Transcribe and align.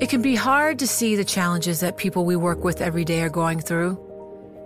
It 0.00 0.08
can 0.08 0.22
be 0.22 0.34
hard 0.34 0.80
to 0.80 0.88
see 0.88 1.14
the 1.14 1.24
challenges 1.24 1.78
that 1.78 1.96
people 1.96 2.24
we 2.24 2.34
work 2.34 2.64
with 2.64 2.80
every 2.80 3.04
day 3.04 3.22
are 3.22 3.28
going 3.28 3.60
through. 3.60 3.96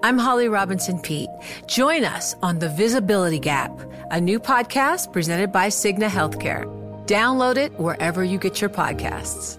I'm 0.02 0.16
Holly 0.16 0.48
Robinson 0.48 0.98
Peete. 1.00 1.28
Join 1.66 2.02
us 2.02 2.34
on 2.40 2.60
The 2.60 2.70
Visibility 2.70 3.38
Gap, 3.38 3.78
a 4.10 4.18
new 4.18 4.40
podcast 4.40 5.12
presented 5.12 5.52
by 5.52 5.68
Cigna 5.68 6.08
Healthcare. 6.08 6.64
Download 7.06 7.58
it 7.58 7.78
wherever 7.78 8.24
you 8.24 8.38
get 8.38 8.62
your 8.62 8.70
podcasts. 8.70 9.58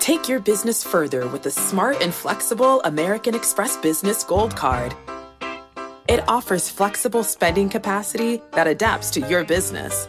Take 0.00 0.28
your 0.28 0.40
business 0.40 0.82
further 0.82 1.28
with 1.28 1.44
the 1.44 1.52
smart 1.52 2.02
and 2.02 2.12
flexible 2.12 2.80
American 2.82 3.36
Express 3.36 3.76
Business 3.76 4.24
Gold 4.24 4.56
Card. 4.56 4.96
It 6.08 6.28
offers 6.28 6.68
flexible 6.68 7.22
spending 7.22 7.68
capacity 7.68 8.42
that 8.52 8.66
adapts 8.66 9.10
to 9.12 9.20
your 9.20 9.44
business. 9.44 10.08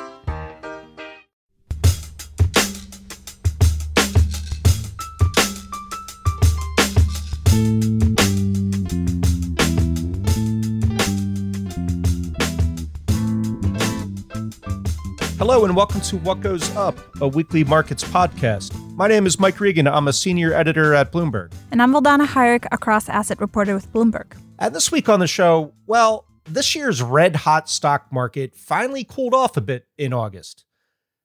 Hello 15.51 15.65
and 15.65 15.75
welcome 15.75 15.99
to 15.99 16.15
What 16.15 16.39
Goes 16.39 16.73
Up, 16.77 16.97
a 17.19 17.27
weekly 17.27 17.65
markets 17.65 18.05
podcast. 18.05 18.73
My 18.95 19.09
name 19.09 19.25
is 19.25 19.37
Mike 19.37 19.59
Regan. 19.59 19.85
I'm 19.85 20.07
a 20.07 20.13
senior 20.13 20.53
editor 20.53 20.93
at 20.93 21.11
Bloomberg. 21.11 21.51
And 21.71 21.81
I'm 21.81 21.91
Vildana 21.91 22.25
Hajric, 22.25 22.67
a 22.71 22.77
cross 22.77 23.09
asset 23.09 23.41
reporter 23.41 23.73
with 23.73 23.91
Bloomberg. 23.91 24.37
And 24.59 24.73
this 24.73 24.93
week 24.93 25.09
on 25.09 25.19
the 25.19 25.27
show, 25.27 25.73
well, 25.87 26.23
this 26.45 26.73
year's 26.73 27.01
red 27.01 27.35
hot 27.35 27.69
stock 27.69 28.13
market 28.13 28.55
finally 28.55 29.03
cooled 29.03 29.33
off 29.33 29.57
a 29.57 29.61
bit 29.61 29.87
in 29.97 30.13
August. 30.13 30.63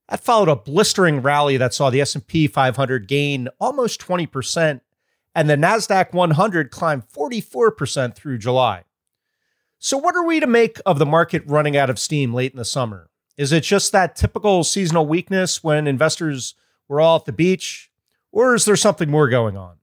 That 0.08 0.24
followed 0.24 0.48
a 0.48 0.56
blistering 0.56 1.22
rally 1.22 1.56
that 1.58 1.72
saw 1.72 1.90
the 1.90 2.00
S&P 2.00 2.48
500 2.48 3.06
gain 3.06 3.48
almost 3.60 4.00
20% 4.00 4.80
and 5.36 5.48
the 5.48 5.54
Nasdaq 5.54 6.12
100 6.12 6.72
climb 6.72 7.00
44% 7.00 8.16
through 8.16 8.38
July. 8.38 8.82
So 9.78 9.96
what 9.96 10.16
are 10.16 10.26
we 10.26 10.40
to 10.40 10.48
make 10.48 10.80
of 10.84 10.98
the 10.98 11.06
market 11.06 11.44
running 11.46 11.76
out 11.76 11.90
of 11.90 12.00
steam 12.00 12.34
late 12.34 12.50
in 12.50 12.58
the 12.58 12.64
summer? 12.64 13.08
Is 13.36 13.52
it 13.52 13.62
just 13.62 13.92
that 13.92 14.16
typical 14.16 14.64
seasonal 14.64 15.06
weakness 15.06 15.62
when 15.62 15.86
investors 15.86 16.54
were 16.88 17.00
all 17.00 17.16
at 17.16 17.24
the 17.26 17.32
beach? 17.32 17.90
Or 18.32 18.54
is 18.54 18.64
there 18.64 18.76
something 18.76 19.10
more 19.10 19.28
going 19.28 19.56
on? 19.56 19.76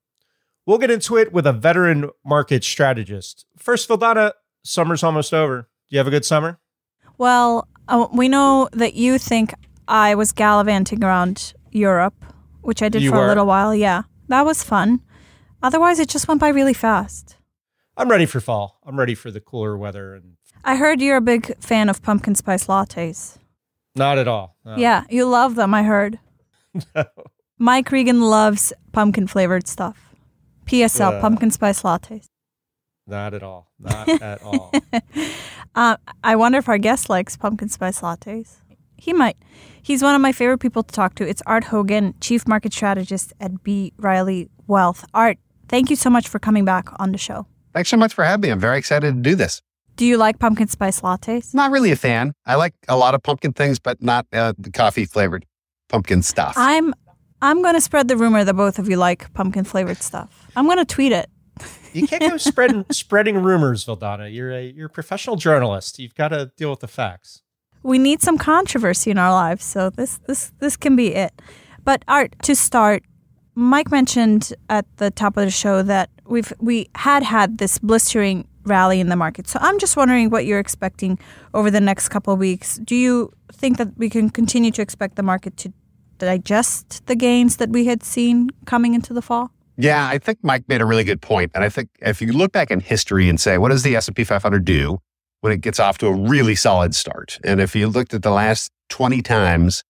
We'll 0.65 0.77
get 0.77 0.91
into 0.91 1.17
it 1.17 1.33
with 1.33 1.45
a 1.45 1.53
veteran 1.53 2.09
market 2.25 2.63
strategist. 2.63 3.45
First, 3.57 3.89
Vildana, 3.89 4.31
summer's 4.63 5.03
almost 5.03 5.33
over. 5.33 5.61
Do 5.61 5.95
you 5.95 5.97
have 5.97 6.07
a 6.07 6.11
good 6.11 6.25
summer? 6.25 6.59
Well, 7.17 7.67
uh, 7.87 8.07
we 8.13 8.29
know 8.29 8.69
that 8.71 8.93
you 8.95 9.17
think 9.17 9.53
I 9.87 10.15
was 10.15 10.31
gallivanting 10.31 11.03
around 11.03 11.53
Europe, 11.71 12.15
which 12.61 12.81
I 12.81 12.89
did 12.89 13.01
You 13.03 13.11
for 13.11 13.17
were? 13.17 13.25
a 13.25 13.27
little 13.27 13.45
while. 13.45 13.75
Yeah, 13.75 14.03
that 14.29 14.45
was 14.45 14.63
fun. 14.63 15.01
Otherwise, 15.61 15.99
it 15.99 16.09
just 16.09 16.27
went 16.27 16.39
by 16.39 16.49
really 16.49 16.73
fast. 16.73 17.37
I'm 17.97 18.09
ready 18.09 18.25
for 18.25 18.39
fall. 18.39 18.79
I'm 18.85 18.97
ready 18.97 19.15
for 19.15 19.29
the 19.31 19.39
cooler 19.41 19.77
weather 19.77 20.15
and 20.15 20.33
I 20.65 20.77
heard 20.77 21.01
you're 21.01 21.17
a 21.17 21.21
big 21.21 21.57
fan 21.61 21.89
of 21.89 22.01
pumpkin 22.01 22.35
spice 22.35 22.67
lattes. 22.67 23.37
Not 23.95 24.17
at 24.17 24.27
all. 24.27 24.55
No. 24.65 24.75
Yeah, 24.77 25.03
you 25.09 25.25
love 25.25 25.55
them, 25.55 25.73
I 25.73 25.83
heard. 25.83 26.19
no. 26.95 27.05
Mike 27.59 27.91
Regan 27.91 28.21
loves 28.21 28.73
pumpkin 28.91 29.27
flavored 29.27 29.67
stuff. 29.67 30.15
PSL, 30.65 31.11
Yeah. 31.13 31.21
pumpkin 31.21 31.51
spice 31.51 31.81
lattes. 31.83 32.27
Not 33.05 33.33
at 33.33 33.43
all. 33.43 33.69
Not 33.79 34.07
at 34.21 34.41
all. 34.43 34.71
Uh, 35.75 35.97
I 36.23 36.35
wonder 36.35 36.57
if 36.57 36.69
our 36.69 36.77
guest 36.77 37.09
likes 37.09 37.35
pumpkin 37.37 37.69
spice 37.69 38.01
lattes. 38.01 38.59
He 38.97 39.11
might. 39.13 39.37
He's 39.81 40.01
one 40.01 40.15
of 40.15 40.21
my 40.21 40.31
favorite 40.31 40.59
people 40.59 40.83
to 40.83 40.91
talk 40.93 41.15
to. 41.15 41.27
It's 41.27 41.41
Art 41.45 41.65
Hogan, 41.65 42.13
Chief 42.21 42.47
Market 42.47 42.71
Strategist 42.73 43.33
at 43.41 43.63
B. 43.63 43.91
Riley 43.97 44.49
Wealth. 44.67 45.03
Art, 45.13 45.37
thank 45.67 45.89
you 45.89 45.95
so 45.97 46.09
much 46.09 46.29
for 46.29 46.39
coming 46.39 46.63
back 46.63 46.87
on 46.99 47.11
the 47.11 47.17
show. 47.17 47.45
Thanks 47.73 47.89
so 47.89 47.97
much 47.97 48.13
for 48.13 48.23
having 48.23 48.41
me. 48.47 48.49
I'm 48.51 48.59
very 48.59 48.77
excited 48.77 49.13
to 49.15 49.19
do 49.21 49.35
this. 49.35 49.61
Do 49.95 50.05
you 50.05 50.17
like 50.17 50.39
pumpkin 50.39 50.67
spice 50.67 51.01
lattes? 51.01 51.53
Not 51.53 51.71
really 51.71 51.91
a 51.91 51.95
fan. 51.95 52.33
I 52.45 52.55
like 52.55 52.73
a 52.87 52.97
lot 52.97 53.13
of 53.15 53.21
pumpkin 53.23 53.53
things, 53.53 53.79
but 53.79 54.01
not 54.01 54.25
uh, 54.33 54.53
the 54.57 54.71
coffee 54.71 55.05
flavored 55.05 55.45
pumpkin 55.89 56.21
stuff. 56.23 56.55
I'm 56.57 56.93
I'm 57.41 57.61
going 57.61 57.75
to 57.75 57.81
spread 57.81 58.07
the 58.07 58.17
rumor 58.17 58.43
that 58.43 58.53
both 58.53 58.79
of 58.79 58.89
you 58.89 58.95
like 58.97 59.31
pumpkin 59.33 59.65
flavored 59.65 59.97
stuff. 59.97 60.47
I'm 60.55 60.65
going 60.65 60.77
to 60.77 60.85
tweet 60.85 61.11
it. 61.11 61.29
you 61.93 62.07
can't 62.07 62.21
go 62.21 62.37
spreading 62.37 62.85
spreading 62.91 63.37
rumors, 63.43 63.85
Vildana. 63.85 64.33
You're 64.33 64.51
a 64.51 64.65
you're 64.71 64.87
a 64.87 64.89
professional 64.89 65.35
journalist. 65.35 65.99
You've 65.99 66.15
got 66.15 66.29
to 66.29 66.51
deal 66.57 66.71
with 66.71 66.79
the 66.79 66.87
facts. 66.87 67.41
we 67.83 67.99
need 67.99 68.21
some 68.21 68.37
controversy 68.37 69.11
in 69.11 69.17
our 69.17 69.31
lives, 69.31 69.63
so 69.63 69.89
this 69.91 70.19
this 70.25 70.51
this 70.59 70.75
can 70.75 70.95
be 70.95 71.13
it. 71.13 71.39
But 71.83 72.03
Art, 72.07 72.33
to 72.43 72.55
start, 72.55 73.03
Mike 73.55 73.91
mentioned 73.91 74.53
at 74.69 74.85
the 74.97 75.11
top 75.11 75.37
of 75.37 75.43
the 75.43 75.51
show 75.51 75.83
that 75.83 76.09
we've 76.25 76.51
we 76.59 76.89
had 76.95 77.21
had 77.23 77.57
this 77.59 77.77
blistering 77.77 78.47
rally 78.65 78.99
in 78.99 79.09
the 79.09 79.15
market. 79.15 79.47
So 79.47 79.59
I'm 79.61 79.79
just 79.79 79.97
wondering 79.97 80.29
what 80.29 80.45
you're 80.45 80.59
expecting 80.59 81.19
over 81.53 81.69
the 81.69 81.81
next 81.81 82.09
couple 82.09 82.35
weeks. 82.37 82.77
Do 82.83 82.95
you 82.95 83.31
think 83.51 83.77
that 83.77 83.97
we 83.97 84.09
can 84.09 84.29
continue 84.29 84.71
to 84.71 84.81
expect 84.81 85.15
the 85.15 85.23
market 85.23 85.57
to 85.57 85.73
digest 86.17 87.05
the 87.07 87.15
gains 87.15 87.57
that 87.57 87.69
we 87.69 87.85
had 87.85 88.03
seen 88.03 88.49
coming 88.65 88.93
into 88.93 89.13
the 89.13 89.21
fall? 89.21 89.51
yeah, 89.77 90.07
I 90.07 90.17
think 90.17 90.39
Mike 90.43 90.65
made 90.67 90.81
a 90.81 90.85
really 90.85 91.03
good 91.03 91.21
point. 91.21 91.51
And 91.55 91.63
I 91.63 91.69
think 91.69 91.89
if 92.01 92.21
you 92.21 92.31
look 92.31 92.51
back 92.51 92.69
in 92.69 92.79
history 92.79 93.27
and 93.27 93.39
say, 93.39 93.57
what 93.57 93.69
does 93.69 93.83
the 93.83 93.95
S&P 93.95 94.23
500 94.23 94.65
do 94.65 94.99
when 95.41 95.51
it 95.51 95.61
gets 95.61 95.79
off 95.79 95.97
to 95.99 96.07
a 96.07 96.13
really 96.13 96.55
solid 96.55 96.93
start? 96.93 97.39
And 97.43 97.59
if 97.59 97.75
you 97.75 97.87
looked 97.87 98.13
at 98.13 98.21
the 98.21 98.31
last 98.31 98.71
20 98.89 99.21
times 99.21 99.83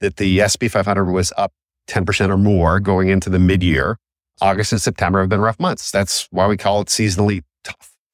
that 0.00 0.16
the 0.16 0.40
S&P 0.40 0.68
500 0.68 1.04
was 1.04 1.32
up 1.36 1.52
10% 1.88 2.30
or 2.30 2.38
more 2.38 2.80
going 2.80 3.08
into 3.08 3.28
the 3.28 3.38
mid-year, 3.38 3.98
August 4.40 4.72
and 4.72 4.80
September 4.80 5.20
have 5.20 5.28
been 5.28 5.40
rough 5.40 5.60
months. 5.60 5.90
That's 5.90 6.26
why 6.30 6.46
we 6.46 6.56
call 6.56 6.80
it 6.80 6.88
seasonally. 6.88 7.42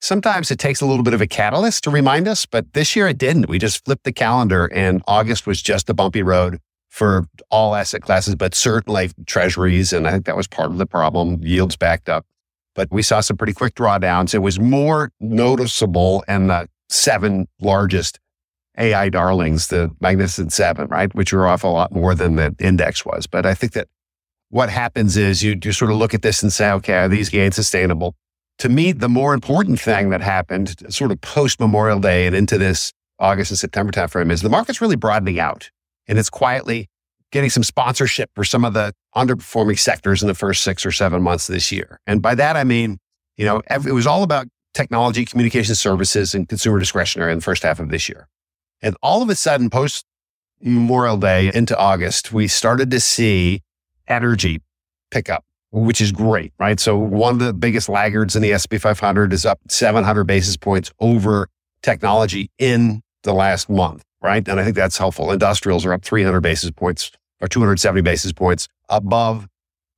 Sometimes 0.06 0.52
it 0.52 0.60
takes 0.60 0.80
a 0.80 0.86
little 0.86 1.02
bit 1.02 1.14
of 1.14 1.20
a 1.20 1.26
catalyst 1.26 1.82
to 1.82 1.90
remind 1.90 2.28
us, 2.28 2.46
but 2.46 2.74
this 2.74 2.94
year 2.94 3.08
it 3.08 3.18
didn't. 3.18 3.48
We 3.48 3.58
just 3.58 3.84
flipped 3.84 4.04
the 4.04 4.12
calendar 4.12 4.70
and 4.72 5.02
August 5.08 5.48
was 5.48 5.60
just 5.60 5.90
a 5.90 5.94
bumpy 5.94 6.22
road 6.22 6.60
for 6.88 7.26
all 7.50 7.74
asset 7.74 8.02
classes, 8.02 8.36
but 8.36 8.54
certainly 8.54 9.10
treasuries. 9.26 9.92
And 9.92 10.06
I 10.06 10.12
think 10.12 10.26
that 10.26 10.36
was 10.36 10.46
part 10.46 10.70
of 10.70 10.78
the 10.78 10.86
problem. 10.86 11.40
Yields 11.42 11.74
backed 11.74 12.08
up, 12.08 12.24
but 12.76 12.86
we 12.92 13.02
saw 13.02 13.18
some 13.18 13.36
pretty 13.36 13.52
quick 13.52 13.74
drawdowns. 13.74 14.32
It 14.32 14.38
was 14.38 14.60
more 14.60 15.10
noticeable 15.18 16.22
in 16.28 16.46
the 16.46 16.68
seven 16.88 17.48
largest 17.60 18.20
AI 18.78 19.08
darlings, 19.08 19.66
the 19.66 19.90
Magnificent 20.00 20.52
Seven, 20.52 20.86
right? 20.86 21.12
Which 21.16 21.32
were 21.32 21.48
off 21.48 21.64
a 21.64 21.66
lot 21.66 21.90
more 21.90 22.14
than 22.14 22.36
the 22.36 22.54
index 22.60 23.04
was. 23.04 23.26
But 23.26 23.44
I 23.44 23.54
think 23.54 23.72
that 23.72 23.88
what 24.50 24.70
happens 24.70 25.16
is 25.16 25.42
you, 25.42 25.58
you 25.64 25.72
sort 25.72 25.90
of 25.90 25.96
look 25.96 26.14
at 26.14 26.22
this 26.22 26.44
and 26.44 26.52
say, 26.52 26.70
okay, 26.70 26.94
are 26.94 27.08
these 27.08 27.28
gains 27.28 27.56
sustainable? 27.56 28.14
To 28.58 28.68
me, 28.68 28.92
the 28.92 29.08
more 29.08 29.34
important 29.34 29.80
thing 29.80 30.10
that 30.10 30.22
happened 30.22 30.74
sort 30.92 31.12
of 31.12 31.20
post 31.20 31.60
Memorial 31.60 32.00
Day 32.00 32.26
and 32.26 32.34
into 32.34 32.56
this 32.56 32.92
August 33.18 33.50
and 33.50 33.58
September 33.58 33.92
timeframe 33.92 34.30
is 34.30 34.42
the 34.42 34.48
market's 34.48 34.80
really 34.80 34.96
broadening 34.96 35.38
out 35.38 35.70
and 36.06 36.18
it's 36.18 36.30
quietly 36.30 36.88
getting 37.32 37.50
some 37.50 37.62
sponsorship 37.62 38.30
for 38.34 38.44
some 38.44 38.64
of 38.64 38.72
the 38.72 38.92
underperforming 39.14 39.78
sectors 39.78 40.22
in 40.22 40.28
the 40.28 40.34
first 40.34 40.62
six 40.62 40.86
or 40.86 40.92
seven 40.92 41.22
months 41.22 41.48
of 41.48 41.54
this 41.54 41.72
year. 41.72 42.00
And 42.06 42.22
by 42.22 42.34
that, 42.34 42.56
I 42.56 42.64
mean, 42.64 42.98
you 43.36 43.44
know, 43.44 43.62
it 43.68 43.92
was 43.92 44.06
all 44.06 44.22
about 44.22 44.46
technology, 44.74 45.24
communication 45.24 45.74
services, 45.74 46.34
and 46.34 46.48
consumer 46.48 46.78
discretionary 46.78 47.32
in 47.32 47.38
the 47.38 47.42
first 47.42 47.62
half 47.62 47.80
of 47.80 47.88
this 47.88 48.08
year. 48.08 48.28
And 48.82 48.96
all 49.02 49.22
of 49.22 49.30
a 49.30 49.34
sudden, 49.34 49.70
post 49.70 50.04
Memorial 50.60 51.16
Day 51.16 51.50
into 51.52 51.76
August, 51.76 52.32
we 52.32 52.46
started 52.46 52.90
to 52.90 53.00
see 53.00 53.62
energy 54.06 54.60
pick 55.10 55.28
up, 55.28 55.44
which 55.76 56.00
is 56.00 56.10
great, 56.10 56.52
right? 56.58 56.80
So 56.80 56.96
one 56.96 57.34
of 57.34 57.38
the 57.40 57.52
biggest 57.52 57.88
laggards 57.88 58.34
in 58.34 58.42
the 58.42 58.52
S&P 58.52 58.78
500 58.78 59.32
is 59.32 59.44
up 59.44 59.60
700 59.68 60.24
basis 60.24 60.56
points 60.56 60.90
over 61.00 61.48
technology 61.82 62.50
in 62.58 63.02
the 63.24 63.34
last 63.34 63.68
month, 63.68 64.02
right? 64.22 64.46
And 64.48 64.58
I 64.58 64.64
think 64.64 64.74
that's 64.74 64.96
helpful. 64.96 65.30
Industrials 65.30 65.84
are 65.84 65.92
up 65.92 66.02
300 66.02 66.40
basis 66.40 66.70
points 66.70 67.10
or 67.40 67.48
270 67.48 68.00
basis 68.00 68.32
points 68.32 68.68
above 68.88 69.46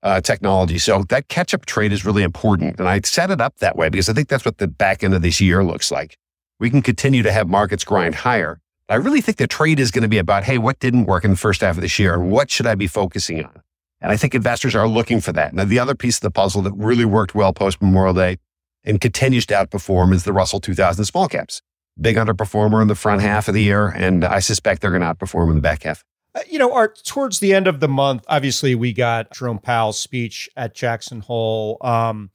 uh, 0.02 0.20
technology. 0.20 0.78
So 0.78 1.04
that 1.10 1.28
catch 1.28 1.54
up 1.54 1.64
trade 1.64 1.92
is 1.92 2.04
really 2.04 2.25
important. 2.25 2.80
And 2.80 2.88
I 2.88 3.00
set 3.04 3.30
it 3.30 3.40
up 3.40 3.58
that 3.58 3.76
way 3.76 3.88
because 3.88 4.08
I 4.08 4.12
think 4.14 4.28
that's 4.28 4.44
what 4.44 4.58
the 4.58 4.66
back 4.69 5.04
end 5.04 5.14
of 5.14 5.22
this 5.22 5.40
year 5.40 5.62
looks 5.62 5.92
like. 5.92 6.16
We 6.58 6.70
can 6.70 6.82
continue 6.82 7.22
to 7.22 7.30
have 7.30 7.48
markets 7.48 7.84
grind 7.84 8.16
higher. 8.16 8.60
I 8.88 8.96
really 8.96 9.20
think 9.20 9.38
the 9.38 9.46
trade 9.46 9.78
is 9.78 9.92
going 9.92 10.02
to 10.02 10.08
be 10.08 10.19
about, 10.19 10.44
hey, 10.44 10.58
what 10.58 10.80
didn't 10.80 11.04
work 11.04 11.25
in 11.25 11.30
the 11.30 11.36
first 11.36 11.60
half 11.60 11.76
of 11.76 11.82
this 11.82 11.98
year? 12.00 12.14
And 12.14 12.32
what 12.32 12.50
should 12.50 12.66
I 12.66 12.75
be 12.75 12.88
focusing 12.88 13.44
on? 13.44 13.62
And 14.00 14.12
I 14.12 14.17
think 14.17 14.35
investors 14.35 14.75
are 14.75 14.87
looking 14.87 15.21
for 15.21 15.33
that. 15.33 15.55
Now, 15.55 15.65
the 15.65 15.79
other 15.79 15.95
piece 15.95 16.17
of 16.19 16.23
the 16.23 16.31
puzzle 16.31 16.62
that 16.62 16.73
really 16.73 17.05
worked 17.05 17.35
well 17.35 17.53
post 17.53 17.83
Memorial 17.83 18.15
Day 18.15 18.39
and 18.85 19.00
continues 19.00 19.45
to 19.47 19.55
outperform 19.55 20.12
is 20.12 20.25
the 20.25 20.33
Russell 20.33 20.61
2000 20.61 21.05
small 21.05 21.29
caps. 21.29 21.62
Big 22.00 22.17
underperformer 22.17 22.81
in 22.81 22.89
the 22.89 22.95
front 22.95 23.23
half 23.23 23.49
of 23.49 23.55
the 23.55 23.62
year. 23.62 23.89
And 23.89 24.25
I 24.25 24.39
suspect 24.39 24.83
they're 24.83 24.91
going 24.91 25.03
to 25.03 25.12
outperform 25.15 25.49
in 25.50 25.56
the 25.56 25.61
back 25.61 25.83
half. 25.83 26.05
Uh, 26.35 26.41
you 26.49 26.59
know, 26.59 26.73
Art, 26.73 27.03
towards 27.05 27.41
the 27.41 27.53
end 27.53 27.67
of 27.67 27.81
the 27.81 27.89
month, 27.89 28.25
obviously 28.29 28.75
we 28.75 28.93
got 28.93 29.33
Jerome 29.33 29.59
Powell's 29.59 29.99
speech 29.99 30.49
at 30.56 30.75
Jackson 30.75 31.21
Hole. 31.21 31.79
Um, 31.81 32.31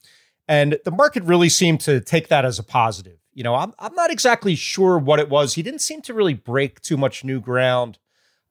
and 0.48 0.78
the 0.84 0.92
market 0.92 1.24
really 1.24 1.50
seemed 1.50 1.80
to 1.82 2.02
take 2.02 2.28
that 2.28 2.44
as 2.44 2.60
a 2.60 2.64
positive. 2.64 3.20
You 3.34 3.44
know, 3.44 3.56
I'm, 3.56 3.74
I'm 3.80 3.96
not 3.96 4.12
exactly 4.12 4.56
sure 4.56 5.00
what 5.00 5.20
it 5.20 5.30
was. 5.30 5.56
He 5.56 5.64
didn't 5.64 5.80
seem 5.80 6.02
to 6.04 6.14
really 6.14 6.34
break 6.34 6.82
too 6.82 6.98
much 6.98 7.24
new 7.24 7.40
ground. 7.40 7.98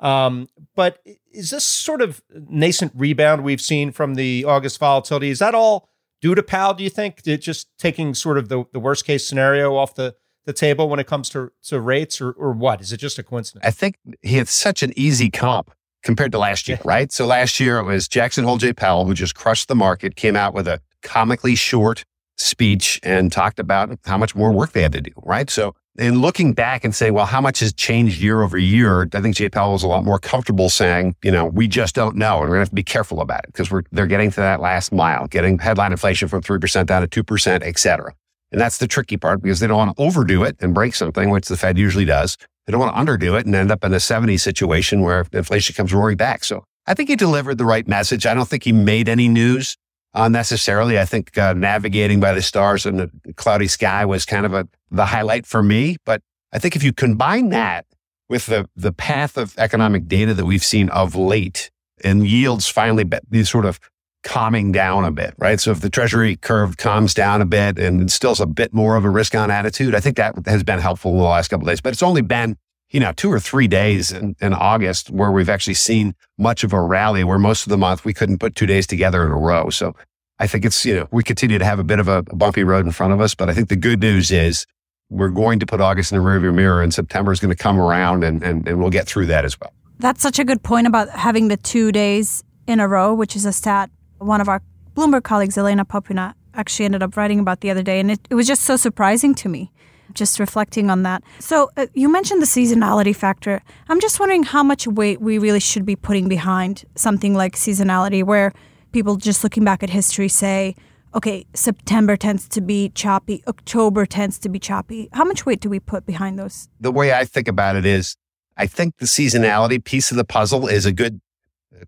Um, 0.03 0.49
but 0.75 0.99
is 1.33 1.51
this 1.51 1.65
sort 1.65 2.03
of 2.03 2.23
nascent 2.35 2.93
rebound 2.95 3.45
we've 3.45 3.61
seen 3.61 3.93
from 3.93 4.17
the 4.17 4.45
August 4.45 4.79
volatility? 4.79 5.31
Is 5.31 5.39
that 5.39 5.55
all 5.55 5.89
due 6.21 6.35
to 6.35 6.43
Powell, 6.43 6.75
do 6.75 6.85
you 6.85 6.91
think? 6.91 7.23
Just 7.23 7.69
taking 7.79 8.13
sort 8.15 8.37
of 8.37 8.49
the, 8.49 8.65
the 8.73 8.81
worst 8.81 9.07
case 9.07 9.27
scenario 9.27 9.77
off 9.77 9.95
the, 9.95 10.15
the 10.45 10.53
table 10.53 10.89
when 10.89 10.99
it 10.99 11.07
comes 11.07 11.31
to, 11.31 11.53
to 11.65 11.81
rates, 11.81 12.21
or, 12.21 12.33
or 12.33 12.53
what? 12.53 12.81
Is 12.81 12.93
it 12.93 12.99
just 12.99 13.19
a 13.19 13.23
coincidence? 13.23 13.65
I 13.65 13.71
think 13.71 13.97
he 14.23 14.37
had 14.37 14.49
such 14.49 14.83
an 14.83 14.93
easy 14.97 15.31
comp 15.31 15.71
compared 16.03 16.33
to 16.33 16.39
last 16.39 16.69
year, 16.69 16.81
right? 16.85 17.13
So 17.13 17.25
last 17.25 17.61
year 17.61 17.79
it 17.79 17.85
was 17.85 18.09
Jackson 18.09 18.43
Hole 18.45 18.59
Jay 18.59 18.73
Powell, 18.73 19.05
who 19.05 19.15
just 19.15 19.37
crushed 19.37 19.69
the 19.69 19.77
market, 19.77 20.17
came 20.17 20.35
out 20.35 20.53
with 20.53 20.67
a 20.67 20.81
comically 21.03 21.55
short 21.55 22.05
speech 22.37 22.99
and 23.05 23.31
talked 23.31 23.61
about 23.61 23.97
how 24.05 24.19
much 24.19 24.35
more 24.35 24.51
work 24.51 24.73
they 24.73 24.83
had 24.83 24.93
to 24.93 25.01
do, 25.01 25.13
right? 25.19 25.49
So 25.49 25.77
in 25.99 26.21
looking 26.21 26.55
back 26.55 26.85
and 26.85 26.95
saying, 26.95 27.13
well, 27.13 27.27
how 27.27 27.41
much 27.41 27.61
has 27.61 27.73
changed 27.73 28.21
year 28.21 28.43
over 28.43 28.57
year? 28.57 29.09
I 29.13 29.21
think 29.21 29.37
Jay 29.37 29.49
Powell 29.49 29.73
was 29.73 29.83
a 29.83 29.89
lot 29.89 30.05
more 30.05 30.19
comfortable 30.19 30.71
saying, 30.71 31.17
you 31.23 31.31
know, 31.31 31.45
we 31.45 31.69
just 31.69 31.95
don't 31.95 32.17
know. 32.17 32.41
And 32.41 32.49
we're 32.49 32.55
gonna 32.55 32.61
have 32.61 32.71
to 32.71 32.75
be 32.75 32.83
careful 32.83 33.21
about 33.21 33.45
it 33.45 33.53
because 33.53 33.71
we're, 33.71 33.83
they're 33.93 34.07
getting 34.07 34.31
to 34.31 34.41
that 34.41 34.61
last 34.61 34.93
mile, 34.93 35.27
getting 35.27 35.59
headline 35.59 35.93
inflation 35.93 36.29
from 36.29 36.43
3% 36.43 36.87
down 36.87 37.07
to 37.07 37.23
2%, 37.23 37.63
et 37.63 37.79
cetera. 37.79 38.15
And 38.51 38.61
that's 38.61 38.79
the 38.79 38.87
tricky 38.87 39.17
part 39.17 39.43
because 39.43 39.61
they 39.61 39.67
don't 39.67 39.79
want 39.79 39.97
to 39.97 40.03
overdo 40.03 40.45
it 40.45 40.57
and 40.61 40.75
break 40.75 40.95
something, 40.95 41.31
which 41.31 41.49
the 41.49 41.57
Fed 41.57 41.79
usually 41.79 42.05
does. 42.05 42.37
They 42.67 42.71
don't 42.71 42.81
want 42.81 42.95
to 42.95 43.01
underdo 43.01 43.39
it 43.39 43.47
and 43.47 43.55
end 43.55 43.71
up 43.71 43.85
in 43.85 43.93
a 43.93 44.01
70 44.01 44.37
situation 44.37 45.01
where 45.01 45.27
inflation 45.33 45.75
comes 45.75 45.93
roaring 45.93 46.17
back. 46.17 46.45
So 46.45 46.65
I 46.87 46.95
think 46.95 47.09
he 47.09 47.17
delivered 47.17 47.59
the 47.59 47.65
right 47.65 47.87
message. 47.89 48.27
I 48.27 48.35
don't 48.35 48.49
think 48.49 48.65
he 48.65 48.73
made 48.73 49.09
any 49.09 49.29
news 49.29 49.77
uh, 50.15 50.29
necessarily. 50.29 50.99
I 50.99 51.05
think 51.05 51.37
uh, 51.39 51.53
navigating 51.55 52.21
by 52.21 52.33
the 52.33 52.43
stars 52.43 52.87
in 52.87 53.01
a 53.01 53.09
cloudy 53.35 53.69
sky 53.69 54.05
was 54.05 54.25
kind 54.25 54.47
of 54.47 54.55
a 54.55 54.69
the 54.91 55.07
highlight 55.07 55.47
for 55.47 55.63
me. 55.63 55.97
But 56.05 56.23
I 56.53 56.59
think 56.59 56.77
if 56.77 56.83
you 56.83 56.93
combine 56.93 57.49
that 57.51 57.87
with 58.29 58.47
the 58.47 58.69
the 58.77 58.93
path 58.93 59.37
of 59.37 59.55
economic 59.59 60.09
data 60.09 60.35
that 60.35 60.45
we've 60.45 60.65
seen 60.65 60.89
of 60.91 61.15
late, 61.15 61.71
and 62.05 62.27
yields 62.27 62.69
finally 62.69 63.05
be, 63.05 63.45
sort 63.45 63.65
of 63.65 63.81
calming 64.23 64.71
down 64.71 65.05
a 65.05 65.11
bit, 65.11 65.35
right? 65.39 65.59
So 65.59 65.73
if 65.73 65.81
the 65.81 65.91
Treasury 65.91 66.37
curve 66.37 66.77
calms 66.77 67.13
down 67.13 67.43
a 67.43 67.45
bit 67.45 67.79
and 67.79 68.01
instills 68.01 68.41
a 68.41 68.47
bit 68.47 68.73
more 68.73 68.97
of 68.97 69.05
a 69.05 69.11
risk 69.11 69.35
on 69.35 69.51
attitude, 69.51 69.95
I 69.95 70.01
think 70.01 70.17
that 70.17 70.35
has 70.47 70.63
been 70.63 70.79
helpful 70.79 71.13
in 71.13 71.19
the 71.19 71.25
last 71.25 71.49
couple 71.49 71.67
days. 71.67 71.81
But 71.81 71.93
it's 71.93 72.03
only 72.03 72.23
been 72.23 72.57
you 72.93 73.01
know, 73.01 73.13
two 73.13 73.33
or 73.33 73.41
three 73.41 73.67
days 73.67 74.13
in, 74.13 74.35
mm-hmm. 74.35 74.45
in, 74.45 74.55
August 74.55 75.11
where 75.11 75.33
we've 75.33 75.49
actually 75.49 75.75
seen 75.75 76.15
much 76.39 76.63
of 76.63 76.73
a 76.73 76.81
rally 76.81 77.25
where 77.25 77.39
most 77.39 77.67
of 77.67 77.71
the 77.71 77.79
month 77.79 78.05
we 78.05 78.13
couldn't 78.13 78.39
put 78.39 78.55
two 78.55 78.67
days 78.67 78.87
together 78.87 79.25
in 79.25 79.33
a 79.33 79.37
row. 79.37 79.71
So 79.71 79.97
I 80.39 80.47
think 80.47 80.65
it's, 80.65 80.85
you 80.85 80.95
know, 80.95 81.09
we 81.11 81.23
continue 81.23 81.59
to 81.59 81.65
have 81.65 81.79
a 81.79 81.85
bit 81.85 81.99
of 81.99 82.07
a 82.07 82.23
bumpy 82.23 82.63
road 82.63 82.85
in 82.85 82.93
front 82.93 83.13
of 83.13 83.21
us, 83.21 83.35
but 83.35 83.49
I 83.49 83.55
think 83.55 83.69
the 83.69 83.77
good 83.77 84.01
news 84.01 84.31
is 84.31 84.67
we're 85.09 85.31
going 85.31 85.59
to 85.61 85.67
put 85.67 85.81
August 85.81 86.13
in 86.13 86.19
the 86.19 86.25
rearview 86.25 86.55
mirror 86.55 86.83
and 86.83 86.93
September 86.93 87.33
is 87.33 87.41
going 87.41 87.55
to 87.55 87.61
come 87.61 87.81
around 87.81 88.25
and, 88.25 88.43
and, 88.43 88.69
and 88.69 88.79
we'll 88.79 88.91
get 88.91 89.07
through 89.07 89.27
that 89.27 89.45
as 89.45 89.59
well. 89.59 89.73
That's 89.99 90.23
such 90.23 90.39
a 90.39 90.45
good 90.45 90.63
point 90.63 90.87
about 90.87 91.09
having 91.11 91.49
the 91.49 91.57
two 91.57 91.93
days 91.93 92.45
in 92.67 92.81
a 92.81 92.89
row, 92.89 93.15
which 93.15 93.37
is 93.37 93.45
a 93.45 93.53
stat 93.53 93.91
one 94.19 94.41
of 94.41 94.49
our 94.49 94.63
Bloomberg 94.95 95.25
colleagues, 95.25 95.59
Elena 95.59 95.85
Popina, 95.85 96.35
actually 96.55 96.85
ended 96.85 97.03
up 97.03 97.17
writing 97.17 97.41
about 97.41 97.61
the 97.61 97.71
other 97.71 97.83
day. 97.83 97.99
And 97.99 98.11
it, 98.11 98.21
it 98.31 98.35
was 98.35 98.47
just 98.47 98.63
so 98.63 98.77
surprising 98.77 99.35
to 99.37 99.49
me 99.49 99.73
just 100.15 100.39
reflecting 100.39 100.91
on 100.91 101.03
that. 101.03 101.23
So 101.39 101.71
uh, 101.77 101.87
you 101.95 102.09
mentioned 102.11 102.43
the 102.43 102.47
seasonality 102.47 103.15
factor. 103.15 103.63
I'm 103.89 104.01
just 104.01 104.21
wondering 104.21 104.43
how 104.43 104.63
much 104.63 104.87
weight 104.87 105.21
we 105.21 105.39
really 105.39 105.61
should 105.61 105.85
be 105.85 105.97
putting 105.97 106.29
behind 106.29 106.85
something 106.95 107.35
like 107.35 107.57
seasonality, 107.57 108.25
where 108.25 108.53
people 108.93 109.17
just 109.17 109.43
looking 109.43 109.65
back 109.65 109.83
at 109.83 109.91
history 109.91 110.29
say, 110.29 110.75
okay, 111.15 111.45
September 111.55 112.17
tends 112.17 112.49
to 112.49 112.61
be 112.61 112.91
choppy, 112.91 113.43
October 113.47 114.07
tends 114.07 114.39
to 114.39 114.49
be 114.49 114.59
choppy. 114.59 115.09
How 115.13 115.25
much 115.25 115.45
weight 115.45 115.61
do 115.61 115.69
we 115.69 115.81
put 115.81 116.07
behind 116.07 116.39
those? 116.39 116.69
The 116.81 116.93
way 116.93 117.13
I 117.13 117.25
think 117.25 117.49
about 117.49 117.77
it 117.77 117.85
is, 117.85 118.17
I 118.57 118.67
think 118.67 118.97
the 118.99 119.07
seasonality 119.07 119.83
piece 119.83 120.11
of 120.11 120.17
the 120.17 120.25
puzzle 120.25 120.69
is 120.69 120.87
a 120.87 120.93
good 120.93 121.21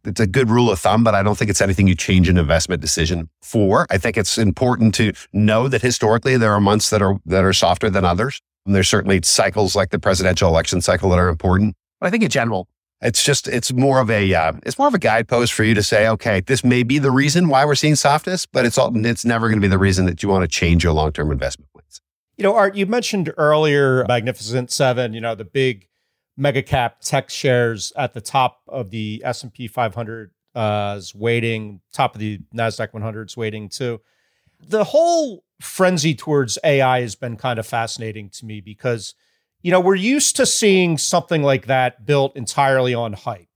it's 0.05 0.21
a 0.21 0.27
good 0.27 0.51
rule 0.51 0.71
of 0.71 0.79
thumb, 0.79 1.05
but 1.05 1.15
I 1.15 1.23
don't 1.23 1.37
think 1.37 1.51
it's 1.51 1.61
anything 1.61 1.87
you 1.87 1.95
change 1.95 2.29
an 2.29 2.39
investment 2.39 2.81
decision 2.81 3.29
for. 3.43 3.87
I 3.91 3.99
think 3.99 4.17
it's 4.17 4.39
important 4.39 4.95
to 4.97 5.13
know 5.33 5.69
that 5.69 5.83
historically 5.83 6.37
there 6.37 6.53
are 6.53 6.61
months 6.61 6.91
that 6.91 7.03
are 7.03 7.17
that 7.27 7.45
are 7.45 7.53
softer 7.53 7.91
than 7.91 8.05
others. 8.05 8.41
And 8.67 8.75
there's 8.75 8.89
certainly 8.89 9.21
cycles 9.23 9.77
like 9.77 9.91
the 9.91 9.99
presidential 9.99 10.49
election 10.49 10.81
cycle 10.81 11.11
that 11.11 11.19
are 11.19 11.29
important. 11.29 11.77
But 12.01 12.07
I 12.07 12.11
think 12.11 12.23
in 12.23 12.31
general, 12.31 12.67
it's 13.03 13.23
just 13.23 13.47
it's 13.47 13.73
more 13.73 14.01
of 14.01 14.11
a 14.11 14.33
uh, 14.35 14.53
it's 14.65 14.79
more 14.79 14.89
of 14.89 14.95
a 14.95 14.99
guidepost 14.99 15.53
for 15.53 15.65
you 15.65 15.75
to 15.75 15.83
say, 15.83 16.09
okay, 16.09 16.41
this 16.41 16.65
may 16.65 16.83
be 16.83 16.99
the 16.99 17.11
reason 17.11 17.49
why 17.49 17.65
we're 17.65 17.75
seeing 17.75 17.97
softness, 17.97 18.47
but 18.47 18.65
it's 18.65 18.79
all 18.79 18.91
it's 19.07 19.25
never 19.25 19.49
going 19.49 19.59
to 19.59 19.65
be 19.65 19.69
the 19.69 19.79
reason 19.79 20.07
that 20.07 20.23
you 20.23 20.29
want 20.29 20.43
to 20.43 20.49
change 20.49 20.83
your 20.83 20.93
long 20.93 21.13
term 21.13 21.31
investment 21.31 21.71
plans. 21.73 22.01
You 22.37 22.45
know, 22.45 22.55
Art, 22.55 22.75
you 22.75 22.87
mentioned 22.87 23.33
earlier 23.37 24.05
Magnificent 24.09 24.71
Seven. 24.71 25.13
You 25.13 25.21
know, 25.21 25.35
the 25.35 25.45
big 25.45 25.89
mega 26.37 26.63
cap 26.63 27.01
tech 27.01 27.31
shares 27.31 27.93
at 27.97 28.15
the 28.15 28.21
top 28.21 28.61
of 28.69 28.91
the 28.91 29.23
S&P 29.25 29.69
500 29.69 30.33
uh, 30.55 30.95
is 30.99 31.15
weighting, 31.15 31.81
top 31.93 32.15
of 32.15 32.21
the 32.21 32.41
Nasdaq 32.55 32.93
100 32.93 33.31
is 33.31 33.37
weighting 33.37 33.69
too. 33.69 34.01
The 34.61 34.85
whole 34.85 35.45
frenzy 35.61 36.15
towards 36.15 36.59
AI 36.65 37.01
has 37.01 37.15
been 37.15 37.37
kind 37.37 37.59
of 37.59 37.67
fascinating 37.67 38.31
to 38.31 38.47
me 38.47 38.61
because 38.61 39.15
you 39.65 39.71
know, 39.71 39.81
we're 39.81 39.95
used 39.95 40.37
to 40.37 40.45
seeing 40.45 40.99
something 40.99 41.43
like 41.43 41.67
that 41.67 42.05
built 42.05 42.37
entirely 42.37 42.93
on 42.93 43.15
hype. 43.15 43.49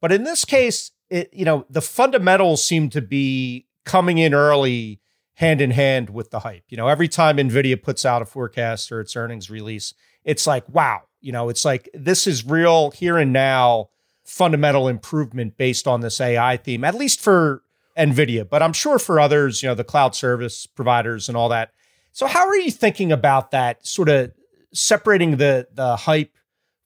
But 0.00 0.12
in 0.12 0.22
this 0.22 0.44
case, 0.44 0.92
it, 1.10 1.30
you 1.32 1.44
know, 1.44 1.66
the 1.68 1.82
fundamentals 1.82 2.64
seem 2.64 2.90
to 2.90 3.02
be 3.02 3.66
coming 3.84 4.18
in 4.18 4.34
early 4.34 5.00
hand 5.34 5.60
in 5.60 5.72
hand 5.72 6.10
with 6.10 6.30
the 6.30 6.40
hype. 6.40 6.62
You 6.68 6.76
know, 6.76 6.86
every 6.86 7.08
time 7.08 7.38
Nvidia 7.38 7.82
puts 7.82 8.06
out 8.06 8.22
a 8.22 8.24
forecast 8.24 8.92
or 8.92 9.00
its 9.00 9.16
earnings 9.16 9.50
release, 9.50 9.94
it's 10.28 10.46
like, 10.46 10.68
wow, 10.68 11.00
you 11.22 11.32
know, 11.32 11.48
it's 11.48 11.64
like 11.64 11.88
this 11.94 12.26
is 12.26 12.44
real 12.46 12.90
here 12.90 13.16
and 13.16 13.32
now 13.32 13.88
fundamental 14.24 14.86
improvement 14.86 15.56
based 15.56 15.88
on 15.88 16.02
this 16.02 16.20
AI 16.20 16.58
theme, 16.58 16.84
at 16.84 16.94
least 16.94 17.18
for 17.18 17.62
NVIDIA, 17.96 18.46
but 18.46 18.62
I'm 18.62 18.74
sure 18.74 18.98
for 18.98 19.18
others, 19.18 19.62
you 19.62 19.70
know, 19.70 19.74
the 19.74 19.84
cloud 19.84 20.14
service 20.14 20.66
providers 20.66 21.28
and 21.28 21.36
all 21.36 21.48
that. 21.48 21.72
So, 22.12 22.26
how 22.26 22.46
are 22.46 22.56
you 22.58 22.70
thinking 22.70 23.10
about 23.10 23.52
that 23.52 23.86
sort 23.86 24.10
of 24.10 24.32
separating 24.74 25.38
the, 25.38 25.66
the 25.72 25.96
hype 25.96 26.36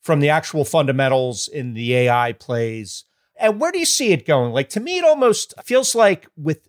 from 0.01 0.21
the 0.21 0.29
actual 0.29 0.65
fundamentals 0.65 1.49
in 1.49 1.75
the 1.75 1.97
AI 1.97 2.35
plays? 2.35 3.05
And 3.37 3.61
where 3.61 3.73
do 3.73 3.81
you 3.81 3.87
see 3.87 4.13
it 4.13 4.25
going? 4.25 4.53
Like, 4.53 4.69
to 4.71 4.81
me, 4.81 4.99
it 4.99 5.05
almost 5.05 5.53
feels 5.65 5.97
like 5.97 6.29
with 6.37 6.69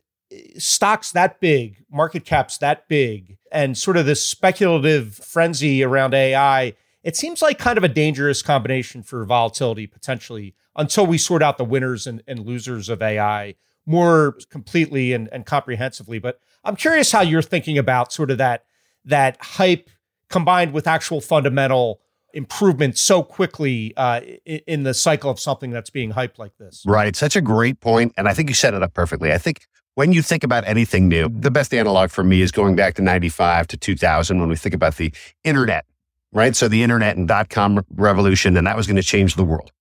stocks 0.57 1.11
that 1.11 1.39
big, 1.39 1.83
market 1.91 2.25
caps 2.25 2.57
that 2.59 2.87
big, 2.87 3.37
and 3.51 3.77
sort 3.77 3.97
of 3.97 4.05
this 4.05 4.25
speculative 4.25 5.15
frenzy 5.15 5.83
around 5.83 6.13
AI, 6.13 6.73
it 7.03 7.15
seems 7.15 7.41
like 7.41 7.59
kind 7.59 7.77
of 7.77 7.83
a 7.83 7.89
dangerous 7.89 8.41
combination 8.41 9.03
for 9.03 9.25
volatility 9.25 9.87
potentially 9.87 10.55
until 10.75 11.05
we 11.05 11.17
sort 11.17 11.43
out 11.43 11.57
the 11.57 11.65
winners 11.65 12.07
and, 12.07 12.23
and 12.27 12.39
losers 12.39 12.89
of 12.89 13.01
AI 13.01 13.55
more 13.85 14.37
completely 14.49 15.13
and, 15.13 15.29
and 15.31 15.45
comprehensively. 15.45 16.19
But 16.19 16.39
I'm 16.63 16.75
curious 16.75 17.11
how 17.11 17.21
you're 17.21 17.41
thinking 17.41 17.77
about 17.77 18.13
sort 18.13 18.31
of 18.31 18.37
that 18.37 18.65
that 19.05 19.37
hype 19.41 19.89
combined 20.29 20.73
with 20.73 20.87
actual 20.87 21.19
fundamental 21.19 21.99
improvement 22.33 22.97
so 22.97 23.21
quickly 23.21 23.93
uh, 23.97 24.21
in 24.45 24.83
the 24.83 24.93
cycle 24.93 25.29
of 25.29 25.39
something 25.39 25.69
that's 25.69 25.89
being 25.89 26.13
hyped 26.13 26.39
like 26.39 26.57
this. 26.57 26.83
Right. 26.85 27.15
Such 27.15 27.35
a 27.35 27.41
great 27.41 27.79
point. 27.79 28.13
And 28.17 28.27
I 28.27 28.33
think 28.33 28.49
you 28.49 28.55
set 28.55 28.73
it 28.73 28.81
up 28.81 28.93
perfectly. 28.93 29.31
I 29.31 29.37
think 29.37 29.67
when 29.95 30.11
you 30.11 30.21
think 30.21 30.43
about 30.43 30.67
anything 30.67 31.07
new, 31.07 31.29
the 31.29 31.51
best 31.51 31.73
analog 31.73 32.09
for 32.09 32.23
me 32.23 32.41
is 32.41 32.51
going 32.51 32.75
back 32.75 32.95
to 32.95 33.01
95 33.01 33.67
to 33.67 33.77
2000 33.77 34.39
when 34.39 34.49
we 34.49 34.55
think 34.55 34.73
about 34.73 34.97
the 34.97 35.13
internet 35.43 35.85
right? 36.33 36.55
So 36.55 36.67
the 36.67 36.83
internet 36.83 37.15
and 37.15 37.27
dot 37.27 37.49
com 37.49 37.85
revolution, 37.95 38.57
and 38.57 38.67
that 38.67 38.75
was 38.75 38.87
going 38.87 38.97
to 38.97 39.03
change 39.03 39.35
the 39.35 39.45
world. 39.45 39.71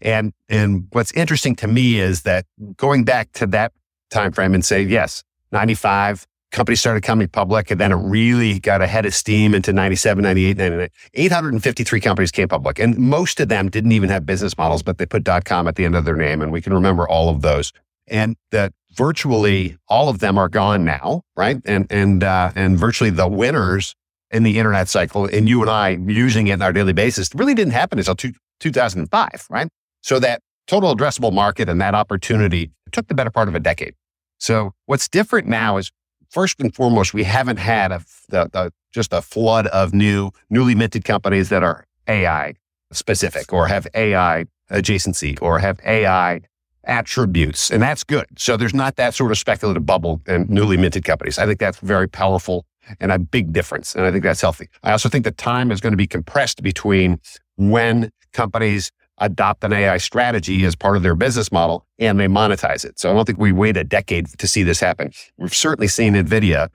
And 0.00 0.32
and 0.48 0.86
what's 0.92 1.12
interesting 1.12 1.56
to 1.56 1.66
me 1.66 1.98
is 1.98 2.22
that 2.22 2.46
going 2.76 3.04
back 3.04 3.32
to 3.32 3.46
that 3.48 3.72
time 4.10 4.32
frame 4.32 4.54
and 4.54 4.64
say, 4.64 4.82
yes, 4.82 5.22
95, 5.52 6.26
companies 6.50 6.80
started 6.80 7.02
coming 7.02 7.28
public, 7.28 7.70
and 7.70 7.80
then 7.80 7.92
it 7.92 7.96
really 7.96 8.58
got 8.60 8.80
ahead 8.82 9.06
of 9.06 9.14
steam 9.14 9.54
into 9.54 9.72
97, 9.72 10.22
98, 10.22 10.56
99. 10.56 10.88
853 11.14 12.00
companies 12.00 12.30
came 12.30 12.48
public, 12.48 12.78
and 12.78 12.96
most 12.98 13.40
of 13.40 13.48
them 13.48 13.68
didn't 13.68 13.92
even 13.92 14.08
have 14.08 14.24
business 14.24 14.56
models, 14.56 14.82
but 14.82 14.98
they 14.98 15.06
put 15.06 15.24
dot 15.24 15.44
com 15.44 15.66
at 15.66 15.76
the 15.76 15.84
end 15.84 15.96
of 15.96 16.04
their 16.04 16.16
name, 16.16 16.40
and 16.40 16.52
we 16.52 16.60
can 16.60 16.72
remember 16.72 17.08
all 17.08 17.28
of 17.28 17.42
those. 17.42 17.72
And 18.08 18.36
that 18.50 18.72
virtually 18.94 19.76
all 19.88 20.08
of 20.08 20.18
them 20.18 20.38
are 20.38 20.48
gone 20.48 20.84
now, 20.84 21.22
right? 21.36 21.60
And 21.64 21.86
and 21.90 22.24
uh, 22.24 22.52
and 22.54 22.78
virtually 22.78 23.10
the 23.10 23.28
winners 23.28 23.94
in 24.30 24.42
the 24.42 24.58
internet 24.58 24.88
cycle 24.88 25.26
and 25.26 25.48
you 25.48 25.60
and 25.60 25.70
I 25.70 25.90
using 25.90 26.46
it 26.46 26.54
on 26.54 26.62
our 26.62 26.72
daily 26.72 26.92
basis 26.92 27.34
really 27.34 27.54
didn't 27.54 27.74
happen 27.74 27.98
until 27.98 28.14
two, 28.14 28.32
2005, 28.60 29.46
right? 29.50 29.68
So 30.00 30.18
that 30.20 30.40
total 30.66 30.94
addressable 30.96 31.32
market 31.32 31.68
and 31.68 31.80
that 31.80 31.94
opportunity 31.94 32.70
took 32.92 33.08
the 33.08 33.14
better 33.14 33.30
part 33.30 33.48
of 33.48 33.54
a 33.54 33.60
decade. 33.60 33.94
So 34.38 34.72
what's 34.86 35.08
different 35.08 35.48
now 35.48 35.76
is 35.76 35.92
first 36.30 36.60
and 36.60 36.74
foremost, 36.74 37.12
we 37.12 37.24
haven't 37.24 37.58
had 37.58 37.92
a, 37.92 38.02
the, 38.28 38.48
the, 38.52 38.72
just 38.92 39.12
a 39.12 39.22
flood 39.22 39.66
of 39.68 39.92
new, 39.92 40.30
newly 40.50 40.74
minted 40.74 41.04
companies 41.04 41.50
that 41.50 41.62
are 41.62 41.84
AI 42.08 42.54
specific 42.90 43.52
or 43.52 43.68
have 43.68 43.86
AI 43.94 44.46
adjacency 44.70 45.40
or 45.40 45.58
have 45.58 45.78
AI 45.84 46.40
attributes, 46.84 47.70
and 47.70 47.82
that's 47.82 48.04
good. 48.04 48.26
So 48.36 48.56
there's 48.56 48.74
not 48.74 48.96
that 48.96 49.14
sort 49.14 49.30
of 49.30 49.38
speculative 49.38 49.86
bubble 49.86 50.20
in 50.26 50.46
newly 50.48 50.76
minted 50.76 51.04
companies. 51.04 51.38
I 51.38 51.46
think 51.46 51.58
that's 51.58 51.78
very 51.78 52.08
powerful 52.08 52.66
and 53.00 53.12
a 53.12 53.18
big 53.18 53.52
difference. 53.52 53.94
And 53.94 54.04
I 54.04 54.10
think 54.10 54.24
that's 54.24 54.40
healthy. 54.40 54.68
I 54.82 54.92
also 54.92 55.08
think 55.08 55.24
the 55.24 55.30
time 55.30 55.70
is 55.70 55.80
going 55.80 55.92
to 55.92 55.96
be 55.96 56.06
compressed 56.06 56.62
between 56.62 57.20
when 57.56 58.10
companies 58.32 58.90
adopt 59.18 59.62
an 59.62 59.72
AI 59.72 59.98
strategy 59.98 60.64
as 60.64 60.74
part 60.74 60.96
of 60.96 61.02
their 61.02 61.14
business 61.14 61.52
model 61.52 61.86
and 61.98 62.18
they 62.18 62.26
monetize 62.26 62.84
it. 62.84 62.98
So 62.98 63.10
I 63.10 63.14
don't 63.14 63.24
think 63.24 63.38
we 63.38 63.52
wait 63.52 63.76
a 63.76 63.84
decade 63.84 64.26
to 64.38 64.48
see 64.48 64.62
this 64.62 64.80
happen. 64.80 65.12
We've 65.38 65.54
certainly 65.54 65.88
seen 65.88 66.14
NVIDIA 66.14 66.68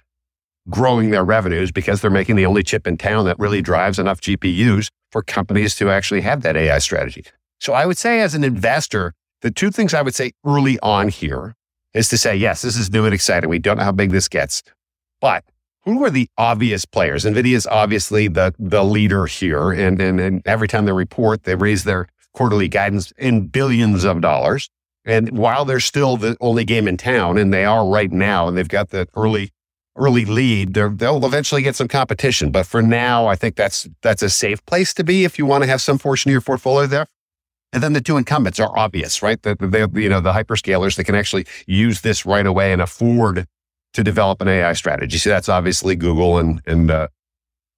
growing 0.70 1.10
their 1.10 1.24
revenues 1.24 1.72
because 1.72 2.02
they're 2.02 2.12
making 2.12 2.36
the 2.36 2.46
only 2.46 2.64
chip 2.64 2.88
in 2.88 2.98
town 2.98 3.26
that 3.26 3.40
really 3.40 3.62
drives 3.62 4.00
enough 4.00 4.22
GPUs 4.22 4.90
for 5.12 5.24
companies 5.24 5.76
to 5.76 5.90
actually 5.90 6.22
have 6.22 6.42
that 6.44 6.56
AI 6.56 6.80
strategy. 6.80 7.26
So 7.60 7.74
I 7.74 7.86
would 7.86 7.98
say 7.98 8.22
as 8.22 8.36
an 8.36 8.44
investor, 8.44 9.14
the 9.41 9.51
two 9.51 9.72
things 9.72 9.94
I 9.94 10.01
would 10.01 10.15
say 10.15 10.32
early 10.46 10.79
on 10.82 11.10
here 11.10 11.56
is 11.94 12.10
to 12.10 12.17
say, 12.17 12.36
yes, 12.36 12.62
this 12.62 12.77
is 12.77 12.91
new 12.91 13.06
and 13.06 13.13
exciting. 13.13 13.50
We 13.50 13.60
don't 13.60 13.77
know 13.77 13.84
how 13.84 13.91
big 13.91 14.12
this 14.12 14.27
gets, 14.27 14.63
but 15.22 15.44
who 15.84 16.03
are 16.03 16.10
the 16.10 16.29
obvious 16.38 16.86
players? 16.86 17.24
NVIDIA 17.24 17.56
is 17.56 17.65
obviously 17.67 18.27
the, 18.27 18.53
the 18.60 18.84
leader 18.84 19.25
here. 19.25 19.72
And, 19.72 20.01
and, 20.01 20.20
and 20.20 20.41
every 20.46 20.67
time 20.67 20.86
they 20.86 20.91
report, 20.91 21.44
they 21.44 21.56
raise 21.56 21.86
their 21.86 22.08
quarterly 22.34 22.67
guidance 22.67 23.13
in 23.17 23.48
billions 23.48 24.03
of 24.03 24.22
dollars. 24.22 24.70
And 25.06 25.38
while 25.38 25.63
they're 25.63 25.79
still 25.79 26.17
the 26.17 26.36
only 26.41 26.65
game 26.65 26.88
in 26.88 26.98
town, 26.98 27.38
and 27.38 27.53
they 27.53 27.63
are 27.63 27.88
right 27.88 28.12
now, 28.12 28.50
and 28.50 28.58
they've 28.58 28.67
got 28.67 28.89
the 28.89 29.08
early 29.15 29.51
early 29.96 30.25
lead, 30.25 30.74
they'll 30.74 31.25
eventually 31.25 31.62
get 31.62 31.75
some 31.75 31.88
competition. 31.88 32.51
But 32.51 32.67
for 32.67 32.82
now, 32.82 33.25
I 33.27 33.36
think 33.36 33.56
that's 33.56 33.88
that's 34.01 34.22
a 34.22 34.29
safe 34.29 34.63
place 34.65 34.94
to 34.96 35.03
be 35.03 35.24
if 35.24 35.39
you 35.39 35.46
want 35.46 35.63
to 35.63 35.70
have 35.70 35.82
some 35.82 35.98
portion 35.98 36.29
of 36.29 36.34
your 36.34 36.41
portfolio 36.41 36.86
there. 36.88 37.08
And 37.74 37.84
then 37.84 37.94
the 37.94 38.02
two 38.02 38.18
incumbents 38.18 38.60
are 38.60 38.78
obvious, 38.78 39.22
right? 39.22 39.42
The, 39.42 39.56
the, 39.56 40.00
you 40.00 40.10
know, 40.10 40.22
the 40.22 40.32
hyperscalers 40.32 40.96
that 40.96 41.04
can 41.04 41.16
actually 41.16 41.46
use 41.66 42.02
this 42.02 42.26
right 42.26 42.46
away 42.46 42.72
and 42.72 42.82
afford 42.82 43.46
to 43.94 44.04
develop 44.04 44.42
an 44.42 44.48
AI 44.48 44.74
strategy. 44.74 45.18
So 45.18 45.30
that's 45.30 45.50
obviously 45.50 45.96
Google 45.96 46.38
and, 46.38 46.62
and, 46.66 46.90
uh, 46.90 47.08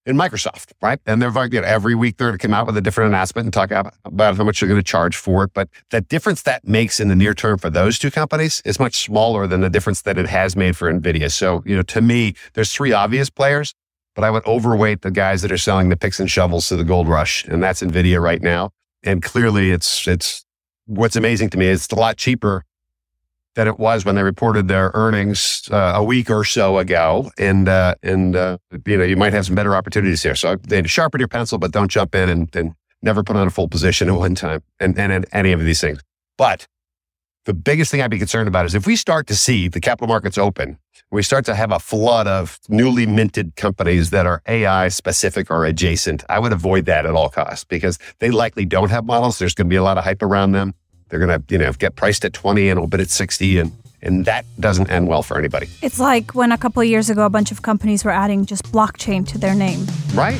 and 0.06 0.18
Microsoft, 0.18 0.72
right? 0.82 1.00
And 1.06 1.22
they're 1.22 1.30
you 1.48 1.62
know, 1.62 1.68
every 1.68 1.96
week 1.96 2.18
they're 2.18 2.30
going 2.30 2.38
to 2.38 2.42
come 2.42 2.54
out 2.54 2.68
with 2.68 2.78
a 2.78 2.82
different 2.82 3.10
announcement 3.10 3.46
and 3.46 3.54
talk 3.54 3.72
about 3.72 4.38
how 4.38 4.44
much 4.44 4.60
they're 4.60 4.70
going 4.70 4.80
to 4.80 4.84
charge 4.84 5.16
for 5.16 5.44
it. 5.44 5.52
But 5.54 5.70
the 5.92 6.02
difference 6.02 6.44
that 6.44 6.68
makes 6.68 7.00
in 7.00 7.10
the 7.10 7.16
near 7.16 7.34
term 7.34 7.58
for 7.58 7.70
those 7.70 8.00
two 8.00 8.12
companies 8.12 8.62
is 8.66 8.80
much 8.80 8.96
smaller 8.96 9.48
than 9.48 9.62
the 9.62 9.70
difference 9.70 10.02
that 10.04 10.18
it 10.18 10.28
has 10.28 10.56
made 10.56 10.76
for 10.76 10.92
NVIDIA. 10.92 11.32
So, 11.32 11.64
you 11.66 11.76
know, 11.76 11.84
to 11.84 12.02
me, 12.02 12.34
there's 12.54 12.72
three 12.72 12.92
obvious 12.92 13.30
players, 13.30 13.74
but 14.16 14.24
I 14.24 14.32
would 14.32 14.46
overweight 14.46 15.02
the 15.02 15.12
guys 15.12 15.42
that 15.42 15.52
are 15.52 15.58
selling 15.58 15.90
the 15.90 15.98
picks 15.98 16.20
and 16.20 16.30
shovels 16.30 16.68
to 16.70 16.76
the 16.76 16.84
gold 16.84 17.08
rush. 17.08 17.46
And 17.46 17.62
that's 17.62 17.82
NVIDIA 17.82 18.22
right 18.22 18.42
now 18.42 18.72
and 19.04 19.22
clearly 19.22 19.72
it's 19.72 20.08
it's 20.08 20.46
what's 20.86 21.16
amazing 21.16 21.50
to 21.52 21.58
me 21.58 21.68
is 21.68 21.86
it's 21.86 21.94
a 21.94 22.00
lot 22.00 22.18
cheaper 22.18 22.66
than 23.56 23.68
it 23.68 23.80
was 23.80 24.06
when 24.06 24.16
they 24.16 24.24
reported 24.24 24.68
their 24.68 24.92
earnings 24.94 25.68
uh, 25.72 25.94
a 25.96 26.04
week 26.04 26.30
or 26.30 26.44
so 26.44 26.78
ago, 26.78 27.32
and 27.38 27.68
uh, 27.68 27.96
and 28.04 28.36
uh, 28.36 28.58
you 28.86 28.98
know 28.98 29.04
you 29.04 29.18
might 29.18 29.34
have 29.34 29.46
some 29.46 29.56
better 29.56 29.76
opportunities 29.76 30.24
here. 30.24 30.36
So 30.36 30.58
sharpen 30.86 31.20
your 31.20 31.28
pencil, 31.28 31.58
but 31.58 31.72
don't 31.72 31.90
jump 31.90 32.16
in 32.16 32.30
and, 32.30 32.56
and 32.56 32.74
never 33.02 33.24
put 33.24 33.36
on 33.36 33.48
a 33.48 33.50
full 33.50 33.68
position 33.68 34.08
at 34.10 34.16
one 34.16 34.36
time, 34.36 34.64
and 34.80 34.98
and, 34.98 35.12
and 35.12 35.26
any 35.32 35.52
of 35.52 35.60
these 35.62 35.82
things. 35.82 36.02
But 36.38 36.68
the 37.46 37.54
biggest 37.54 37.92
thing 37.92 38.02
I'd 38.02 38.12
be 38.12 38.18
concerned 38.18 38.48
about 38.48 38.66
is 38.66 38.76
if 38.76 38.86
we 38.86 38.96
start 38.96 39.28
to 39.28 39.36
see 39.36 39.68
the 39.68 39.80
capital 39.80 40.08
markets 40.08 40.38
open, 40.38 40.78
we 41.12 41.24
start 41.24 41.46
to 41.46 41.56
have 41.56 41.72
a 41.72 41.80
flood 41.80 42.28
of 42.28 42.60
newly 42.70 43.06
minted 43.06 43.56
companies 43.56 44.12
that 44.12 44.26
are 44.26 44.42
AI 44.48 44.90
specific 44.90 45.50
or 45.50 45.66
adjacent. 45.66 46.24
I 46.30 46.40
would 46.40 46.54
avoid 46.54 46.86
that 46.86 47.06
at 47.06 47.14
all 47.14 47.30
costs 47.30 47.64
because 47.64 47.98
they 48.20 48.30
likely 48.30 48.66
don't 48.66 48.92
have 48.92 49.06
models. 49.06 49.40
There's 49.40 49.56
going 49.56 49.68
to 49.68 49.70
be 49.70 49.78
a 49.78 49.84
lot 49.84 49.98
of 49.98 50.04
hype 50.04 50.22
around 50.22 50.52
them. 50.52 50.76
They're 51.10 51.20
going 51.20 51.42
to, 51.42 51.44
you 51.52 51.58
know, 51.58 51.72
get 51.74 51.96
priced 51.96 52.24
at 52.26 52.34
20 52.34 52.70
and 52.70 52.78
a 52.78 52.82
little 52.82 52.88
bit 52.88 53.00
at 53.00 53.10
60 53.10 53.60
and 53.60 53.72
and 54.02 54.24
that 54.26 54.46
doesn't 54.60 54.90
end 54.90 55.10
well 55.10 55.24
for 55.24 55.38
anybody. 55.38 55.68
It's 55.82 56.00
like 56.00 56.34
when 56.34 56.54
a 56.54 56.58
couple 56.58 56.82
of 56.82 56.88
years 56.88 57.10
ago 57.10 57.26
a 57.26 57.30
bunch 57.30 57.52
of 57.52 57.64
companies 57.64 58.06
were 58.06 58.12
adding 58.12 58.46
just 58.46 58.64
blockchain 58.72 59.28
to 59.28 59.38
their 59.38 59.54
name. 59.54 59.86
Right. 60.14 60.40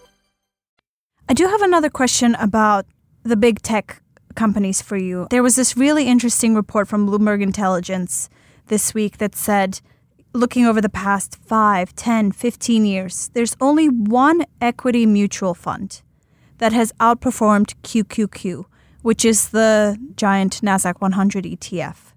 I 1.31 1.33
do 1.33 1.47
have 1.47 1.61
another 1.61 1.89
question 1.89 2.35
about 2.35 2.85
the 3.23 3.37
big 3.37 3.61
tech 3.61 4.01
companies 4.35 4.81
for 4.81 4.97
you. 4.97 5.27
There 5.29 5.41
was 5.41 5.55
this 5.55 5.77
really 5.77 6.07
interesting 6.07 6.55
report 6.55 6.89
from 6.89 7.07
Bloomberg 7.07 7.41
Intelligence 7.41 8.29
this 8.67 8.93
week 8.93 9.17
that 9.19 9.33
said, 9.33 9.79
looking 10.33 10.65
over 10.65 10.81
the 10.81 10.89
past 10.89 11.37
5, 11.37 11.95
10, 11.95 12.33
15 12.33 12.83
years, 12.83 13.29
there's 13.33 13.55
only 13.61 13.87
one 13.87 14.43
equity 14.59 15.05
mutual 15.05 15.53
fund 15.53 16.01
that 16.57 16.73
has 16.73 16.91
outperformed 16.99 17.75
QQQ, 17.81 18.65
which 19.01 19.23
is 19.23 19.51
the 19.51 19.97
giant 20.17 20.59
NASDAQ 20.61 20.99
100 20.99 21.45
ETF. 21.45 22.11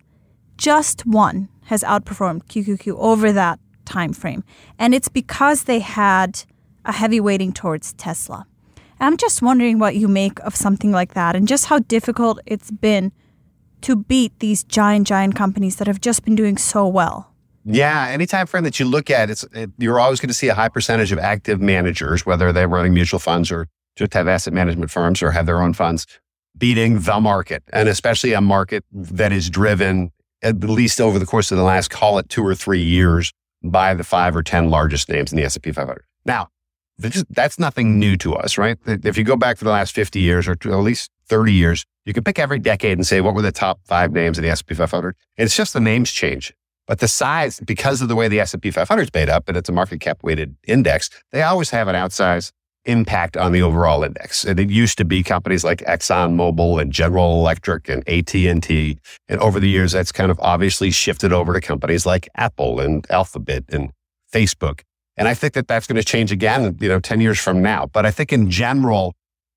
Just 0.58 1.06
one 1.06 1.48
has 1.66 1.84
outperformed 1.84 2.46
QQQ 2.46 2.96
over 2.98 3.30
that 3.30 3.60
time 3.84 4.12
frame. 4.12 4.42
And 4.76 4.92
it's 4.92 5.08
because 5.08 5.64
they 5.64 5.78
had 5.78 6.42
a 6.84 6.90
heavy 6.90 7.20
weighting 7.20 7.52
towards 7.52 7.92
Tesla. 7.92 8.48
I'm 9.04 9.16
just 9.16 9.42
wondering 9.42 9.78
what 9.78 9.96
you 9.96 10.08
make 10.08 10.40
of 10.40 10.56
something 10.56 10.92
like 10.92 11.14
that 11.14 11.36
and 11.36 11.46
just 11.46 11.66
how 11.66 11.78
difficult 11.80 12.40
it's 12.46 12.70
been 12.70 13.12
to 13.82 13.96
beat 13.96 14.38
these 14.38 14.64
giant, 14.64 15.06
giant 15.06 15.34
companies 15.34 15.76
that 15.76 15.86
have 15.86 16.00
just 16.00 16.24
been 16.24 16.34
doing 16.34 16.56
so 16.56 16.86
well. 16.86 17.30
Yeah, 17.66 18.08
any 18.08 18.26
time 18.26 18.46
frame 18.46 18.64
that 18.64 18.78
you 18.78 18.86
look 18.86 19.10
at, 19.10 19.30
it's 19.30 19.44
it, 19.52 19.70
you're 19.78 20.00
always 20.00 20.20
going 20.20 20.28
to 20.28 20.34
see 20.34 20.48
a 20.48 20.54
high 20.54 20.68
percentage 20.68 21.12
of 21.12 21.18
active 21.18 21.60
managers, 21.60 22.26
whether 22.26 22.52
they're 22.52 22.68
running 22.68 22.94
mutual 22.94 23.20
funds 23.20 23.50
or 23.50 23.68
just 23.96 24.12
have 24.14 24.28
asset 24.28 24.52
management 24.52 24.90
firms 24.90 25.22
or 25.22 25.30
have 25.30 25.46
their 25.46 25.62
own 25.62 25.72
funds, 25.72 26.06
beating 26.56 27.00
the 27.00 27.20
market, 27.20 27.62
and 27.72 27.88
especially 27.88 28.32
a 28.32 28.40
market 28.40 28.84
that 28.92 29.32
is 29.32 29.48
driven 29.48 30.12
at 30.42 30.60
least 30.60 31.00
over 31.00 31.18
the 31.18 31.26
course 31.26 31.50
of 31.50 31.56
the 31.56 31.64
last, 31.64 31.90
call 31.90 32.18
it 32.18 32.28
two 32.28 32.44
or 32.44 32.54
three 32.54 32.82
years, 32.82 33.32
by 33.62 33.94
the 33.94 34.04
five 34.04 34.36
or 34.36 34.42
ten 34.42 34.68
largest 34.68 35.08
names 35.08 35.32
in 35.32 35.36
the 35.36 35.44
S&P 35.44 35.72
500. 35.72 36.04
Now, 36.26 36.48
that's 36.98 37.58
nothing 37.58 37.98
new 37.98 38.16
to 38.18 38.34
us, 38.34 38.56
right? 38.56 38.78
If 38.86 39.18
you 39.18 39.24
go 39.24 39.36
back 39.36 39.58
for 39.58 39.64
the 39.64 39.70
last 39.70 39.94
50 39.94 40.20
years 40.20 40.46
or 40.46 40.52
at 40.52 40.64
least 40.66 41.10
30 41.26 41.52
years, 41.52 41.84
you 42.04 42.12
can 42.12 42.22
pick 42.22 42.38
every 42.38 42.58
decade 42.58 42.98
and 42.98 43.06
say, 43.06 43.20
what 43.20 43.34
were 43.34 43.42
the 43.42 43.52
top 43.52 43.80
five 43.84 44.12
names 44.12 44.38
in 44.38 44.44
the 44.44 44.50
S&P 44.50 44.74
500? 44.74 45.16
It's 45.36 45.56
just 45.56 45.72
the 45.72 45.80
names 45.80 46.10
change. 46.12 46.52
But 46.86 46.98
the 46.98 47.08
size, 47.08 47.60
because 47.60 48.02
of 48.02 48.08
the 48.08 48.14
way 48.14 48.28
the 48.28 48.40
S&P 48.40 48.70
500 48.70 49.02
is 49.02 49.10
made 49.14 49.30
up 49.30 49.48
and 49.48 49.56
it's 49.56 49.68
a 49.68 49.72
market 49.72 50.00
cap 50.00 50.18
weighted 50.22 50.56
index, 50.66 51.08
they 51.32 51.42
always 51.42 51.70
have 51.70 51.88
an 51.88 51.94
outsized 51.94 52.52
impact 52.84 53.38
on 53.38 53.52
the 53.52 53.62
overall 53.62 54.04
index. 54.04 54.44
And 54.44 54.60
it 54.60 54.68
used 54.68 54.98
to 54.98 55.04
be 55.06 55.22
companies 55.22 55.64
like 55.64 55.78
ExxonMobil 55.78 56.82
and 56.82 56.92
General 56.92 57.38
Electric 57.40 57.88
and 57.88 58.06
AT&T. 58.06 58.98
And 59.28 59.40
over 59.40 59.58
the 59.58 59.68
years, 59.70 59.92
that's 59.92 60.12
kind 60.12 60.30
of 60.30 60.38
obviously 60.40 60.90
shifted 60.90 61.32
over 61.32 61.54
to 61.54 61.60
companies 61.62 62.04
like 62.04 62.28
Apple 62.36 62.80
and 62.80 63.06
Alphabet 63.10 63.64
and 63.70 63.90
Facebook. 64.30 64.82
And 65.16 65.28
I 65.28 65.34
think 65.34 65.54
that 65.54 65.68
that's 65.68 65.86
going 65.86 65.96
to 65.96 66.04
change 66.04 66.32
again, 66.32 66.76
you 66.80 66.88
know, 66.88 67.00
10 67.00 67.20
years 67.20 67.38
from 67.38 67.62
now. 67.62 67.86
But 67.86 68.04
I 68.04 68.10
think 68.10 68.32
in 68.32 68.50
general, 68.50 69.14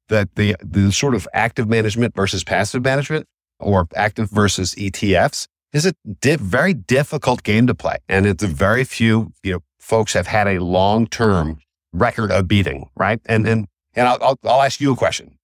that 0.09 0.35
the, 0.35 0.55
the 0.61 0.91
sort 0.91 1.15
of 1.15 1.27
active 1.33 1.67
management 1.67 2.15
versus 2.15 2.43
passive 2.43 2.83
management 2.83 3.27
or 3.59 3.87
active 3.95 4.29
versus 4.29 4.75
ETFs 4.75 5.47
is 5.73 5.85
a 5.85 5.93
di- 6.21 6.37
very 6.37 6.73
difficult 6.73 7.43
game 7.43 7.67
to 7.67 7.75
play. 7.75 7.97
And 8.07 8.25
it's 8.25 8.43
a 8.43 8.47
very 8.47 8.83
few, 8.83 9.33
you 9.43 9.53
know, 9.53 9.59
folks 9.79 10.13
have 10.13 10.27
had 10.27 10.47
a 10.47 10.59
long 10.59 11.07
term 11.07 11.59
record 11.91 12.31
of 12.31 12.47
beating, 12.47 12.89
right? 12.95 13.19
And 13.25 13.45
then, 13.45 13.67
and 13.95 14.07
I'll, 14.07 14.17
I'll, 14.21 14.39
I'll 14.43 14.61
ask 14.61 14.79
you 14.79 14.93
a 14.93 14.95
question. 14.95 15.37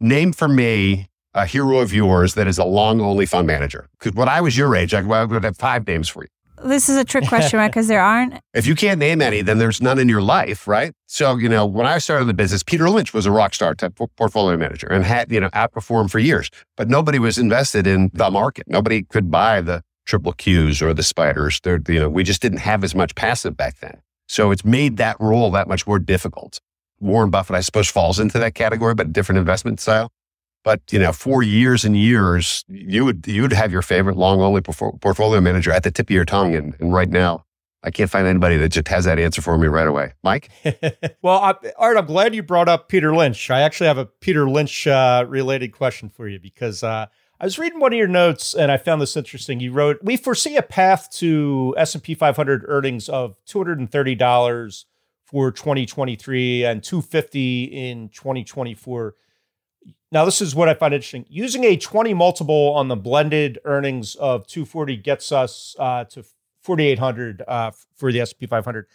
Name 0.00 0.32
for 0.32 0.48
me 0.48 1.08
a 1.34 1.46
hero 1.46 1.78
of 1.78 1.92
yours 1.92 2.34
that 2.34 2.46
is 2.46 2.58
a 2.58 2.64
long 2.64 3.00
only 3.00 3.26
fund 3.26 3.46
manager. 3.46 3.88
Because 3.98 4.14
when 4.14 4.28
I 4.28 4.40
was 4.40 4.56
your 4.56 4.74
age, 4.76 4.94
I 4.94 5.02
would 5.02 5.44
have 5.44 5.56
five 5.56 5.86
names 5.86 6.08
for 6.08 6.22
you. 6.22 6.28
This 6.64 6.88
is 6.88 6.96
a 6.96 7.04
trick 7.04 7.28
question, 7.28 7.58
right? 7.58 7.68
Because 7.68 7.88
there 7.88 8.00
aren't. 8.02 8.40
If 8.54 8.66
you 8.66 8.74
can't 8.74 8.98
name 8.98 9.20
any, 9.20 9.42
then 9.42 9.58
there's 9.58 9.82
none 9.82 9.98
in 9.98 10.08
your 10.08 10.22
life, 10.22 10.66
right? 10.66 10.92
So, 11.06 11.36
you 11.36 11.48
know, 11.48 11.66
when 11.66 11.86
I 11.86 11.98
started 11.98 12.24
the 12.24 12.34
business, 12.34 12.62
Peter 12.62 12.88
Lynch 12.88 13.12
was 13.12 13.26
a 13.26 13.30
rock 13.30 13.54
star 13.54 13.74
type 13.74 13.98
portfolio 14.16 14.56
manager 14.56 14.86
and 14.86 15.04
had, 15.04 15.30
you 15.30 15.40
know, 15.40 15.50
outperformed 15.50 16.10
for 16.10 16.18
years, 16.18 16.50
but 16.76 16.88
nobody 16.88 17.18
was 17.18 17.36
invested 17.36 17.86
in 17.86 18.10
the 18.14 18.30
market. 18.30 18.64
Nobody 18.66 19.02
could 19.02 19.30
buy 19.30 19.60
the 19.60 19.82
triple 20.06 20.32
Qs 20.32 20.80
or 20.82 20.94
the 20.94 21.02
spiders. 21.02 21.60
They're, 21.62 21.80
you 21.86 22.00
know, 22.00 22.08
we 22.08 22.24
just 22.24 22.40
didn't 22.42 22.58
have 22.58 22.82
as 22.82 22.94
much 22.94 23.14
passive 23.14 23.56
back 23.56 23.78
then. 23.80 24.00
So 24.26 24.50
it's 24.50 24.64
made 24.64 24.96
that 24.96 25.16
role 25.20 25.50
that 25.50 25.68
much 25.68 25.86
more 25.86 25.98
difficult. 25.98 26.60
Warren 27.00 27.30
Buffett, 27.30 27.56
I 27.56 27.60
suppose, 27.60 27.88
falls 27.88 28.18
into 28.18 28.38
that 28.38 28.54
category, 28.54 28.94
but 28.94 29.12
different 29.12 29.38
investment 29.38 29.80
style. 29.80 30.10
But 30.64 30.80
you 30.90 30.98
know, 30.98 31.12
for 31.12 31.42
years 31.42 31.84
and 31.84 31.96
years, 31.96 32.64
you 32.68 33.04
would 33.04 33.26
you 33.28 33.42
would 33.42 33.52
have 33.52 33.70
your 33.70 33.82
favorite 33.82 34.16
long 34.16 34.40
only 34.40 34.62
portfolio 34.62 35.40
manager 35.40 35.70
at 35.70 35.84
the 35.84 35.90
tip 35.90 36.06
of 36.06 36.14
your 36.14 36.24
tongue, 36.24 36.54
and, 36.54 36.74
and 36.80 36.92
right 36.92 37.08
now, 37.08 37.44
I 37.82 37.90
can't 37.90 38.10
find 38.10 38.26
anybody 38.26 38.56
that 38.56 38.70
just 38.70 38.88
has 38.88 39.04
that 39.04 39.18
answer 39.18 39.42
for 39.42 39.58
me 39.58 39.66
right 39.68 39.86
away. 39.86 40.14
Mike? 40.22 40.48
well, 41.22 41.38
I, 41.38 41.54
Art, 41.76 41.98
I'm 41.98 42.06
glad 42.06 42.34
you 42.34 42.42
brought 42.42 42.68
up 42.68 42.88
Peter 42.88 43.14
Lynch. 43.14 43.50
I 43.50 43.60
actually 43.60 43.88
have 43.88 43.98
a 43.98 44.06
Peter 44.06 44.48
Lynch 44.48 44.86
uh, 44.86 45.26
related 45.28 45.72
question 45.72 46.08
for 46.08 46.26
you 46.26 46.40
because 46.40 46.82
uh, 46.82 47.06
I 47.38 47.44
was 47.44 47.58
reading 47.58 47.78
one 47.78 47.92
of 47.92 47.98
your 47.98 48.08
notes 48.08 48.54
and 48.54 48.72
I 48.72 48.78
found 48.78 49.02
this 49.02 49.18
interesting. 49.18 49.60
You 49.60 49.70
wrote, 49.70 49.98
"We 50.02 50.16
foresee 50.16 50.56
a 50.56 50.62
path 50.62 51.10
to 51.18 51.74
S&P 51.76 52.14
500 52.14 52.64
earnings 52.66 53.10
of 53.10 53.36
$230 53.44 54.84
for 55.26 55.52
2023 55.52 56.64
and 56.64 56.82
250 56.82 57.64
in 57.64 58.08
2024." 58.08 59.14
Now, 60.14 60.24
this 60.24 60.40
is 60.40 60.54
what 60.54 60.68
I 60.68 60.74
find 60.74 60.94
interesting. 60.94 61.26
Using 61.28 61.64
a 61.64 61.76
20 61.76 62.14
multiple 62.14 62.72
on 62.74 62.86
the 62.86 62.94
blended 62.94 63.58
earnings 63.64 64.14
of 64.14 64.46
240 64.46 64.96
gets 64.98 65.32
us 65.32 65.74
uh, 65.76 66.04
to 66.04 66.24
4,800 66.62 67.42
uh, 67.48 67.72
for 67.96 68.12
the 68.12 68.20
S&P 68.20 68.46
500. 68.46 68.86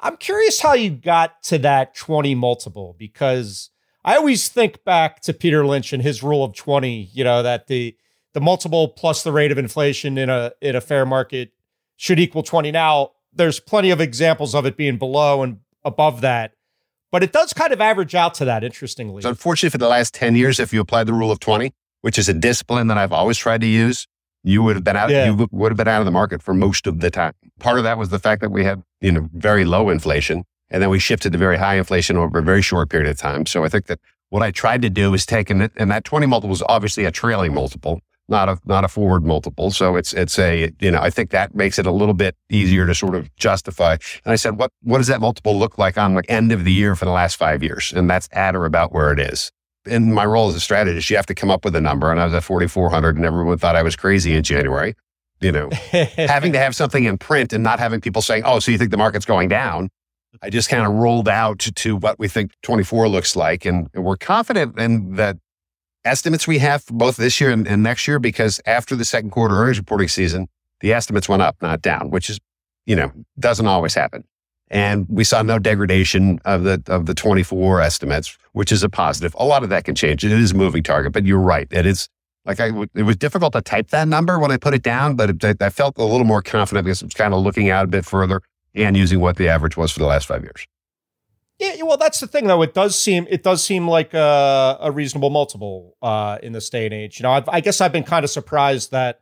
I'm 0.00 0.16
curious 0.16 0.60
how 0.60 0.72
you 0.72 0.90
got 0.90 1.44
to 1.44 1.58
that 1.58 1.94
20 1.94 2.34
multiple 2.34 2.96
because 2.98 3.70
I 4.04 4.16
always 4.16 4.48
think 4.48 4.82
back 4.82 5.20
to 5.22 5.32
Peter 5.32 5.64
Lynch 5.64 5.92
and 5.92 6.02
his 6.02 6.24
rule 6.24 6.42
of 6.42 6.56
20, 6.56 7.08
you 7.12 7.22
know, 7.22 7.44
that 7.44 7.68
the 7.68 7.96
the 8.32 8.40
multiple 8.40 8.88
plus 8.88 9.22
the 9.22 9.30
rate 9.30 9.52
of 9.52 9.58
inflation 9.58 10.18
in 10.18 10.28
a 10.28 10.50
in 10.60 10.74
a 10.74 10.80
fair 10.80 11.06
market 11.06 11.52
should 11.94 12.18
equal 12.18 12.42
20. 12.42 12.72
Now, 12.72 13.12
there's 13.32 13.60
plenty 13.60 13.90
of 13.90 14.00
examples 14.00 14.56
of 14.56 14.66
it 14.66 14.76
being 14.76 14.98
below 14.98 15.44
and 15.44 15.60
above 15.84 16.20
that. 16.22 16.53
But 17.14 17.22
it 17.22 17.30
does 17.30 17.52
kind 17.52 17.72
of 17.72 17.80
average 17.80 18.16
out 18.16 18.34
to 18.34 18.44
that, 18.46 18.64
interestingly. 18.64 19.22
So 19.22 19.28
unfortunately, 19.28 19.70
for 19.70 19.78
the 19.78 19.86
last 19.86 20.14
10 20.14 20.34
years, 20.34 20.58
if 20.58 20.72
you 20.72 20.80
applied 20.80 21.06
the 21.06 21.12
rule 21.12 21.30
of 21.30 21.38
20, 21.38 21.72
which 22.00 22.18
is 22.18 22.28
a 22.28 22.34
discipline 22.34 22.88
that 22.88 22.98
I've 22.98 23.12
always 23.12 23.38
tried 23.38 23.60
to 23.60 23.68
use, 23.68 24.08
you 24.42 24.64
would 24.64 24.74
have 24.74 24.82
been 24.82 24.96
out, 24.96 25.10
yeah. 25.10 25.26
you 25.26 25.46
would 25.52 25.70
have 25.70 25.76
been 25.76 25.86
out 25.86 26.00
of 26.00 26.06
the 26.06 26.10
market 26.10 26.42
for 26.42 26.54
most 26.54 26.88
of 26.88 26.98
the 26.98 27.12
time. 27.12 27.32
Part 27.60 27.78
of 27.78 27.84
that 27.84 27.98
was 27.98 28.08
the 28.08 28.18
fact 28.18 28.40
that 28.40 28.50
we 28.50 28.64
had, 28.64 28.82
you 29.00 29.12
know, 29.12 29.28
very 29.32 29.64
low 29.64 29.90
inflation 29.90 30.42
and 30.70 30.82
then 30.82 30.90
we 30.90 30.98
shifted 30.98 31.30
to 31.30 31.38
very 31.38 31.56
high 31.56 31.76
inflation 31.76 32.16
over 32.16 32.40
a 32.40 32.42
very 32.42 32.62
short 32.62 32.90
period 32.90 33.08
of 33.08 33.16
time. 33.16 33.46
So 33.46 33.62
I 33.62 33.68
think 33.68 33.86
that 33.86 34.00
what 34.30 34.42
I 34.42 34.50
tried 34.50 34.82
to 34.82 34.90
do 34.90 35.14
is 35.14 35.24
take, 35.24 35.50
and 35.50 35.60
that 35.62 36.02
20 36.02 36.26
multiple 36.26 36.50
was 36.50 36.64
obviously 36.68 37.04
a 37.04 37.12
trailing 37.12 37.54
multiple 37.54 38.00
not 38.28 38.48
a 38.48 38.58
not 38.64 38.84
a 38.84 38.88
forward 38.88 39.24
multiple. 39.24 39.70
So 39.70 39.96
it's 39.96 40.12
it's 40.12 40.38
a 40.38 40.72
you 40.80 40.90
know 40.90 41.00
I 41.00 41.10
think 41.10 41.30
that 41.30 41.54
makes 41.54 41.78
it 41.78 41.86
a 41.86 41.90
little 41.90 42.14
bit 42.14 42.36
easier 42.50 42.86
to 42.86 42.94
sort 42.94 43.14
of 43.14 43.34
justify. 43.36 43.96
And 44.24 44.32
I 44.32 44.36
said, 44.36 44.58
what 44.58 44.70
what 44.82 44.98
does 44.98 45.08
that 45.08 45.20
multiple 45.20 45.58
look 45.58 45.78
like 45.78 45.98
on 45.98 46.14
the 46.14 46.30
end 46.30 46.52
of 46.52 46.64
the 46.64 46.72
year 46.72 46.94
for 46.94 47.04
the 47.04 47.10
last 47.10 47.36
five 47.36 47.62
years? 47.62 47.92
And 47.94 48.08
that's 48.08 48.28
at 48.32 48.56
or 48.56 48.64
about 48.64 48.92
where 48.92 49.12
it 49.12 49.20
is. 49.20 49.50
In 49.86 50.14
my 50.14 50.24
role 50.24 50.48
as 50.48 50.54
a 50.54 50.60
strategist, 50.60 51.10
you 51.10 51.16
have 51.16 51.26
to 51.26 51.34
come 51.34 51.50
up 51.50 51.64
with 51.64 51.76
a 51.76 51.80
number, 51.80 52.10
and 52.10 52.18
I 52.18 52.24
was 52.24 52.32
at 52.32 52.42
4,400, 52.42 53.16
and 53.16 53.24
everyone 53.26 53.58
thought 53.58 53.76
I 53.76 53.82
was 53.82 53.96
crazy 53.96 54.34
in 54.34 54.42
January. 54.42 54.94
You 55.40 55.52
know, 55.52 55.68
having 56.16 56.52
to 56.52 56.58
have 56.58 56.74
something 56.74 57.04
in 57.04 57.18
print 57.18 57.52
and 57.52 57.62
not 57.62 57.78
having 57.78 58.00
people 58.00 58.22
saying, 58.22 58.44
"Oh, 58.46 58.60
so 58.60 58.70
you 58.70 58.78
think 58.78 58.90
the 58.90 58.96
market's 58.96 59.26
going 59.26 59.48
down?" 59.48 59.90
I 60.42 60.50
just 60.50 60.68
kind 60.68 60.86
of 60.86 60.92
rolled 60.92 61.28
out 61.28 61.60
to, 61.60 61.72
to 61.72 61.96
what 61.96 62.18
we 62.18 62.28
think 62.28 62.52
24 62.62 63.08
looks 63.08 63.36
like, 63.36 63.64
and 63.64 63.88
we're 63.94 64.16
confident 64.16 64.78
in 64.78 65.14
that 65.14 65.36
estimates 66.04 66.46
we 66.46 66.58
have 66.58 66.84
for 66.84 66.94
both 66.94 67.16
this 67.16 67.40
year 67.40 67.50
and, 67.50 67.66
and 67.66 67.82
next 67.82 68.06
year 68.06 68.18
because 68.18 68.60
after 68.66 68.94
the 68.96 69.04
second 69.04 69.30
quarter 69.30 69.54
earnings 69.54 69.78
reporting 69.78 70.08
season, 70.08 70.48
the 70.80 70.92
estimates 70.92 71.28
went 71.28 71.42
up, 71.42 71.56
not 71.62 71.82
down, 71.82 72.10
which 72.10 72.28
is, 72.28 72.40
you 72.86 72.96
know, 72.96 73.12
doesn't 73.38 73.66
always 73.66 73.94
happen. 73.94 74.24
And 74.68 75.06
we 75.08 75.24
saw 75.24 75.42
no 75.42 75.58
degradation 75.58 76.40
of 76.44 76.64
the 76.64 76.82
of 76.86 77.06
the 77.06 77.14
24 77.14 77.80
estimates, 77.80 78.36
which 78.52 78.72
is 78.72 78.82
a 78.82 78.88
positive. 78.88 79.34
A 79.38 79.44
lot 79.44 79.62
of 79.62 79.68
that 79.68 79.84
can 79.84 79.94
change. 79.94 80.24
It 80.24 80.32
is 80.32 80.52
a 80.52 80.54
moving 80.54 80.82
target, 80.82 81.12
but 81.12 81.24
you're 81.24 81.38
right. 81.38 81.68
It 81.70 81.86
is 81.86 82.08
like 82.44 82.60
I, 82.60 82.70
it 82.94 83.02
was 83.02 83.16
difficult 83.16 83.52
to 83.52 83.62
type 83.62 83.88
that 83.88 84.08
number 84.08 84.38
when 84.38 84.50
I 84.50 84.56
put 84.56 84.74
it 84.74 84.82
down, 84.82 85.16
but 85.16 85.44
it, 85.44 85.62
I 85.62 85.70
felt 85.70 85.96
a 85.98 86.04
little 86.04 86.26
more 86.26 86.42
confident 86.42 86.84
because 86.84 87.02
I 87.02 87.06
was 87.06 87.14
kind 87.14 87.34
of 87.34 87.42
looking 87.42 87.70
out 87.70 87.84
a 87.84 87.88
bit 87.88 88.04
further 88.04 88.42
and 88.74 88.96
using 88.96 89.20
what 89.20 89.36
the 89.36 89.48
average 89.48 89.76
was 89.76 89.92
for 89.92 90.00
the 90.00 90.06
last 90.06 90.26
five 90.26 90.42
years. 90.42 90.66
Yeah, 91.58 91.82
well, 91.82 91.96
that's 91.96 92.18
the 92.18 92.26
thing, 92.26 92.46
though. 92.46 92.62
It 92.62 92.74
does 92.74 92.98
seem 92.98 93.26
it 93.30 93.42
does 93.42 93.62
seem 93.62 93.86
like 93.86 94.12
a, 94.12 94.78
a 94.80 94.90
reasonable 94.90 95.30
multiple 95.30 95.96
uh, 96.02 96.38
in 96.42 96.52
this 96.52 96.68
day 96.68 96.84
and 96.84 96.94
age. 96.94 97.20
You 97.20 97.24
know, 97.24 97.30
I've, 97.30 97.48
i 97.48 97.60
guess 97.60 97.80
I've 97.80 97.92
been 97.92 98.04
kind 98.04 98.24
of 98.24 98.30
surprised 98.30 98.90
that 98.90 99.20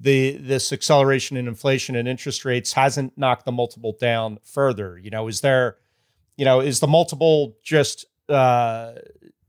the 0.00 0.36
this 0.38 0.72
acceleration 0.72 1.36
in 1.36 1.46
inflation 1.46 1.94
and 1.94 2.08
interest 2.08 2.44
rates 2.44 2.72
hasn't 2.72 3.16
knocked 3.16 3.44
the 3.44 3.52
multiple 3.52 3.96
down 4.00 4.38
further. 4.42 4.98
You 4.98 5.10
know, 5.10 5.28
is 5.28 5.40
there, 5.40 5.76
you 6.36 6.44
know, 6.44 6.60
is 6.60 6.80
the 6.80 6.88
multiple 6.88 7.56
just 7.62 8.06
uh, 8.28 8.94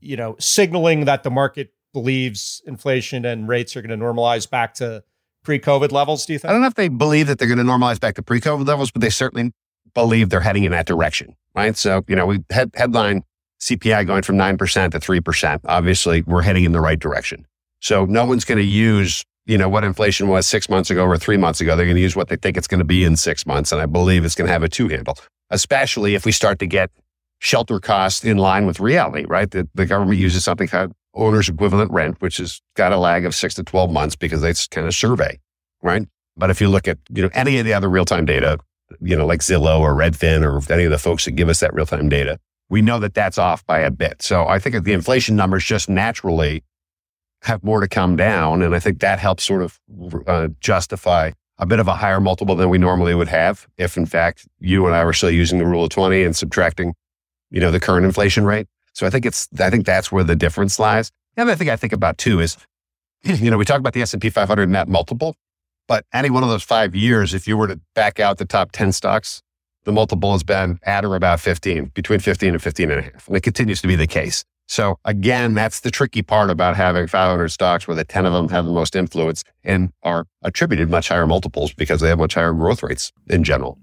you 0.00 0.16
know 0.16 0.36
signaling 0.38 1.06
that 1.06 1.24
the 1.24 1.30
market 1.30 1.72
believes 1.92 2.62
inflation 2.64 3.24
and 3.24 3.48
rates 3.48 3.76
are 3.76 3.82
going 3.82 3.98
to 3.98 4.04
normalize 4.04 4.48
back 4.48 4.74
to 4.74 5.02
pre-COVID 5.42 5.90
levels? 5.90 6.26
Do 6.26 6.32
you 6.32 6.38
think? 6.38 6.50
I 6.50 6.52
don't 6.52 6.62
know 6.62 6.68
if 6.68 6.74
they 6.74 6.88
believe 6.88 7.26
that 7.26 7.40
they're 7.40 7.48
going 7.48 7.58
to 7.58 7.64
normalize 7.64 7.98
back 7.98 8.14
to 8.14 8.22
pre-COVID 8.22 8.66
levels, 8.66 8.92
but 8.92 9.02
they 9.02 9.10
certainly 9.10 9.52
believe 9.94 10.30
they're 10.30 10.40
heading 10.40 10.64
in 10.64 10.72
that 10.72 10.86
direction 10.86 11.36
right? 11.54 11.76
So, 11.76 12.04
you 12.08 12.16
know, 12.16 12.26
we 12.26 12.44
headline 12.50 13.22
CPI 13.60 14.06
going 14.06 14.22
from 14.22 14.36
9% 14.36 14.90
to 14.92 14.98
3%. 14.98 15.60
Obviously, 15.64 16.22
we're 16.22 16.42
heading 16.42 16.64
in 16.64 16.72
the 16.72 16.80
right 16.80 16.98
direction. 16.98 17.46
So 17.80 18.04
no 18.04 18.24
one's 18.24 18.44
going 18.44 18.58
to 18.58 18.64
use, 18.64 19.24
you 19.46 19.58
know, 19.58 19.68
what 19.68 19.84
inflation 19.84 20.28
was 20.28 20.46
six 20.46 20.68
months 20.68 20.90
ago 20.90 21.04
or 21.04 21.18
three 21.18 21.36
months 21.36 21.60
ago. 21.60 21.76
They're 21.76 21.86
going 21.86 21.96
to 21.96 22.02
use 22.02 22.16
what 22.16 22.28
they 22.28 22.36
think 22.36 22.56
it's 22.56 22.66
going 22.66 22.78
to 22.78 22.84
be 22.84 23.04
in 23.04 23.16
six 23.16 23.46
months. 23.46 23.72
And 23.72 23.80
I 23.80 23.86
believe 23.86 24.24
it's 24.24 24.34
going 24.34 24.46
to 24.46 24.52
have 24.52 24.62
a 24.62 24.68
two 24.68 24.88
handle, 24.88 25.16
especially 25.50 26.14
if 26.14 26.24
we 26.24 26.32
start 26.32 26.58
to 26.60 26.66
get 26.66 26.90
shelter 27.38 27.80
costs 27.80 28.24
in 28.24 28.36
line 28.36 28.66
with 28.66 28.80
reality, 28.80 29.24
right? 29.26 29.50
The, 29.50 29.68
the 29.74 29.86
government 29.86 30.18
uses 30.18 30.44
something 30.44 30.68
called 30.68 30.92
owner's 31.14 31.48
equivalent 31.48 31.90
rent, 31.90 32.20
which 32.20 32.36
has 32.36 32.60
got 32.76 32.92
a 32.92 32.98
lag 32.98 33.24
of 33.24 33.34
six 33.34 33.54
to 33.54 33.62
12 33.62 33.90
months 33.90 34.14
because 34.14 34.42
it's 34.44 34.68
kind 34.68 34.86
of 34.86 34.94
survey, 34.94 35.38
right? 35.82 36.06
But 36.36 36.50
if 36.50 36.60
you 36.60 36.68
look 36.68 36.86
at, 36.86 36.98
you 37.10 37.22
know, 37.22 37.30
any 37.32 37.58
of 37.58 37.64
the 37.64 37.72
other 37.72 37.88
real 37.88 38.04
time 38.04 38.26
data, 38.26 38.58
you 39.00 39.16
know, 39.16 39.26
like 39.26 39.40
Zillow 39.40 39.80
or 39.80 39.94
Redfin 39.94 40.44
or 40.44 40.72
any 40.72 40.84
of 40.84 40.90
the 40.90 40.98
folks 40.98 41.24
that 41.24 41.32
give 41.32 41.48
us 41.48 41.60
that 41.60 41.74
real 41.74 41.86
time 41.86 42.08
data, 42.08 42.38
we 42.68 42.82
know 42.82 42.98
that 43.00 43.14
that's 43.14 43.38
off 43.38 43.66
by 43.66 43.80
a 43.80 43.90
bit. 43.90 44.22
So 44.22 44.46
I 44.46 44.58
think 44.58 44.84
the 44.84 44.92
inflation 44.92 45.36
numbers 45.36 45.64
just 45.64 45.88
naturally 45.88 46.62
have 47.42 47.64
more 47.64 47.80
to 47.80 47.88
come 47.88 48.16
down. 48.16 48.62
And 48.62 48.74
I 48.74 48.78
think 48.78 49.00
that 49.00 49.18
helps 49.18 49.44
sort 49.44 49.62
of 49.62 49.80
uh, 50.26 50.48
justify 50.60 51.32
a 51.58 51.66
bit 51.66 51.78
of 51.78 51.88
a 51.88 51.94
higher 51.94 52.20
multiple 52.20 52.54
than 52.54 52.68
we 52.70 52.78
normally 52.78 53.14
would 53.14 53.28
have 53.28 53.66
if, 53.76 53.96
in 53.96 54.06
fact, 54.06 54.46
you 54.60 54.86
and 54.86 54.94
I 54.94 55.04
were 55.04 55.12
still 55.12 55.30
using 55.30 55.58
the 55.58 55.66
rule 55.66 55.84
of 55.84 55.90
20 55.90 56.22
and 56.22 56.34
subtracting, 56.34 56.94
you 57.50 57.60
know, 57.60 57.70
the 57.70 57.80
current 57.80 58.06
inflation 58.06 58.44
rate. 58.44 58.66
So 58.92 59.06
I 59.06 59.10
think 59.10 59.26
it's, 59.26 59.48
I 59.58 59.70
think 59.70 59.84
that's 59.84 60.10
where 60.10 60.24
the 60.24 60.36
difference 60.36 60.78
lies. 60.78 61.10
The 61.36 61.42
other 61.42 61.56
thing 61.56 61.70
I 61.70 61.76
think 61.76 61.92
about 61.92 62.18
too 62.18 62.40
is, 62.40 62.56
you 63.22 63.50
know, 63.50 63.58
we 63.58 63.64
talk 63.64 63.78
about 63.78 63.92
the 63.92 64.02
S&P 64.02 64.30
500 64.30 64.68
net 64.68 64.88
multiple. 64.88 65.36
But 65.90 66.06
any 66.12 66.30
one 66.30 66.44
of 66.44 66.48
those 66.48 66.62
five 66.62 66.94
years, 66.94 67.34
if 67.34 67.48
you 67.48 67.56
were 67.56 67.66
to 67.66 67.80
back 67.96 68.20
out 68.20 68.38
the 68.38 68.44
top 68.44 68.70
10 68.70 68.92
stocks, 68.92 69.42
the 69.82 69.90
multiple 69.90 70.30
has 70.30 70.44
been 70.44 70.78
at 70.84 71.04
or 71.04 71.16
about 71.16 71.40
15, 71.40 71.86
between 71.86 72.20
15 72.20 72.50
and 72.50 72.62
15 72.62 72.90
and 72.92 73.00
a 73.00 73.02
half. 73.02 73.26
And 73.26 73.36
it 73.36 73.40
continues 73.40 73.80
to 73.80 73.88
be 73.88 73.96
the 73.96 74.06
case. 74.06 74.44
So 74.68 75.00
again, 75.04 75.54
that's 75.54 75.80
the 75.80 75.90
tricky 75.90 76.22
part 76.22 76.48
about 76.48 76.76
having 76.76 77.08
500 77.08 77.48
stocks 77.48 77.88
where 77.88 77.96
the 77.96 78.04
10 78.04 78.24
of 78.24 78.32
them 78.32 78.48
have 78.50 78.66
the 78.66 78.70
most 78.70 78.94
influence 78.94 79.42
and 79.64 79.90
are 80.04 80.26
attributed 80.44 80.90
much 80.90 81.08
higher 81.08 81.26
multiples 81.26 81.74
because 81.74 82.00
they 82.00 82.08
have 82.08 82.20
much 82.20 82.34
higher 82.34 82.52
growth 82.52 82.84
rates 82.84 83.10
in 83.28 83.42
general. 83.42 83.76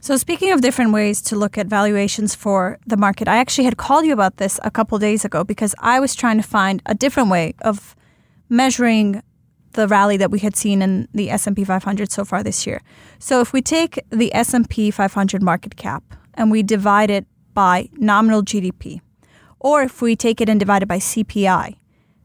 So 0.00 0.16
speaking 0.16 0.52
of 0.52 0.62
different 0.62 0.92
ways 0.92 1.20
to 1.20 1.36
look 1.36 1.58
at 1.58 1.66
valuations 1.66 2.34
for 2.34 2.78
the 2.86 2.96
market, 2.96 3.28
I 3.28 3.36
actually 3.36 3.64
had 3.64 3.76
called 3.76 4.06
you 4.06 4.14
about 4.14 4.38
this 4.38 4.58
a 4.64 4.70
couple 4.70 4.98
days 4.98 5.22
ago 5.22 5.44
because 5.44 5.74
I 5.80 6.00
was 6.00 6.14
trying 6.14 6.38
to 6.38 6.48
find 6.48 6.80
a 6.86 6.94
different 6.94 7.28
way 7.28 7.52
of 7.60 7.94
measuring 8.48 9.22
the 9.76 9.86
rally 9.86 10.16
that 10.16 10.30
we 10.30 10.40
had 10.40 10.56
seen 10.56 10.82
in 10.82 11.06
the 11.14 11.30
S&P 11.30 11.64
500 11.64 12.10
so 12.10 12.24
far 12.24 12.42
this 12.42 12.66
year. 12.66 12.82
So 13.18 13.40
if 13.40 13.52
we 13.52 13.62
take 13.62 14.00
the 14.10 14.34
S&P 14.34 14.90
500 14.90 15.42
market 15.42 15.76
cap 15.76 16.02
and 16.34 16.50
we 16.50 16.62
divide 16.62 17.10
it 17.10 17.26
by 17.54 17.88
nominal 17.92 18.42
GDP, 18.42 19.00
or 19.60 19.82
if 19.82 20.02
we 20.02 20.16
take 20.16 20.40
it 20.40 20.48
and 20.48 20.58
divide 20.58 20.82
it 20.82 20.88
by 20.88 20.98
CPI, 20.98 21.76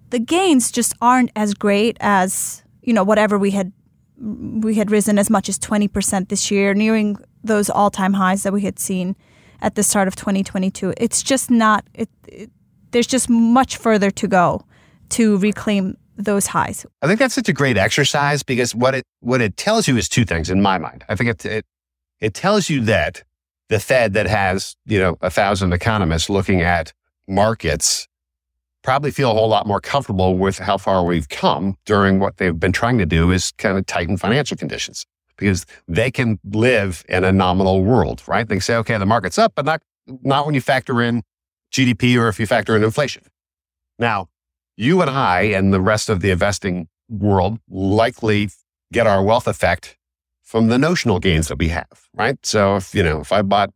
the 0.09 0.19
gains 0.19 0.71
just 0.71 0.93
aren't 1.01 1.31
as 1.35 1.53
great 1.53 1.97
as, 1.99 2.63
you 2.81 2.93
know, 2.93 3.03
whatever 3.03 3.37
we 3.37 3.51
had 3.51 3.71
we 4.17 4.75
had 4.75 4.91
risen 4.91 5.17
as 5.17 5.31
much 5.31 5.49
as 5.49 5.57
20% 5.57 6.29
this 6.29 6.51
year, 6.51 6.75
nearing 6.75 7.17
those 7.43 7.71
all-time 7.71 8.13
highs 8.13 8.43
that 8.43 8.53
we 8.53 8.61
had 8.61 8.77
seen 8.77 9.15
at 9.63 9.73
the 9.73 9.81
start 9.81 10.07
of 10.07 10.15
2022. 10.15 10.93
It's 10.97 11.23
just 11.23 11.49
not. 11.49 11.85
It, 11.95 12.09
it, 12.27 12.51
there's 12.91 13.07
just 13.07 13.29
much 13.29 13.77
further 13.77 14.11
to 14.11 14.27
go 14.27 14.63
to 15.09 15.37
reclaim 15.37 15.97
those 16.25 16.47
highs. 16.47 16.85
I 17.01 17.07
think 17.07 17.19
that's 17.19 17.35
such 17.35 17.49
a 17.49 17.53
great 17.53 17.77
exercise 17.77 18.43
because 18.43 18.75
what 18.75 18.95
it 18.95 19.05
what 19.19 19.41
it 19.41 19.57
tells 19.57 19.87
you 19.87 19.97
is 19.97 20.09
two 20.09 20.25
things 20.25 20.49
in 20.49 20.61
my 20.61 20.77
mind. 20.77 21.03
I 21.09 21.15
think 21.15 21.29
it 21.29 21.45
it, 21.45 21.65
it 22.19 22.33
tells 22.33 22.69
you 22.69 22.81
that 22.81 23.23
the 23.69 23.79
Fed 23.79 24.13
that 24.13 24.27
has 24.27 24.75
you 24.85 24.99
know 24.99 25.17
a 25.21 25.29
thousand 25.29 25.73
economists 25.73 26.29
looking 26.29 26.61
at 26.61 26.93
markets 27.27 28.07
probably 28.83 29.11
feel 29.11 29.31
a 29.31 29.33
whole 29.33 29.47
lot 29.47 29.67
more 29.67 29.79
comfortable 29.79 30.37
with 30.37 30.57
how 30.57 30.77
far 30.77 31.03
we've 31.05 31.29
come 31.29 31.77
during 31.85 32.19
what 32.19 32.37
they've 32.37 32.59
been 32.59 32.71
trying 32.71 32.97
to 32.97 33.05
do 33.05 33.31
is 33.31 33.51
kind 33.53 33.77
of 33.77 33.85
tighten 33.85 34.17
financial 34.17 34.57
conditions 34.57 35.05
because 35.37 35.65
they 35.87 36.11
can 36.11 36.39
live 36.43 37.03
in 37.07 37.23
a 37.23 37.31
nominal 37.31 37.83
world, 37.83 38.23
right? 38.27 38.47
They 38.47 38.59
say, 38.59 38.75
okay, 38.77 38.97
the 38.97 39.05
market's 39.05 39.37
up, 39.37 39.53
but 39.55 39.65
not 39.65 39.81
not 40.21 40.45
when 40.45 40.55
you 40.55 40.61
factor 40.61 41.01
in 41.01 41.23
GDP 41.71 42.17
or 42.17 42.27
if 42.27 42.39
you 42.39 42.45
factor 42.45 42.75
in 42.75 42.83
inflation. 42.83 43.23
Now, 43.97 44.27
you 44.77 45.01
and 45.01 45.09
I 45.09 45.41
and 45.43 45.73
the 45.73 45.81
rest 45.81 46.09
of 46.09 46.21
the 46.21 46.31
investing 46.31 46.87
world 47.09 47.59
likely 47.69 48.49
get 48.91 49.07
our 49.07 49.23
wealth 49.23 49.47
effect 49.47 49.97
from 50.41 50.67
the 50.67 50.77
notional 50.77 51.19
gains 51.19 51.47
that 51.47 51.57
we 51.59 51.69
have, 51.69 52.09
right? 52.13 52.37
So 52.45 52.75
if, 52.75 52.93
you 52.93 53.03
know, 53.03 53.21
if 53.21 53.31
I 53.31 53.41
bought 53.41 53.71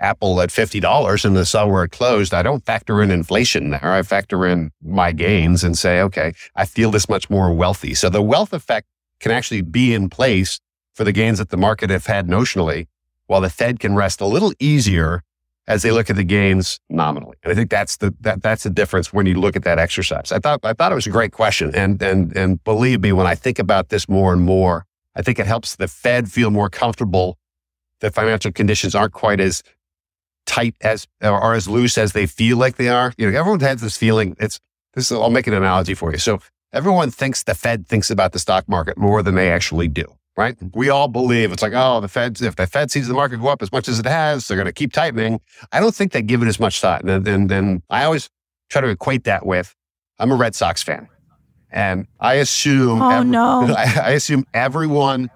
Apple 0.00 0.40
at 0.40 0.48
$50 0.48 1.24
and 1.24 1.36
the 1.36 1.46
saw 1.46 1.66
where 1.66 1.84
it 1.84 1.92
closed, 1.92 2.34
I 2.34 2.42
don't 2.42 2.64
factor 2.64 3.00
in 3.02 3.10
inflation 3.10 3.70
there. 3.70 3.92
I 3.92 4.02
factor 4.02 4.44
in 4.46 4.72
my 4.82 5.12
gains 5.12 5.62
and 5.62 5.78
say, 5.78 6.00
okay, 6.00 6.32
I 6.56 6.64
feel 6.64 6.90
this 6.90 7.08
much 7.08 7.30
more 7.30 7.52
wealthy. 7.52 7.94
So 7.94 8.08
the 8.08 8.22
wealth 8.22 8.52
effect 8.52 8.88
can 9.20 9.30
actually 9.30 9.62
be 9.62 9.94
in 9.94 10.10
place 10.10 10.60
for 10.92 11.04
the 11.04 11.12
gains 11.12 11.38
that 11.38 11.50
the 11.50 11.56
market 11.56 11.90
have 11.90 12.06
had 12.06 12.26
notionally, 12.26 12.88
while 13.26 13.40
the 13.40 13.48
Fed 13.48 13.78
can 13.78 13.94
rest 13.94 14.20
a 14.20 14.26
little 14.26 14.52
easier 14.58 15.22
as 15.68 15.82
they 15.82 15.90
look 15.90 16.10
at 16.10 16.16
the 16.16 16.24
gains 16.24 16.80
nominally. 16.90 17.36
And 17.42 17.52
I 17.52 17.54
think 17.54 17.70
that's 17.70 17.96
the 17.96 18.14
that 18.20 18.42
that's 18.42 18.64
the 18.64 18.70
difference 18.70 19.12
when 19.12 19.26
you 19.26 19.34
look 19.34 19.56
at 19.56 19.64
that 19.64 19.78
exercise. 19.78 20.32
I 20.32 20.38
thought 20.38 20.60
I 20.64 20.72
thought 20.72 20.92
it 20.92 20.96
was 20.96 21.06
a 21.06 21.10
great 21.10 21.32
question. 21.32 21.74
And 21.74 22.02
and 22.02 22.36
and 22.36 22.62
believe 22.64 23.00
me, 23.00 23.12
when 23.12 23.26
I 23.26 23.34
think 23.34 23.58
about 23.58 23.88
this 23.88 24.08
more 24.08 24.32
and 24.32 24.42
more, 24.42 24.86
I 25.14 25.22
think 25.22 25.38
it 25.38 25.46
helps 25.46 25.76
the 25.76 25.88
Fed 25.88 26.30
feel 26.30 26.50
more 26.50 26.68
comfortable 26.68 27.38
that 28.00 28.14
financial 28.14 28.50
conditions 28.52 28.94
aren't 28.94 29.12
quite 29.12 29.40
as 29.40 29.62
tight 30.46 30.74
as 30.80 31.06
or 31.22 31.32
are 31.32 31.54
as 31.54 31.68
loose 31.68 31.96
as 31.96 32.12
they 32.12 32.26
feel 32.26 32.56
like 32.56 32.76
they 32.76 32.88
are. 32.88 33.12
You 33.16 33.30
know, 33.30 33.38
everyone 33.38 33.60
has 33.60 33.80
this 33.80 33.96
feeling. 33.96 34.36
It's 34.40 34.58
this. 34.94 35.10
Is, 35.10 35.16
I'll 35.16 35.30
make 35.30 35.46
an 35.46 35.54
analogy 35.54 35.94
for 35.94 36.10
you. 36.12 36.18
So 36.18 36.40
everyone 36.72 37.10
thinks 37.10 37.44
the 37.44 37.54
Fed 37.54 37.86
thinks 37.86 38.10
about 38.10 38.32
the 38.32 38.40
stock 38.40 38.68
market 38.68 38.98
more 38.98 39.22
than 39.22 39.36
they 39.36 39.50
actually 39.50 39.88
do 39.88 40.06
right? 40.36 40.56
Mm-hmm. 40.56 40.78
We 40.78 40.90
all 40.90 41.08
believe 41.08 41.52
it's 41.52 41.62
like, 41.62 41.72
oh, 41.74 42.00
the 42.00 42.08
Fed, 42.08 42.40
if 42.40 42.56
the 42.56 42.66
Fed 42.66 42.90
sees 42.90 43.08
the 43.08 43.14
market 43.14 43.38
go 43.40 43.48
up 43.48 43.62
as 43.62 43.72
much 43.72 43.88
as 43.88 43.98
it 43.98 44.06
has, 44.06 44.48
they're 44.48 44.56
going 44.56 44.66
to 44.66 44.72
keep 44.72 44.92
tightening. 44.92 45.40
I 45.72 45.80
don't 45.80 45.94
think 45.94 46.12
they 46.12 46.22
give 46.22 46.42
it 46.42 46.48
as 46.48 46.58
much 46.58 46.80
thought. 46.80 47.04
And 47.04 47.24
then, 47.24 47.46
then 47.46 47.82
I 47.90 48.04
always 48.04 48.28
try 48.70 48.80
to 48.80 48.88
equate 48.88 49.24
that 49.24 49.44
with, 49.44 49.74
I'm 50.18 50.30
a 50.30 50.36
Red 50.36 50.54
Sox 50.54 50.82
fan. 50.82 51.08
And 51.70 52.06
I 52.20 52.34
assume, 52.34 53.00
oh, 53.00 53.10
every, 53.10 53.30
no. 53.30 53.74
I, 53.76 54.00
I 54.04 54.10
assume 54.10 54.44
everyone 54.52 55.30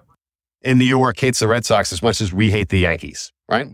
in 0.61 0.77
New 0.77 0.85
York 0.85 1.19
hates 1.19 1.39
the 1.39 1.47
Red 1.47 1.65
Sox 1.65 1.91
as 1.91 2.01
much 2.01 2.21
as 2.21 2.33
we 2.33 2.51
hate 2.51 2.69
the 2.69 2.79
Yankees, 2.79 3.31
right? 3.49 3.67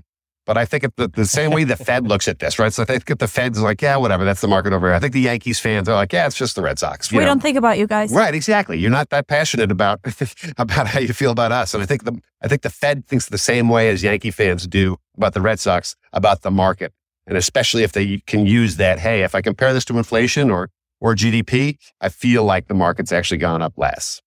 But 0.46 0.58
I 0.58 0.66
think 0.66 0.84
the, 0.98 1.08
the 1.08 1.26
same 1.26 1.52
way 1.52 1.64
the 1.64 1.78
Fed 1.78 2.06
looks 2.08 2.28
at 2.28 2.40
this, 2.40 2.60
right? 2.60 2.74
So 2.74 2.84
I 2.84 2.86
think 2.86 3.18
the 3.18 3.28
Fed's 3.28 3.62
like, 3.62 3.82
yeah, 3.82 3.96
whatever, 3.96 4.26
that's 4.26 4.42
the 4.42 4.48
market 4.48 4.74
over 4.74 4.88
here. 4.88 4.96
I 4.96 5.00
think 5.00 5.14
the 5.14 5.22
Yankees 5.22 5.60
fans 5.60 5.88
are 5.88 5.96
like, 5.96 6.12
yeah, 6.12 6.26
it's 6.26 6.36
just 6.36 6.56
the 6.56 6.62
Red 6.62 6.78
Sox. 6.80 7.12
we 7.12 7.20
know? 7.20 7.26
don't 7.26 7.42
think 7.42 7.58
about 7.58 7.78
you 7.78 7.88
guys, 7.88 8.12
right? 8.12 8.36
Exactly. 8.36 8.78
You're 8.78 8.92
not 8.92 9.10
that 9.12 9.28
passionate 9.28 9.72
about 9.72 10.02
about 10.58 10.88
how 10.88 11.00
you 11.00 11.14
feel 11.14 11.32
about 11.32 11.52
us, 11.52 11.74
and 11.74 11.82
I 11.82 11.86
think 11.86 12.04
the 12.04 12.20
I 12.42 12.48
think 12.48 12.62
the 12.62 12.70
Fed 12.70 13.06
thinks 13.06 13.28
the 13.28 13.38
same 13.38 13.70
way 13.70 13.90
as 13.90 14.04
Yankee 14.04 14.32
fans 14.32 14.68
do 14.68 14.98
about 15.16 15.34
the 15.34 15.42
Red 15.42 15.60
Sox 15.60 15.96
about 16.12 16.42
the 16.42 16.52
market, 16.52 16.94
and 17.26 17.38
especially 17.38 17.84
if 17.84 17.94
they 17.94 18.18
can 18.20 18.46
use 18.46 18.76
that. 18.78 19.00
Hey, 19.00 19.24
if 19.24 19.36
I 19.36 19.42
compare 19.42 19.74
this 19.74 19.86
to 19.86 19.98
inflation 19.98 20.52
or 20.52 20.70
or 21.00 21.16
GDP, 21.16 21.78
I 22.02 22.10
feel 22.10 22.44
like 22.44 22.68
the 22.68 22.74
market's 22.74 23.12
actually 23.12 23.38
gone 23.38 23.62
up 23.62 23.74
less. 23.78 24.22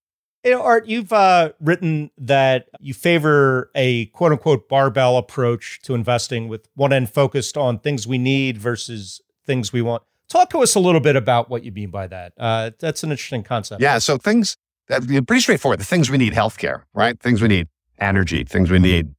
You 0.47 0.53
know, 0.53 0.63
Art, 0.63 0.87
you've 0.87 1.13
uh, 1.13 1.51
written 1.61 2.13
that 2.19 2.69
you 2.79 2.95
favor 2.95 3.69
a 3.75 4.07
quote 4.07 4.31
unquote 4.31 4.69
barbell 4.69 5.17
approach 5.17 5.81
to 5.83 5.93
investing 5.93 6.47
with 6.47 6.69
one 6.77 6.93
end 6.93 7.11
focused 7.11 7.57
on 7.57 7.81
things 7.81 8.07
we 8.07 8.17
need 8.17 8.57
versus 8.57 9.21
things 9.45 9.73
we 9.73 9.83
want. 9.83 10.05
Talk 10.29 10.51
to 10.51 10.59
us 10.59 10.77
a 10.77 10.79
little 10.79 11.01
bit 11.01 11.17
about 11.17 11.51
what 11.51 11.65
you 11.65 11.73
mean 11.73 11.91
by 11.91 12.07
that. 12.07 12.33
Uh, 12.39 12.71
that's 12.79 13.03
an 13.03 13.11
interesting 13.11 13.43
concept. 13.43 13.83
Yeah. 13.83 13.99
So 13.99 14.19
things 14.19 14.57
pretty 14.87 15.41
straightforward. 15.41 15.81
The 15.81 15.85
things 15.85 16.11
we 16.11 16.17
need 16.17 16.33
healthcare, 16.33 16.85
right? 16.95 17.19
Things 17.19 17.43
we 17.43 17.49
need 17.49 17.67
energy, 17.99 18.45
things 18.45 18.71
we 18.71 18.79
need 18.79 19.17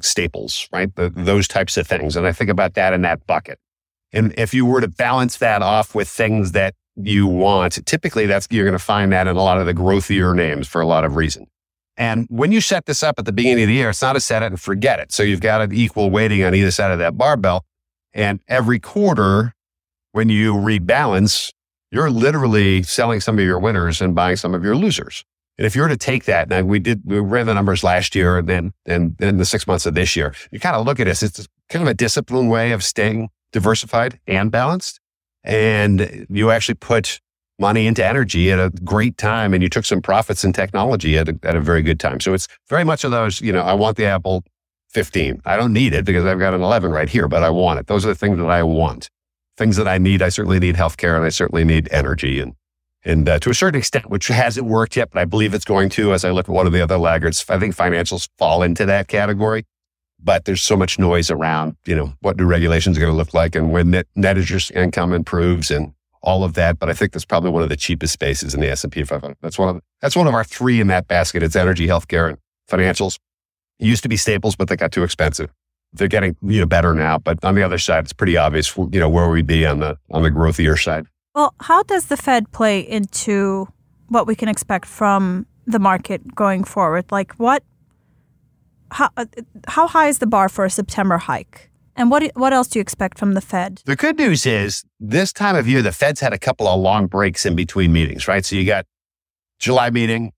staples, 0.00 0.68
right? 0.72 0.94
The, 0.94 1.10
those 1.10 1.48
types 1.48 1.76
of 1.76 1.88
things. 1.88 2.14
And 2.14 2.24
I 2.24 2.30
think 2.30 2.50
about 2.50 2.74
that 2.74 2.92
in 2.92 3.02
that 3.02 3.26
bucket. 3.26 3.58
And 4.12 4.32
if 4.38 4.54
you 4.54 4.64
were 4.64 4.80
to 4.80 4.88
balance 4.88 5.38
that 5.38 5.60
off 5.60 5.96
with 5.96 6.08
things 6.08 6.52
that 6.52 6.74
you 7.00 7.26
want. 7.26 7.84
Typically, 7.86 8.26
that's 8.26 8.48
you're 8.50 8.64
going 8.64 8.72
to 8.72 8.78
find 8.78 9.12
that 9.12 9.26
in 9.26 9.36
a 9.36 9.42
lot 9.42 9.58
of 9.58 9.66
the 9.66 9.74
growthier 9.74 10.34
names 10.34 10.66
for 10.66 10.80
a 10.80 10.86
lot 10.86 11.04
of 11.04 11.16
reason. 11.16 11.46
And 11.96 12.26
when 12.30 12.52
you 12.52 12.60
set 12.60 12.86
this 12.86 13.02
up 13.02 13.18
at 13.18 13.24
the 13.24 13.32
beginning 13.32 13.64
of 13.64 13.68
the 13.68 13.74
year, 13.74 13.90
it's 13.90 14.02
not 14.02 14.14
a 14.14 14.20
set 14.20 14.42
it 14.42 14.46
and 14.46 14.60
forget 14.60 15.00
it. 15.00 15.10
So 15.10 15.22
you've 15.24 15.40
got 15.40 15.60
an 15.60 15.72
equal 15.72 16.10
weighting 16.10 16.44
on 16.44 16.54
either 16.54 16.70
side 16.70 16.92
of 16.92 17.00
that 17.00 17.18
barbell. 17.18 17.64
And 18.14 18.40
every 18.46 18.78
quarter, 18.78 19.52
when 20.12 20.28
you 20.28 20.54
rebalance, 20.54 21.52
you're 21.90 22.10
literally 22.10 22.82
selling 22.84 23.20
some 23.20 23.38
of 23.38 23.44
your 23.44 23.58
winners 23.58 24.00
and 24.00 24.14
buying 24.14 24.36
some 24.36 24.54
of 24.54 24.62
your 24.62 24.76
losers. 24.76 25.24
And 25.58 25.66
if 25.66 25.74
you 25.74 25.82
were 25.82 25.88
to 25.88 25.96
take 25.96 26.24
that, 26.26 26.48
now 26.48 26.62
we 26.62 26.78
did, 26.78 27.02
we 27.04 27.18
ran 27.18 27.46
the 27.46 27.54
numbers 27.54 27.82
last 27.82 28.14
year 28.14 28.38
and 28.38 28.48
then, 28.48 28.72
and 28.86 29.16
then 29.18 29.38
the 29.38 29.44
six 29.44 29.66
months 29.66 29.84
of 29.84 29.94
this 29.94 30.14
year, 30.14 30.32
you 30.52 30.60
kind 30.60 30.76
of 30.76 30.86
look 30.86 31.00
at 31.00 31.04
this, 31.04 31.22
it's 31.22 31.48
kind 31.68 31.82
of 31.82 31.88
a 31.88 31.94
disciplined 31.94 32.48
way 32.48 32.70
of 32.70 32.84
staying 32.84 33.28
diversified 33.52 34.20
and 34.28 34.52
balanced 34.52 35.00
and 35.44 36.26
you 36.28 36.50
actually 36.50 36.74
put 36.74 37.20
money 37.58 37.86
into 37.86 38.04
energy 38.04 38.52
at 38.52 38.58
a 38.58 38.70
great 38.84 39.18
time 39.18 39.52
and 39.52 39.62
you 39.62 39.68
took 39.68 39.84
some 39.84 40.00
profits 40.00 40.44
in 40.44 40.52
technology 40.52 41.18
at 41.18 41.28
a, 41.28 41.38
at 41.42 41.56
a 41.56 41.60
very 41.60 41.82
good 41.82 41.98
time. 41.98 42.20
So 42.20 42.32
it's 42.32 42.46
very 42.68 42.84
much 42.84 43.04
of 43.04 43.10
those, 43.10 43.40
you 43.40 43.52
know, 43.52 43.62
I 43.62 43.72
want 43.74 43.96
the 43.96 44.04
Apple 44.04 44.44
15. 44.90 45.42
I 45.44 45.56
don't 45.56 45.72
need 45.72 45.92
it 45.92 46.04
because 46.04 46.24
I've 46.24 46.38
got 46.38 46.54
an 46.54 46.62
11 46.62 46.90
right 46.90 47.08
here, 47.08 47.28
but 47.28 47.42
I 47.42 47.50
want 47.50 47.80
it. 47.80 47.86
Those 47.88 48.04
are 48.04 48.08
the 48.08 48.14
things 48.14 48.38
that 48.38 48.48
I 48.48 48.62
want. 48.62 49.10
Things 49.56 49.76
that 49.76 49.88
I 49.88 49.98
need. 49.98 50.22
I 50.22 50.28
certainly 50.28 50.60
need 50.60 50.76
healthcare 50.76 51.16
and 51.16 51.24
I 51.24 51.30
certainly 51.30 51.64
need 51.64 51.88
energy 51.90 52.40
and 52.40 52.54
and 53.04 53.28
uh, 53.28 53.38
to 53.38 53.50
a 53.50 53.54
certain 53.54 53.78
extent, 53.78 54.10
which 54.10 54.26
hasn't 54.26 54.66
worked 54.66 54.96
yet, 54.96 55.10
but 55.12 55.20
I 55.20 55.24
believe 55.24 55.54
it's 55.54 55.64
going 55.64 55.88
to 55.90 56.12
as 56.12 56.24
I 56.24 56.30
look 56.30 56.48
at 56.48 56.52
one 56.52 56.66
of 56.66 56.72
the 56.72 56.80
other 56.80 56.98
laggards. 56.98 57.44
I 57.48 57.58
think 57.58 57.74
financials 57.74 58.28
fall 58.38 58.62
into 58.62 58.84
that 58.86 59.06
category 59.06 59.64
but 60.22 60.44
there's 60.44 60.62
so 60.62 60.76
much 60.76 60.98
noise 60.98 61.30
around, 61.30 61.76
you 61.86 61.94
know, 61.94 62.12
what 62.20 62.36
new 62.36 62.46
regulations 62.46 62.96
are 62.96 63.00
going 63.00 63.12
to 63.12 63.16
look 63.16 63.34
like 63.34 63.54
and 63.54 63.72
when 63.72 63.90
net, 63.90 64.06
net 64.14 64.36
interest 64.36 64.70
income 64.72 65.12
improves 65.12 65.70
and 65.70 65.92
all 66.22 66.44
of 66.44 66.54
that. 66.54 66.78
But 66.78 66.90
I 66.90 66.92
think 66.92 67.12
that's 67.12 67.24
probably 67.24 67.50
one 67.50 67.62
of 67.62 67.68
the 67.68 67.76
cheapest 67.76 68.12
spaces 68.12 68.54
in 68.54 68.60
the 68.60 68.68
S&P 68.68 69.04
500. 69.04 69.36
That's 69.40 69.58
one 69.58 69.76
of, 69.76 69.82
that's 70.00 70.16
one 70.16 70.26
of 70.26 70.34
our 70.34 70.44
three 70.44 70.80
in 70.80 70.88
that 70.88 71.06
basket. 71.08 71.42
It's 71.42 71.56
energy, 71.56 71.86
healthcare, 71.86 72.28
and 72.28 72.38
financials. 72.68 73.18
It 73.78 73.86
used 73.86 74.02
to 74.02 74.08
be 74.08 74.16
staples, 74.16 74.56
but 74.56 74.68
they 74.68 74.76
got 74.76 74.92
too 74.92 75.04
expensive. 75.04 75.50
They're 75.92 76.08
getting, 76.08 76.36
you 76.42 76.60
know, 76.60 76.66
better 76.66 76.92
now. 76.92 77.18
But 77.18 77.42
on 77.44 77.54
the 77.54 77.62
other 77.62 77.78
side, 77.78 78.04
it's 78.04 78.12
pretty 78.12 78.36
obvious, 78.36 78.76
you 78.76 79.00
know, 79.00 79.08
where 79.08 79.28
we'd 79.28 79.46
be 79.46 79.64
on 79.64 79.78
the, 79.78 79.96
on 80.10 80.22
the 80.22 80.30
growthier 80.30 80.82
side. 80.82 81.06
Well, 81.34 81.54
how 81.60 81.84
does 81.84 82.06
the 82.06 82.16
Fed 82.16 82.50
play 82.50 82.80
into 82.80 83.68
what 84.08 84.26
we 84.26 84.34
can 84.34 84.48
expect 84.48 84.86
from 84.86 85.46
the 85.66 85.78
market 85.78 86.34
going 86.34 86.64
forward? 86.64 87.04
Like 87.12 87.32
what 87.34 87.62
how, 88.90 89.10
uh, 89.16 89.26
how 89.66 89.86
high 89.86 90.08
is 90.08 90.18
the 90.18 90.26
bar 90.26 90.48
for 90.48 90.64
a 90.64 90.70
September 90.70 91.18
hike? 91.18 91.70
And 91.96 92.12
what 92.12 92.30
what 92.34 92.52
else 92.52 92.68
do 92.68 92.78
you 92.78 92.80
expect 92.80 93.18
from 93.18 93.34
the 93.34 93.40
Fed? 93.40 93.82
The 93.84 93.96
good 93.96 94.18
news 94.18 94.46
is 94.46 94.84
this 95.00 95.32
time 95.32 95.56
of 95.56 95.66
year, 95.66 95.82
the 95.82 95.90
Fed's 95.90 96.20
had 96.20 96.32
a 96.32 96.38
couple 96.38 96.68
of 96.68 96.80
long 96.80 97.08
breaks 97.08 97.44
in 97.44 97.56
between 97.56 97.92
meetings, 97.92 98.28
right? 98.28 98.44
So 98.44 98.54
you 98.54 98.64
got 98.64 98.86
July 99.58 99.90
meeting, 99.90 100.32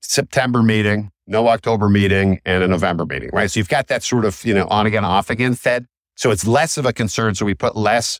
September 0.00 0.62
meeting, 0.62 1.10
no 1.26 1.48
October 1.48 1.90
meeting, 1.90 2.40
and 2.46 2.64
a 2.64 2.68
November 2.68 3.04
meeting, 3.04 3.28
right? 3.34 3.50
So 3.50 3.60
you've 3.60 3.68
got 3.68 3.88
that 3.88 4.02
sort 4.02 4.24
of, 4.24 4.42
you 4.46 4.54
know, 4.54 4.66
on 4.68 4.86
again, 4.86 5.04
off 5.04 5.28
again 5.28 5.54
Fed. 5.54 5.86
So 6.16 6.30
it's 6.30 6.46
less 6.46 6.78
of 6.78 6.86
a 6.86 6.92
concern. 6.92 7.34
So 7.34 7.44
we 7.44 7.54
put 7.54 7.76
less 7.76 8.18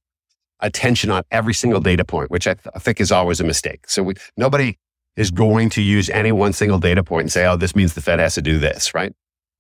attention 0.61 1.11
on 1.11 1.23
every 1.31 1.55
single 1.55 1.81
data 1.81 2.05
point, 2.05 2.31
which 2.31 2.47
I, 2.47 2.55
th- 2.55 2.67
I 2.75 2.79
think 2.79 3.01
is 3.01 3.11
always 3.11 3.41
a 3.41 3.45
mistake. 3.45 3.89
So 3.89 4.03
we, 4.03 4.15
nobody 4.37 4.79
is 5.17 5.31
going 5.31 5.71
to 5.71 5.83
use 5.83 6.11
any 6.11 6.33
one 6.33 6.53
single 6.53 6.79
data 6.79 7.03
point 7.03 7.23
and 7.23 7.33
say, 7.33 7.47
oh, 7.47 7.57
this 7.57 7.75
means 7.75 7.95
the 7.95 8.01
Fed 8.01 8.19
has 8.19 8.35
to 8.35 8.43
do 8.43 8.59
this, 8.59 8.95
right? 8.95 9.15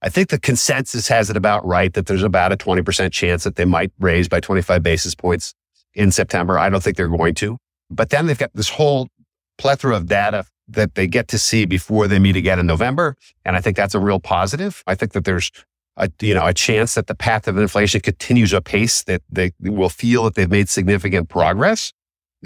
I 0.04 0.10
think 0.10 0.28
the 0.28 0.38
consensus 0.38 1.08
has 1.08 1.30
it 1.30 1.36
about 1.36 1.64
right 1.64 1.90
that 1.94 2.04
there's 2.04 2.22
about 2.22 2.52
a 2.52 2.58
20% 2.58 3.10
chance 3.10 3.44
that 3.44 3.56
they 3.56 3.64
might 3.64 3.90
raise 3.98 4.28
by 4.28 4.38
25 4.38 4.82
basis 4.82 5.14
points 5.14 5.54
in 5.94 6.12
September. 6.12 6.58
I 6.58 6.68
don't 6.68 6.82
think 6.82 6.98
they're 6.98 7.08
going 7.08 7.32
to. 7.36 7.56
But 7.88 8.10
then 8.10 8.26
they've 8.26 8.36
got 8.36 8.52
this 8.52 8.68
whole 8.68 9.08
plethora 9.56 9.96
of 9.96 10.06
data 10.06 10.44
that 10.68 10.94
they 10.94 11.06
get 11.06 11.28
to 11.28 11.38
see 11.38 11.64
before 11.64 12.06
they 12.06 12.18
meet 12.18 12.36
again 12.36 12.58
in 12.58 12.66
November. 12.66 13.16
And 13.46 13.56
I 13.56 13.62
think 13.62 13.78
that's 13.78 13.94
a 13.94 13.98
real 13.98 14.20
positive. 14.20 14.82
I 14.86 14.94
think 14.94 15.12
that 15.12 15.24
there's 15.24 15.50
a, 15.96 16.10
you 16.20 16.34
know, 16.34 16.46
a 16.46 16.52
chance 16.52 16.96
that 16.96 17.06
the 17.06 17.14
path 17.14 17.48
of 17.48 17.56
inflation 17.56 18.02
continues 18.02 18.52
apace, 18.52 19.04
that 19.04 19.22
they 19.30 19.52
will 19.58 19.88
feel 19.88 20.24
that 20.24 20.34
they've 20.34 20.50
made 20.50 20.68
significant 20.68 21.30
progress 21.30 21.94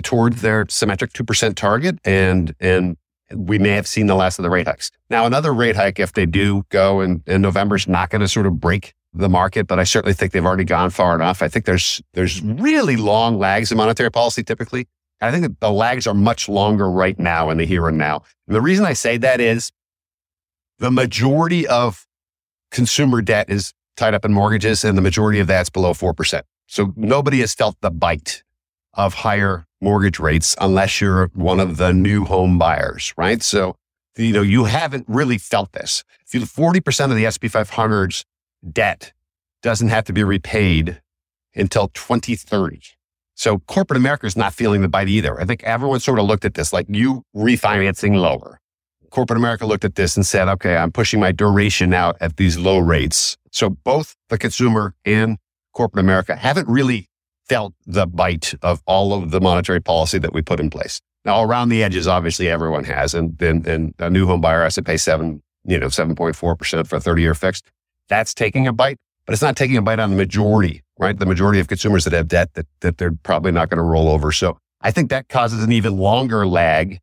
toward 0.04 0.34
their 0.34 0.64
symmetric 0.68 1.12
2% 1.12 1.56
target 1.56 1.98
and, 2.04 2.54
and 2.60 2.96
we 3.34 3.58
may 3.58 3.70
have 3.70 3.86
seen 3.86 4.06
the 4.06 4.14
last 4.14 4.38
of 4.38 4.42
the 4.42 4.50
rate 4.50 4.66
hikes. 4.66 4.90
Now, 5.10 5.26
another 5.26 5.52
rate 5.52 5.76
hike, 5.76 5.98
if 5.98 6.12
they 6.12 6.26
do 6.26 6.64
go 6.70 7.00
in, 7.00 7.22
in 7.26 7.42
November, 7.42 7.76
is 7.76 7.88
not 7.88 8.10
going 8.10 8.20
to 8.20 8.28
sort 8.28 8.46
of 8.46 8.60
break 8.60 8.94
the 9.12 9.28
market, 9.28 9.66
but 9.66 9.78
I 9.78 9.84
certainly 9.84 10.14
think 10.14 10.32
they've 10.32 10.44
already 10.44 10.64
gone 10.64 10.90
far 10.90 11.14
enough. 11.14 11.42
I 11.42 11.48
think 11.48 11.64
there's 11.64 12.02
there's 12.14 12.42
really 12.42 12.96
long 12.96 13.38
lags 13.38 13.70
in 13.70 13.78
monetary 13.78 14.10
policy 14.10 14.42
typically. 14.42 14.86
I 15.20 15.30
think 15.30 15.42
that 15.42 15.60
the 15.60 15.72
lags 15.72 16.06
are 16.06 16.14
much 16.14 16.48
longer 16.48 16.88
right 16.90 17.18
now 17.18 17.50
in 17.50 17.58
the 17.58 17.64
here 17.64 17.88
and 17.88 17.98
now. 17.98 18.22
And 18.46 18.54
the 18.54 18.60
reason 18.60 18.84
I 18.84 18.92
say 18.92 19.16
that 19.16 19.40
is 19.40 19.72
the 20.78 20.90
majority 20.90 21.66
of 21.66 22.06
consumer 22.70 23.20
debt 23.20 23.50
is 23.50 23.74
tied 23.96 24.14
up 24.14 24.24
in 24.24 24.32
mortgages, 24.32 24.84
and 24.84 24.96
the 24.96 25.02
majority 25.02 25.40
of 25.40 25.48
that's 25.48 25.70
below 25.70 25.92
4%. 25.92 26.42
So 26.66 26.92
nobody 26.96 27.40
has 27.40 27.54
felt 27.54 27.76
the 27.80 27.90
bite 27.90 28.44
of 28.94 29.14
higher 29.14 29.66
mortgage 29.80 30.18
rates 30.18 30.56
unless 30.60 31.00
you're 31.00 31.30
one 31.34 31.60
of 31.60 31.76
the 31.76 31.92
new 31.92 32.24
home 32.24 32.58
buyers, 32.58 33.14
right? 33.16 33.42
So, 33.42 33.76
you 34.16 34.32
know, 34.32 34.42
you 34.42 34.64
haven't 34.64 35.04
really 35.08 35.38
felt 35.38 35.72
this. 35.72 36.04
If 36.26 36.34
you 36.34 36.40
40% 36.40 37.04
of 37.10 37.16
the 37.16 37.30
SP 37.30 37.46
500's 37.46 38.24
debt 38.72 39.12
doesn't 39.62 39.88
have 39.88 40.04
to 40.04 40.12
be 40.12 40.24
repaid 40.24 41.00
until 41.54 41.88
2030. 41.88 42.80
So 43.34 43.58
corporate 43.60 43.96
America 43.96 44.26
is 44.26 44.36
not 44.36 44.52
feeling 44.52 44.82
the 44.82 44.88
bite 44.88 45.08
either. 45.08 45.40
I 45.40 45.44
think 45.44 45.62
everyone 45.62 46.00
sort 46.00 46.18
of 46.18 46.26
looked 46.26 46.44
at 46.44 46.54
this 46.54 46.72
like 46.72 46.86
you 46.88 47.22
refinancing 47.36 48.16
lower. 48.20 48.58
Corporate 49.10 49.38
America 49.38 49.64
looked 49.64 49.84
at 49.84 49.94
this 49.94 50.16
and 50.16 50.26
said, 50.26 50.48
okay, 50.48 50.76
I'm 50.76 50.92
pushing 50.92 51.20
my 51.20 51.32
duration 51.32 51.94
out 51.94 52.16
at 52.20 52.36
these 52.36 52.58
low 52.58 52.78
rates. 52.78 53.36
So 53.52 53.70
both 53.70 54.16
the 54.28 54.38
consumer 54.38 54.94
and 55.04 55.38
corporate 55.72 56.04
America 56.04 56.36
haven't 56.36 56.68
really 56.68 57.07
felt 57.48 57.74
the 57.86 58.06
bite 58.06 58.54
of 58.62 58.82
all 58.86 59.14
of 59.14 59.30
the 59.30 59.40
monetary 59.40 59.80
policy 59.80 60.18
that 60.18 60.32
we 60.32 60.42
put 60.42 60.60
in 60.60 60.70
place. 60.70 61.00
Now, 61.24 61.42
around 61.42 61.68
the 61.68 61.82
edges, 61.82 62.06
obviously 62.06 62.48
everyone 62.48 62.84
has, 62.84 63.14
and, 63.14 63.40
and 63.42 63.94
a 63.98 64.10
new 64.10 64.26
home 64.26 64.40
buyer 64.40 64.62
has 64.62 64.74
to 64.76 64.82
pay 64.82 64.96
seven, 64.96 65.42
you 65.64 65.78
know, 65.78 65.88
7.4% 65.88 66.86
for 66.86 66.96
a 66.96 67.00
30 67.00 67.22
year 67.22 67.34
fixed. 67.34 67.64
That's 68.08 68.32
taking 68.32 68.66
a 68.66 68.72
bite, 68.72 68.98
but 69.26 69.32
it's 69.32 69.42
not 69.42 69.56
taking 69.56 69.76
a 69.76 69.82
bite 69.82 69.98
on 69.98 70.10
the 70.10 70.16
majority, 70.16 70.82
right? 70.98 71.18
The 71.18 71.26
majority 71.26 71.60
of 71.60 71.68
consumers 71.68 72.04
that 72.04 72.12
have 72.12 72.28
debt 72.28 72.54
that, 72.54 72.66
that 72.80 72.98
they're 72.98 73.12
probably 73.22 73.52
not 73.52 73.68
going 73.68 73.78
to 73.78 73.82
roll 73.82 74.08
over. 74.08 74.32
So 74.32 74.58
I 74.80 74.90
think 74.90 75.10
that 75.10 75.28
causes 75.28 75.62
an 75.62 75.72
even 75.72 75.98
longer 75.98 76.46
lag 76.46 77.00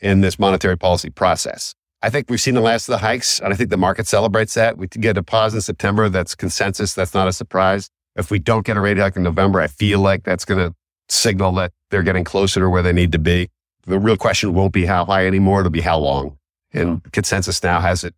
in 0.00 0.20
this 0.20 0.38
monetary 0.38 0.76
policy 0.76 1.10
process. 1.10 1.74
I 2.02 2.10
think 2.10 2.28
we've 2.28 2.40
seen 2.40 2.54
the 2.54 2.60
last 2.60 2.86
of 2.88 2.92
the 2.92 2.98
hikes, 2.98 3.40
and 3.40 3.52
I 3.52 3.56
think 3.56 3.70
the 3.70 3.78
market 3.78 4.06
celebrates 4.06 4.52
that. 4.54 4.76
We 4.76 4.86
get 4.88 5.16
a 5.16 5.22
pause 5.22 5.54
in 5.54 5.62
September. 5.62 6.10
That's 6.10 6.34
consensus. 6.34 6.92
That's 6.92 7.14
not 7.14 7.28
a 7.28 7.32
surprise. 7.32 7.88
If 8.16 8.30
we 8.30 8.38
don't 8.38 8.64
get 8.64 8.76
a 8.76 8.80
rate 8.80 8.98
hike 8.98 9.16
in 9.16 9.22
November, 9.22 9.60
I 9.60 9.66
feel 9.66 10.00
like 10.00 10.22
that's 10.22 10.44
going 10.44 10.60
to 10.60 10.74
signal 11.08 11.52
that 11.52 11.72
they're 11.90 12.02
getting 12.02 12.24
closer 12.24 12.60
to 12.60 12.68
where 12.68 12.82
they 12.82 12.92
need 12.92 13.12
to 13.12 13.18
be. 13.18 13.50
The 13.86 13.98
real 13.98 14.16
question 14.16 14.54
won't 14.54 14.72
be 14.72 14.86
how 14.86 15.04
high 15.04 15.26
anymore. 15.26 15.60
It'll 15.60 15.70
be 15.70 15.80
how 15.80 15.98
long. 15.98 16.38
And 16.72 17.02
consensus 17.12 17.62
now 17.62 17.80
has 17.80 18.04
it 18.04 18.14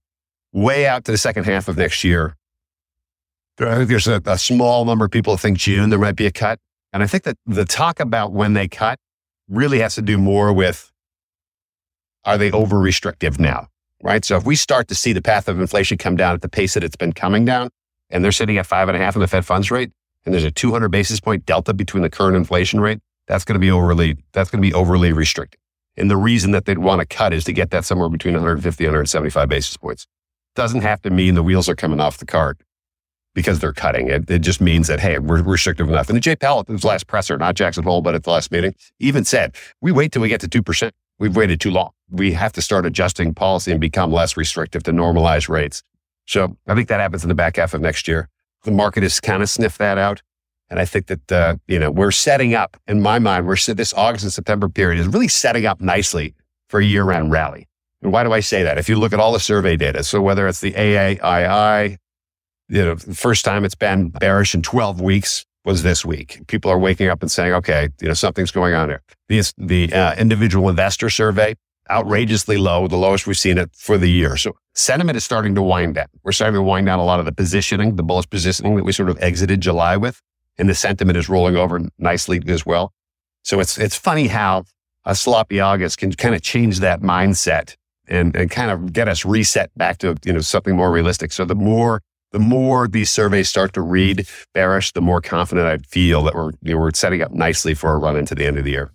way 0.52 0.86
out 0.86 1.04
to 1.04 1.12
the 1.12 1.18
second 1.18 1.44
half 1.44 1.68
of 1.68 1.76
next 1.76 2.04
year. 2.04 2.36
I 3.58 3.74
think 3.76 3.88
there's 3.88 4.06
a, 4.06 4.20
a 4.26 4.38
small 4.38 4.84
number 4.84 5.04
of 5.06 5.10
people 5.10 5.32
who 5.32 5.38
think 5.38 5.58
June 5.58 5.90
there 5.90 5.98
might 5.98 6.16
be 6.16 6.26
a 6.26 6.32
cut. 6.32 6.58
And 6.92 7.02
I 7.02 7.06
think 7.06 7.24
that 7.24 7.36
the 7.46 7.64
talk 7.64 8.00
about 8.00 8.32
when 8.32 8.52
they 8.52 8.68
cut 8.68 8.98
really 9.48 9.80
has 9.80 9.94
to 9.96 10.02
do 10.02 10.18
more 10.18 10.52
with 10.52 10.92
are 12.24 12.36
they 12.36 12.50
over 12.50 12.78
restrictive 12.78 13.38
now? 13.38 13.68
Right. 14.02 14.24
So 14.24 14.36
if 14.36 14.44
we 14.44 14.56
start 14.56 14.88
to 14.88 14.94
see 14.94 15.12
the 15.12 15.22
path 15.22 15.48
of 15.48 15.58
inflation 15.58 15.96
come 15.96 16.16
down 16.16 16.34
at 16.34 16.42
the 16.42 16.48
pace 16.48 16.74
that 16.74 16.84
it's 16.84 16.96
been 16.96 17.12
coming 17.12 17.44
down, 17.44 17.70
and 18.10 18.24
they're 18.24 18.32
sitting 18.32 18.58
at 18.58 18.66
five 18.66 18.88
and 18.88 18.96
a 18.96 19.00
half 19.00 19.16
in 19.16 19.20
the 19.20 19.26
Fed 19.26 19.44
funds 19.44 19.70
rate, 19.70 19.90
and 20.24 20.34
there's 20.34 20.44
a 20.44 20.50
200 20.50 20.88
basis 20.88 21.20
point 21.20 21.46
delta 21.46 21.72
between 21.72 22.02
the 22.02 22.10
current 22.10 22.36
inflation 22.36 22.80
rate, 22.80 23.00
that's 23.26 23.44
going 23.44 23.54
to 23.54 23.60
be 23.60 23.70
overly, 23.70 24.16
that's 24.32 24.50
going 24.50 24.62
to 24.62 24.68
be 24.68 24.74
overly 24.74 25.12
restricted. 25.12 25.60
And 25.96 26.10
the 26.10 26.16
reason 26.16 26.50
that 26.50 26.66
they'd 26.66 26.78
want 26.78 27.00
to 27.00 27.06
cut 27.06 27.32
is 27.32 27.44
to 27.44 27.52
get 27.52 27.70
that 27.70 27.84
somewhere 27.84 28.08
between 28.08 28.34
150 28.34 28.84
and 28.84 28.90
175 28.90 29.48
basis 29.48 29.76
points. 29.76 30.06
Doesn't 30.54 30.82
have 30.82 31.02
to 31.02 31.10
mean 31.10 31.34
the 31.34 31.42
wheels 31.42 31.68
are 31.68 31.74
coming 31.74 32.00
off 32.00 32.18
the 32.18 32.26
cart 32.26 32.58
because 33.34 33.58
they're 33.60 33.72
cutting 33.72 34.08
it. 34.08 34.30
It 34.30 34.40
just 34.40 34.60
means 34.60 34.88
that, 34.88 35.00
hey, 35.00 35.18
we're 35.18 35.42
restrictive 35.42 35.88
enough. 35.88 36.08
And 36.08 36.16
the 36.16 36.20
Jay 36.20 36.36
Powell 36.36 36.60
at 36.60 36.68
his 36.68 36.84
last 36.84 37.06
presser, 37.06 37.36
not 37.36 37.54
Jackson 37.54 37.84
Hole, 37.84 38.00
but 38.00 38.14
at 38.14 38.24
the 38.24 38.30
last 38.30 38.50
meeting, 38.50 38.74
even 38.98 39.24
said, 39.24 39.54
we 39.80 39.92
wait 39.92 40.12
till 40.12 40.22
we 40.22 40.28
get 40.28 40.40
to 40.40 40.48
2%. 40.48 40.90
We've 41.18 41.36
waited 41.36 41.60
too 41.60 41.70
long. 41.70 41.90
We 42.10 42.32
have 42.32 42.52
to 42.54 42.62
start 42.62 42.86
adjusting 42.86 43.34
policy 43.34 43.72
and 43.72 43.80
become 43.80 44.12
less 44.12 44.36
restrictive 44.36 44.82
to 44.84 44.92
normalize 44.92 45.48
rates. 45.48 45.82
So 46.26 46.56
I 46.66 46.74
think 46.74 46.88
that 46.88 47.00
happens 47.00 47.24
in 47.24 47.28
the 47.28 47.34
back 47.34 47.56
half 47.56 47.74
of 47.74 47.80
next 47.80 48.06
year. 48.08 48.28
The 48.64 48.70
market 48.70 49.02
has 49.02 49.20
kind 49.20 49.42
of 49.42 49.48
sniffed 49.48 49.78
that 49.78 49.98
out. 49.98 50.22
And 50.68 50.80
I 50.80 50.84
think 50.84 51.06
that, 51.06 51.32
uh, 51.32 51.56
you 51.68 51.78
know, 51.78 51.90
we're 51.90 52.10
setting 52.10 52.54
up, 52.54 52.76
in 52.88 53.00
my 53.00 53.18
mind, 53.18 53.46
we're 53.46 53.56
this 53.56 53.94
August 53.94 54.24
and 54.24 54.32
September 54.32 54.68
period 54.68 55.00
is 55.00 55.06
really 55.06 55.28
setting 55.28 55.64
up 55.64 55.80
nicely 55.80 56.34
for 56.68 56.80
a 56.80 56.84
year 56.84 57.04
round 57.04 57.30
rally. 57.30 57.68
And 58.02 58.12
why 58.12 58.24
do 58.24 58.32
I 58.32 58.40
say 58.40 58.64
that? 58.64 58.76
If 58.76 58.88
you 58.88 58.96
look 58.96 59.12
at 59.12 59.20
all 59.20 59.32
the 59.32 59.40
survey 59.40 59.76
data, 59.76 60.02
so 60.02 60.20
whether 60.20 60.48
it's 60.48 60.60
the 60.60 60.72
AAII, 60.72 61.96
you 62.68 62.84
know, 62.84 62.94
the 62.96 63.14
first 63.14 63.44
time 63.44 63.64
it's 63.64 63.76
been 63.76 64.08
bearish 64.08 64.54
in 64.54 64.62
12 64.62 65.00
weeks 65.00 65.44
was 65.64 65.82
this 65.82 66.04
week. 66.04 66.40
People 66.48 66.70
are 66.70 66.78
waking 66.78 67.08
up 67.08 67.22
and 67.22 67.30
saying, 67.30 67.52
okay, 67.52 67.88
you 68.00 68.08
know, 68.08 68.14
something's 68.14 68.50
going 68.50 68.74
on 68.74 68.88
here. 68.88 69.02
The, 69.28 69.52
the 69.56 69.92
uh, 69.92 70.14
individual 70.16 70.68
investor 70.68 71.10
survey, 71.10 71.54
outrageously 71.90 72.56
low, 72.56 72.88
the 72.88 72.96
lowest 72.96 73.26
we've 73.26 73.38
seen 73.38 73.58
it 73.58 73.70
for 73.74 73.98
the 73.98 74.10
year. 74.10 74.36
So 74.36 74.56
sentiment 74.74 75.16
is 75.16 75.24
starting 75.24 75.54
to 75.54 75.62
wind 75.62 75.94
down. 75.94 76.08
We're 76.22 76.32
starting 76.32 76.54
to 76.54 76.62
wind 76.62 76.86
down 76.86 76.98
a 76.98 77.04
lot 77.04 77.20
of 77.20 77.26
the 77.26 77.32
positioning, 77.32 77.96
the 77.96 78.02
bullish 78.02 78.28
positioning 78.28 78.76
that 78.76 78.84
we 78.84 78.92
sort 78.92 79.08
of 79.08 79.18
exited 79.20 79.60
July 79.60 79.96
with. 79.96 80.22
And 80.58 80.68
the 80.68 80.74
sentiment 80.74 81.18
is 81.18 81.28
rolling 81.28 81.56
over 81.56 81.80
nicely 81.98 82.42
as 82.46 82.64
well. 82.64 82.92
So 83.42 83.60
it's, 83.60 83.78
it's 83.78 83.94
funny 83.94 84.28
how 84.28 84.64
a 85.04 85.14
sloppy 85.14 85.60
August 85.60 85.98
can 85.98 86.12
kind 86.12 86.34
of 86.34 86.42
change 86.42 86.80
that 86.80 87.00
mindset 87.00 87.76
and, 88.08 88.34
and 88.34 88.50
kind 88.50 88.70
of 88.70 88.92
get 88.92 89.08
us 89.08 89.24
reset 89.24 89.70
back 89.76 89.98
to, 89.98 90.16
you 90.24 90.32
know, 90.32 90.40
something 90.40 90.74
more 90.74 90.90
realistic. 90.90 91.32
So 91.32 91.44
the 91.44 91.54
more, 91.54 92.02
the 92.32 92.38
more 92.38 92.88
these 92.88 93.10
surveys 93.10 93.48
start 93.48 93.72
to 93.74 93.82
read 93.82 94.26
bearish, 94.52 94.92
the 94.92 95.00
more 95.00 95.20
confident 95.20 95.66
I 95.66 95.78
feel 95.86 96.22
that 96.24 96.34
we're, 96.34 96.52
you 96.62 96.74
know, 96.74 96.80
we're 96.80 96.92
setting 96.92 97.22
up 97.22 97.32
nicely 97.32 97.74
for 97.74 97.92
a 97.92 97.98
run 97.98 98.16
into 98.16 98.34
the 98.34 98.44
end 98.44 98.58
of 98.58 98.64
the 98.64 98.72
year. 98.72 98.90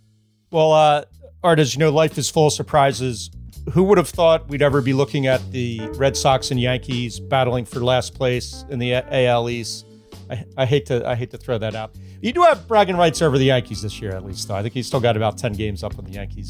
Well, 0.51 0.73
uh, 0.73 1.03
Art, 1.43 1.59
as 1.59 1.73
you 1.73 1.79
know, 1.79 1.89
life 1.89 2.17
is 2.19 2.29
full 2.29 2.47
of 2.47 2.53
surprises. 2.53 3.31
Who 3.73 3.83
would 3.85 3.97
have 3.97 4.09
thought 4.09 4.47
we'd 4.47 4.61
ever 4.61 4.81
be 4.81 4.93
looking 4.93 5.25
at 5.25 5.51
the 5.51 5.79
Red 5.95 6.15
Sox 6.15 6.51
and 6.51 6.59
Yankees 6.59 7.19
battling 7.19 7.65
for 7.65 7.79
last 7.79 8.13
place 8.13 8.63
in 8.69 8.77
the 8.77 8.93
AL 8.93 9.49
East? 9.49 9.87
I, 10.29 10.45
I 10.57 10.65
hate 10.65 10.85
to 10.87 11.07
I 11.07 11.15
hate 11.15 11.31
to 11.31 11.37
throw 11.37 11.57
that 11.57 11.75
out. 11.75 11.95
You 12.21 12.31
do 12.31 12.43
have 12.43 12.67
bragging 12.67 12.95
rights 12.95 13.21
over 13.23 13.39
the 13.39 13.45
Yankees 13.45 13.81
this 13.81 13.99
year, 13.99 14.11
at 14.11 14.23
least. 14.23 14.47
Though 14.47 14.55
I 14.55 14.61
think 14.61 14.75
he's 14.75 14.85
still 14.85 14.99
got 14.99 15.17
about 15.17 15.37
ten 15.39 15.53
games 15.53 15.83
up 15.83 15.97
on 15.97 16.05
the 16.05 16.11
Yankees. 16.11 16.49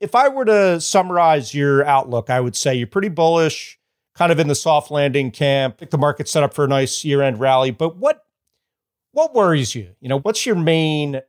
if 0.00 0.14
I 0.14 0.28
were 0.28 0.44
to 0.44 0.80
summarize 0.80 1.54
your 1.54 1.84
outlook, 1.84 2.30
I 2.30 2.40
would 2.40 2.56
say 2.56 2.74
you're 2.74 2.86
pretty 2.86 3.08
bullish, 3.08 3.78
kind 4.14 4.32
of 4.32 4.38
in 4.38 4.48
the 4.48 4.54
soft 4.54 4.90
landing 4.90 5.30
camp. 5.30 5.74
I 5.74 5.78
think 5.80 5.90
the 5.90 5.98
market's 5.98 6.30
set 6.30 6.42
up 6.42 6.54
for 6.54 6.64
a 6.64 6.68
nice 6.68 7.04
year-end 7.04 7.38
rally. 7.40 7.70
But 7.70 7.96
what 7.96 8.24
what 9.12 9.34
worries 9.34 9.74
you? 9.74 9.94
You 10.00 10.08
know, 10.08 10.20
what's 10.20 10.46
your 10.46 10.56
main 10.56 11.20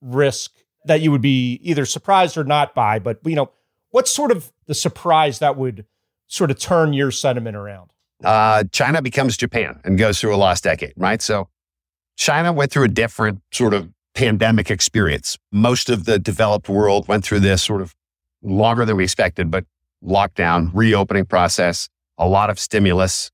risk 0.00 0.52
that 0.84 1.00
you 1.00 1.10
would 1.12 1.20
be 1.20 1.60
either 1.62 1.86
surprised 1.86 2.36
or 2.36 2.44
not 2.44 2.74
by? 2.74 2.98
But 2.98 3.20
you 3.24 3.36
know, 3.36 3.50
what's 3.90 4.10
sort 4.10 4.32
of 4.32 4.52
the 4.66 4.74
surprise 4.74 5.38
that 5.38 5.56
would 5.56 5.86
sort 6.26 6.50
of 6.50 6.58
turn 6.58 6.92
your 6.92 7.10
sentiment 7.10 7.56
around? 7.56 7.90
uh, 8.24 8.64
China 8.72 9.02
becomes 9.02 9.36
Japan 9.36 9.80
and 9.84 9.98
goes 9.98 10.20
through 10.20 10.34
a 10.34 10.36
lost 10.36 10.64
decade, 10.64 10.92
right? 10.96 11.22
So 11.22 11.48
China 12.16 12.52
went 12.52 12.70
through 12.70 12.84
a 12.84 12.88
different 12.88 13.40
sort 13.52 13.74
of 13.74 13.88
pandemic 14.14 14.70
experience. 14.70 15.38
Most 15.52 15.88
of 15.88 16.04
the 16.04 16.18
developed 16.18 16.68
world 16.68 17.08
went 17.08 17.24
through 17.24 17.40
this 17.40 17.62
sort 17.62 17.80
of 17.80 17.94
longer 18.42 18.84
than 18.84 18.96
we 18.96 19.04
expected, 19.04 19.50
but 19.50 19.64
lockdown, 20.04 20.70
reopening 20.72 21.26
process, 21.26 21.88
a 22.18 22.26
lot 22.26 22.50
of 22.50 22.58
stimulus, 22.58 23.30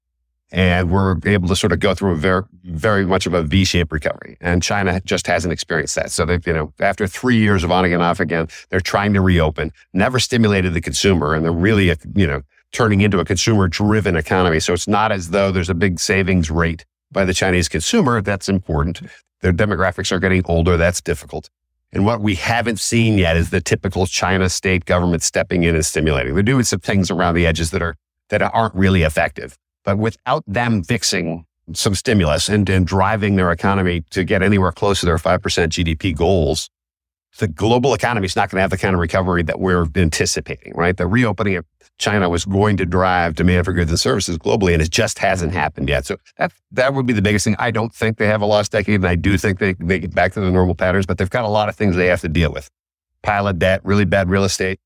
and 0.53 0.91
we're 0.91 1.17
able 1.25 1.49
to 1.49 1.57
sort 1.57 1.73
of 1.73 1.81
go 1.81 1.93
through 1.95 2.13
a 2.13 2.17
very, 2.17 2.43
very 2.65 3.05
much 3.05 3.27
of 3.27 3.35
a 3.35 3.43
V-shaped 3.43 3.91
recovery. 3.91 4.37
And 4.41 4.63
China 4.63 5.01
just 5.05 5.27
hasn't 5.27 5.53
experienced 5.53 5.97
that. 5.97 6.13
So 6.13 6.25
they, 6.25 6.39
you 6.47 6.53
know, 6.53 6.73
after 6.79 7.09
three 7.09 7.37
years 7.37 7.65
of 7.65 7.73
on 7.73 7.85
again, 7.85 8.01
off 8.01 8.21
again, 8.21 8.49
they're 8.71 8.81
trying 8.81 9.13
to 9.15 9.21
reopen, 9.21 9.73
never 9.93 10.21
stimulated 10.21 10.73
the 10.73 10.81
consumer, 10.81 11.35
and 11.35 11.45
they're 11.45 11.53
really, 11.53 11.93
you 12.15 12.27
know, 12.27 12.43
turning 12.73 13.01
into 13.01 13.19
a 13.19 13.25
consumer-driven 13.25 14.17
economy. 14.17 14.61
So 14.61 14.73
it's 14.73 14.89
not 14.89 15.11
as 15.11 15.31
though 15.31 15.51
there's 15.51 15.71
a 15.71 15.75
big 15.75 15.99
savings 15.99 16.51
rate 16.51 16.85
by 17.11 17.25
the 17.25 17.35
Chinese 17.35 17.69
consumer. 17.69 18.21
That's 18.23 18.49
important. 18.49 19.03
Their 19.41 19.53
demographics 19.53 20.13
are 20.13 20.19
getting 20.19 20.43
older. 20.47 20.77
That's 20.77 21.01
difficult. 21.01 21.51
And 21.93 22.05
what 22.05 22.21
we 22.21 22.35
haven't 22.35 22.81
seen 22.81 23.17
yet 23.17 23.37
is 23.37 23.51
the 23.51 23.61
typical 23.61 24.07
China 24.07 24.49
state 24.49 24.85
government 24.85 25.23
stepping 25.23 25.63
in 25.63 25.75
and 25.75 25.87
stimulating. 25.87 26.35
They're 26.35 26.43
doing 26.43 26.65
some 26.65 26.81
things 26.81 27.11
around 27.11 27.35
the 27.35 27.47
edges 27.47 27.71
that 27.71 27.83
are 27.83 27.97
that 28.29 28.43
aren't 28.43 28.75
really 28.75 29.03
effective. 29.03 29.57
But 29.85 29.99
without 29.99 30.43
them 30.47 30.83
fixing 30.83 31.47
some 31.73 31.95
stimulus 31.95 32.49
and, 32.49 32.69
and 32.69 32.87
driving 32.87 33.37
their 33.37 33.53
economy 33.53 34.03
to 34.11 34.25
get 34.25 34.43
anywhere 34.43 34.73
close 34.73 35.01
to 35.01 35.07
their 35.07 35.17
5% 35.17 35.39
GDP 35.39 36.15
goals, 36.15 36.69
the 37.39 37.49
global 37.49 37.95
economy 37.95 38.27
is 38.27 38.37
not 38.37 38.51
going 38.51 38.57
to 38.59 38.63
have 38.63 38.71
the 38.71 38.79
kind 38.79 38.95
of 38.95 39.01
recovery 39.01 39.43
that 39.45 39.61
we're 39.61 39.87
anticipating, 39.95 40.73
right? 40.75 40.97
The 40.97 41.07
reopening 41.07 41.57
of 41.57 41.65
China 41.99 42.29
was 42.29 42.45
going 42.45 42.77
to 42.77 42.85
drive 42.85 43.35
demand 43.35 43.65
for 43.65 43.73
goods 43.73 43.91
and 43.91 43.99
services 43.99 44.37
globally, 44.39 44.73
and 44.73 44.83
it 44.83 44.91
just 44.91 45.19
hasn't 45.19 45.53
happened 45.53 45.89
yet. 45.89 46.05
So 46.05 46.17
that 46.37 46.53
that 46.73 46.95
would 46.95 47.07
be 47.07 47.13
the 47.13 47.23
biggest 47.23 47.45
thing. 47.45 47.57
I 47.59 47.71
don't 47.71 47.95
think 47.95 48.19
they 48.19 48.27
have 48.27 48.43
a 48.43 48.47
lost 48.47 48.73
decade, 48.73 48.97
and 48.97 49.07
I 49.07 49.15
do 49.15 49.39
think 49.39 49.59
they, 49.59 49.75
they 49.75 50.01
get 50.01 50.15
back 50.15 50.33
to 50.35 50.41
the 50.41 50.51
normal 50.51 50.75
patterns, 50.75 51.07
but 51.07 51.19
they've 51.19 51.31
got 51.31 51.45
a 51.45 51.49
lot 51.49 51.69
of 51.69 51.77
things 51.77 51.97
they 51.97 52.07
have 52.07 52.21
to 52.21 52.29
deal 52.29 52.53
with. 52.53 52.71
Pile 53.23 53.49
of 53.49 53.59
debt, 53.59 53.81
really 53.85 54.05
bad 54.05 54.29
real 54.29 54.45
estate, 54.45 54.79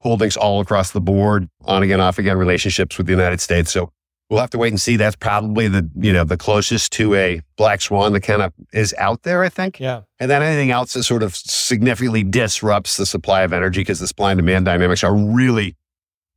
holdings 0.00 0.36
all 0.36 0.60
across 0.60 0.90
the 0.90 1.00
board, 1.00 1.48
on 1.64 1.82
again, 1.82 2.00
off 2.00 2.18
again 2.18 2.36
relationships 2.36 2.98
with 2.98 3.06
the 3.06 3.12
United 3.12 3.40
States. 3.40 3.72
So 3.72 3.92
we'll 4.28 4.40
have 4.40 4.50
to 4.50 4.58
wait 4.58 4.68
and 4.68 4.80
see. 4.80 4.96
That's 4.96 5.16
probably 5.16 5.68
the, 5.68 5.88
you 5.96 6.12
know, 6.12 6.24
the 6.24 6.36
closest 6.36 6.92
to 6.92 7.14
a 7.14 7.40
black 7.56 7.80
swan 7.80 8.12
that 8.12 8.20
kind 8.20 8.42
of 8.42 8.52
is 8.72 8.94
out 8.98 9.22
there, 9.22 9.42
I 9.42 9.48
think. 9.48 9.80
Yeah. 9.80 10.02
And 10.20 10.30
then 10.30 10.42
anything 10.42 10.70
else 10.70 10.92
that 10.92 11.04
sort 11.04 11.22
of 11.22 11.34
significantly 11.34 12.24
disrupts 12.24 12.96
the 12.98 13.06
supply 13.06 13.42
of 13.42 13.52
energy 13.52 13.80
because 13.80 14.00
the 14.00 14.06
supply 14.06 14.32
and 14.32 14.38
demand 14.38 14.66
dynamics 14.66 15.02
are 15.02 15.14
really 15.14 15.76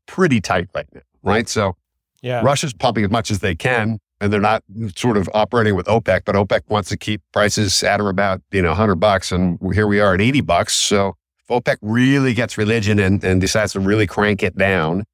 pretty 0.10 0.42
tight 0.42 0.68
right 0.74 0.88
now, 0.94 1.02
right? 1.24 1.48
So 1.48 1.76
Yeah. 2.22 2.42
Russia's 2.42 2.74
pumping 2.74 3.06
as 3.06 3.12
much 3.12 3.30
as 3.32 3.40
they 3.40 3.56
can, 3.56 4.00
and 4.20 4.34
they're 4.34 4.42
not 4.42 4.64
sort 4.96 5.16
of 5.18 5.30
operating 5.34 5.76
with 5.76 5.86
OPEC, 5.86 6.22
but 6.26 6.36
OPEC 6.36 6.62
wants 6.68 6.90
to 6.90 6.98
keep 6.98 7.22
prices 7.32 7.84
at 7.84 8.02
or 8.02 8.10
about, 8.10 8.42
you 8.52 8.62
know, 8.62 8.70
100 8.70 8.96
bucks. 8.96 9.32
And 9.32 9.58
here 9.74 9.88
we 9.88 10.00
are 10.00 10.16
at 10.16 10.22
80 10.22 10.42
bucks. 10.42 10.76
So 10.76 11.14
if 11.40 11.48
OPEC 11.48 11.78
really 11.82 12.34
gets 12.34 12.58
religion 12.58 13.00
and, 13.00 13.24
and 13.24 13.40
decides 13.40 13.74
to 13.74 13.80
really 13.80 14.08
crank 14.08 14.44
it 14.44 14.58
down, 14.58 15.06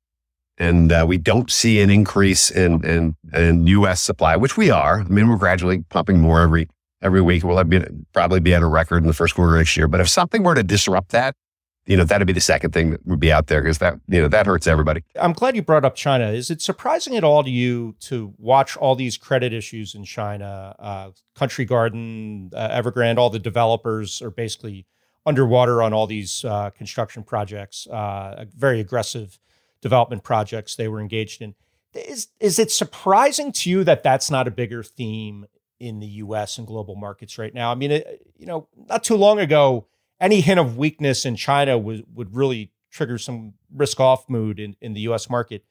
and 0.58 0.92
uh, 0.92 1.06
we 1.06 1.18
don't 1.18 1.52
see 1.52 1.82
an 1.82 1.90
increase 1.90 2.50
in, 2.50 2.84
in, 2.86 3.16
in 3.34 3.68
U.S. 3.68 4.00
supply, 4.02 4.38
which 4.38 4.56
we 4.56 4.72
are. 4.72 5.02
I 5.02 5.04
mean, 5.04 5.28
we're 5.28 5.36
gradually 5.36 5.84
pumping 5.90 6.20
more 6.22 6.40
every 6.42 6.70
every 7.02 7.22
week. 7.22 7.44
We'll 7.44 7.62
be, 7.66 7.82
probably 8.14 8.40
be 8.40 8.54
at 8.54 8.62
a 8.62 8.66
record 8.66 9.04
in 9.04 9.08
the 9.08 9.14
first 9.14 9.36
quarter 9.36 9.58
next 9.58 9.76
year. 9.78 9.88
But 9.88 10.00
if 10.00 10.08
something 10.10 10.44
were 10.44 10.56
to 10.56 10.64
disrupt 10.64 11.10
that, 11.12 11.36
you 11.86 11.96
know, 11.96 12.04
that'd 12.04 12.26
be 12.26 12.34
the 12.34 12.42
second 12.42 12.72
thing 12.72 12.92
that 12.92 13.06
would 13.06 13.20
be 13.20 13.32
out 13.32 13.48
there 13.48 13.62
because 13.62 13.78
that, 13.78 14.00
you 14.08 14.22
know, 14.22 14.28
that 14.28 14.46
hurts 14.48 14.66
everybody. 14.66 15.04
I'm 15.20 15.34
glad 15.34 15.56
you 15.56 15.62
brought 15.62 15.86
up 15.86 15.96
China. 15.96 16.32
Is 16.32 16.50
it 16.50 16.62
surprising 16.62 17.16
at 17.16 17.24
all 17.24 17.44
to 17.44 17.50
you 17.50 17.96
to 18.02 18.34
watch 18.38 18.76
all 18.78 18.96
these 18.96 19.18
credit 19.18 19.54
issues 19.54 19.94
in 19.94 20.04
China? 20.04 20.76
Uh, 20.80 21.12
Country 21.36 21.66
Garden, 21.66 22.52
uh, 22.56 22.70
Evergrande, 22.70 23.18
all 23.18 23.30
the 23.30 23.40
developers 23.40 24.22
are 24.22 24.32
basically 24.32 24.88
underwater 25.26 25.84
on 25.84 25.94
all 25.94 26.08
these 26.08 26.44
uh, 26.46 26.72
construction 26.72 27.24
projects, 27.24 27.88
uh, 27.88 28.46
very 28.56 28.80
aggressive 28.80 29.40
development 29.82 30.24
projects 30.24 30.76
they 30.76 30.88
were 30.88 31.00
engaged 31.00 31.42
in. 31.42 31.54
Is 31.94 32.28
is 32.40 32.60
it 32.60 32.72
surprising 32.72 33.52
to 33.54 33.70
you 33.70 33.84
that 33.86 34.04
that's 34.04 34.30
not 34.30 34.48
a 34.48 34.52
bigger 34.52 34.84
theme 34.84 35.46
in 35.80 36.00
the 36.00 36.08
U.S. 36.08 36.58
and 36.58 36.68
global 36.68 36.96
markets 36.96 37.38
right 37.38 37.54
now? 37.54 37.72
I 37.72 37.76
mean, 37.76 37.92
it, 37.92 38.28
you 38.38 38.46
know, 38.46 38.68
not 38.90 39.04
too 39.04 39.16
long 39.16 39.40
ago, 39.40 39.88
any 40.26 40.42
hint 40.42 40.60
of 40.60 40.76
weakness 40.76 41.24
in 41.26 41.36
China 41.36 41.78
would 41.78 42.04
would 42.14 42.36
really 42.36 42.72
trigger 42.92 43.18
some 43.18 43.54
risk 43.74 44.00
off 44.00 44.28
mood 44.28 44.60
in, 44.60 44.76
in 44.82 44.94
the 44.94 45.02
U.S. 45.02 45.30
market. 45.30 45.64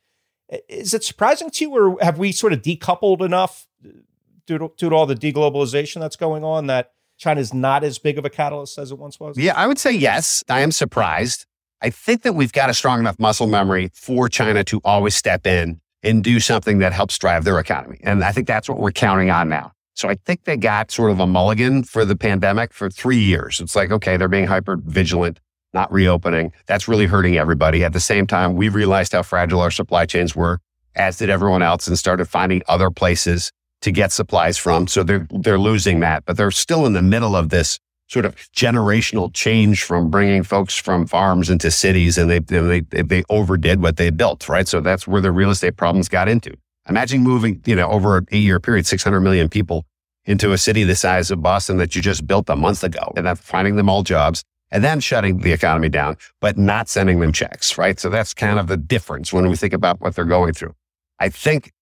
Is 0.68 0.94
it 0.94 1.02
surprising 1.02 1.50
to 1.50 1.64
you, 1.64 1.72
or 1.72 1.98
have 2.02 2.18
we 2.18 2.30
sort 2.30 2.52
of 2.52 2.62
decoupled 2.62 3.22
enough 3.22 3.66
uh, 3.84 3.88
due 4.46 4.58
to, 4.58 4.72
due 4.76 4.90
to 4.90 4.94
all 4.94 5.06
the 5.06 5.16
deglobalization 5.16 6.00
that's 6.00 6.16
going 6.16 6.44
on 6.44 6.68
that 6.68 6.92
China 7.16 7.40
is 7.40 7.52
not 7.52 7.82
as 7.82 7.98
big 7.98 8.18
of 8.18 8.24
a 8.24 8.30
catalyst 8.30 8.78
as 8.78 8.92
it 8.92 8.98
once 8.98 9.18
was? 9.18 9.36
Yeah, 9.36 9.54
I 9.56 9.66
would 9.66 9.78
say 9.78 9.90
yes. 9.90 10.44
I 10.48 10.60
am 10.60 10.70
surprised. 10.70 11.46
I 11.80 11.90
think 11.90 12.22
that 12.22 12.34
we've 12.34 12.52
got 12.52 12.70
a 12.70 12.74
strong 12.74 13.00
enough 13.00 13.18
muscle 13.18 13.46
memory 13.46 13.90
for 13.94 14.28
China 14.28 14.62
to 14.64 14.80
always 14.84 15.14
step 15.14 15.46
in 15.46 15.80
and 16.02 16.22
do 16.22 16.38
something 16.38 16.78
that 16.78 16.92
helps 16.92 17.18
drive 17.18 17.44
their 17.44 17.58
economy. 17.58 17.98
And 18.02 18.22
I 18.22 18.30
think 18.30 18.46
that's 18.46 18.68
what 18.68 18.78
we're 18.78 18.92
counting 18.92 19.30
on 19.30 19.48
now. 19.48 19.72
So 19.94 20.08
I 20.08 20.16
think 20.26 20.44
they 20.44 20.56
got 20.56 20.90
sort 20.90 21.12
of 21.12 21.20
a 21.20 21.26
mulligan 21.26 21.84
for 21.84 22.04
the 22.04 22.16
pandemic 22.16 22.72
for 22.72 22.90
three 22.90 23.18
years. 23.18 23.60
It's 23.60 23.76
like, 23.76 23.90
okay, 23.90 24.16
they're 24.16 24.28
being 24.28 24.46
hyper 24.46 24.76
vigilant, 24.76 25.40
not 25.72 25.90
reopening. 25.92 26.52
That's 26.66 26.88
really 26.88 27.06
hurting 27.06 27.36
everybody. 27.36 27.84
At 27.84 27.92
the 27.92 28.00
same 28.00 28.26
time, 28.26 28.54
we 28.54 28.68
realized 28.68 29.12
how 29.12 29.22
fragile 29.22 29.60
our 29.60 29.70
supply 29.70 30.04
chains 30.04 30.34
were, 30.34 30.58
as 30.96 31.18
did 31.18 31.30
everyone 31.30 31.62
else, 31.62 31.86
and 31.86 31.98
started 31.98 32.26
finding 32.26 32.62
other 32.66 32.90
places 32.90 33.52
to 33.82 33.92
get 33.92 34.10
supplies 34.10 34.58
from. 34.58 34.88
So 34.88 35.04
they're, 35.04 35.28
they're 35.30 35.58
losing 35.58 36.00
that, 36.00 36.24
but 36.24 36.36
they're 36.36 36.50
still 36.50 36.86
in 36.86 36.92
the 36.92 37.02
middle 37.02 37.36
of 37.36 37.50
this 37.50 37.78
sort 38.08 38.24
of 38.24 38.34
generational 38.52 39.32
change 39.32 39.82
from 39.82 40.10
bringing 40.10 40.42
folks 40.42 40.76
from 40.76 41.06
farms 41.06 41.50
into 41.50 41.70
cities 41.70 42.18
and 42.18 42.30
they, 42.30 42.38
they, 42.38 42.80
they 42.80 43.24
overdid 43.30 43.80
what 43.80 43.96
they 43.96 44.10
built, 44.10 44.48
right? 44.48 44.68
So 44.68 44.80
that's 44.80 45.06
where 45.06 45.20
the 45.20 45.32
real 45.32 45.50
estate 45.50 45.76
problems 45.76 46.08
got 46.08 46.28
into. 46.28 46.54
Imagine 46.88 47.22
moving, 47.22 47.62
you 47.64 47.74
know, 47.74 47.88
over 47.88 48.18
an 48.18 48.26
eight 48.30 48.42
year 48.42 48.60
period, 48.60 48.86
600 48.86 49.20
million 49.20 49.48
people 49.48 49.84
into 50.26 50.52
a 50.52 50.58
city 50.58 50.84
the 50.84 50.96
size 50.96 51.30
of 51.30 51.42
Boston 51.42 51.76
that 51.78 51.94
you 51.94 52.02
just 52.02 52.26
built 52.26 52.48
a 52.48 52.56
month 52.56 52.82
ago 52.82 53.12
and 53.16 53.26
then 53.26 53.36
finding 53.36 53.76
them 53.76 53.88
all 53.88 54.02
jobs 54.02 54.42
and 54.70 54.82
then 54.82 55.00
shutting 55.00 55.38
the 55.38 55.52
economy 55.52 55.88
down, 55.88 56.16
but 56.40 56.58
not 56.58 56.88
sending 56.88 57.20
them 57.20 57.32
checks, 57.32 57.78
right? 57.78 58.00
So 58.00 58.08
that's 58.08 58.34
kind 58.34 58.58
of 58.58 58.66
the 58.66 58.76
difference 58.76 59.32
when 59.32 59.48
we 59.48 59.56
think 59.56 59.72
about 59.72 60.00
what 60.00 60.16
they're 60.16 60.24
going 60.24 60.52
through. 60.52 60.74
I 61.18 61.28
think 61.28 61.72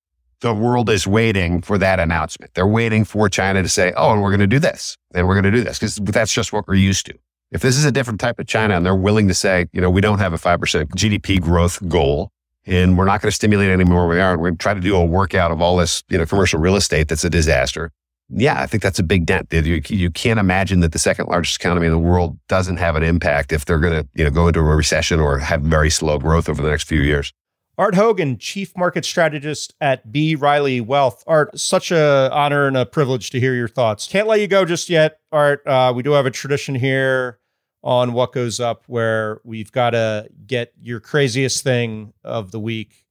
the 0.41 0.53
world 0.53 0.91
is 0.91 1.07
waiting 1.07 1.63
for 1.63 1.79
that 1.79 2.01
announcement. 2.01 2.53
They're 2.55 2.67
waiting 2.67 3.05
for 3.05 3.29
China 3.29 3.63
to 3.63 3.69
say, 3.69 3.93
oh, 3.97 4.13
and 4.13 4.21
we're 4.21 4.31
going 4.31 4.41
to 4.41 4.47
do 4.47 4.59
this 4.59 4.99
and 5.15 5.27
we're 5.27 5.35
going 5.35 5.45
to 5.45 5.57
do 5.57 5.65
this 5.65 5.79
because 5.79 5.97
that's 5.97 6.35
just 6.35 6.53
what 6.53 6.67
we're 6.67 6.75
used 6.75 7.07
to. 7.07 7.15
If 7.53 7.63
this 7.63 7.77
is 7.77 7.85
a 7.85 7.93
different 7.93 8.21
type 8.21 8.39
of 8.39 8.47
China 8.47 8.77
and 8.77 8.85
they're 8.85 8.95
willing 8.95 9.29
to 9.29 9.35
say, 9.35 9.67
you 9.73 9.81
know, 9.81 9.91
we 9.91 10.01
don't 10.01 10.19
have 10.19 10.33
a 10.33 10.39
5% 10.39 10.59
GDP 10.91 11.41
growth 11.41 11.87
goal 11.89 12.33
and 12.67 12.97
we're 12.97 13.05
not 13.05 13.21
going 13.21 13.31
to 13.31 13.35
stimulate 13.35 13.71
anymore. 13.71 14.07
We 14.07 14.21
are. 14.21 14.37
We're 14.37 14.51
going 14.51 14.59
to 14.59 14.63
try 14.63 14.75
to 14.75 14.81
do 14.81 14.97
a 14.97 15.05
workout 15.05 15.51
of 15.51 15.61
all 15.61 15.77
this, 15.77 16.03
you 16.09 16.19
know, 16.19 16.27
commercial 16.27 16.61
real 16.61 16.77
estate 16.77 17.09
that's 17.09 17.25
a 17.25 17.31
disaster. 17.31 17.91
Yeah, 18.35 18.61
I 18.61 18.67
think 18.67 18.83
that's 18.83 18.99
a 18.99 19.03
big 19.03 19.27
dent. 19.27 19.53
You, 19.53 19.83
you 19.89 20.11
can't 20.11 20.41
imagine 20.41 20.81
that 20.81 20.93
the 20.93 20.99
second 20.99 21.27
largest 21.27 21.61
economy 21.61 21.87
in 21.87 21.93
the 21.93 21.99
world 21.99 22.39
doesn't 22.49 22.79
have 22.79 22.97
an 22.97 23.03
impact 23.03 23.53
if 23.53 23.65
they're 23.65 23.79
going 23.79 23.93
to, 23.93 24.09
you 24.15 24.25
know, 24.25 24.31
go 24.31 24.47
into 24.47 24.61
a 24.61 24.63
recession 24.63 25.21
or 25.21 25.39
have 25.39 25.61
very 25.63 25.91
slow 25.91 26.19
growth 26.19 26.49
over 26.49 26.63
the 26.63 26.71
next 26.71 26.85
few 26.85 27.01
years. 27.01 27.33
Art 27.77 27.95
Hogan, 27.95 28.39
Chief 28.39 28.77
Market 28.77 29.05
Strategist 29.05 29.75
at 29.81 30.13
B. 30.13 30.35
Riley 30.35 30.81
Wealth. 30.81 31.25
Art, 31.27 31.59
such 31.59 31.91
a 31.91 32.31
honor 32.33 32.67
and 32.67 32.77
a 32.77 32.87
privilege 32.87 33.31
to 33.31 33.41
hear 33.41 33.55
your 33.55 33.69
thoughts. 33.69 34.07
Can't 34.07 34.29
let 34.29 34.41
you 34.41 34.47
go 34.47 34.65
just 34.65 34.89
yet, 34.89 35.19
Art. 35.31 35.67
Uh, 35.67 35.93
we 35.95 36.03
do 36.03 36.13
have 36.13 36.27
a 36.27 36.31
tradition 36.31 36.75
here 36.75 37.39
on 37.83 38.13
What 38.13 38.33
Goes 38.33 38.61
Up 38.61 38.85
where 38.87 39.41
we've 39.45 39.73
got 39.73 39.91
to 39.91 40.29
get 40.47 40.73
your 40.81 41.01
craziest 41.01 41.65
thing 41.65 42.13
of 42.25 42.51
the 42.51 42.61
week. 42.61 43.07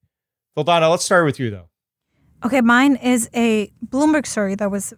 Vildana, 0.58 0.90
let's 0.90 1.06
start 1.06 1.26
with 1.26 1.40
you, 1.40 1.50
though. 1.50 1.70
Okay, 2.44 2.62
mine 2.62 2.96
is 2.96 3.30
a 3.36 3.72
Bloomberg 3.86 4.26
story 4.26 4.56
that 4.56 4.72
was, 4.72 4.94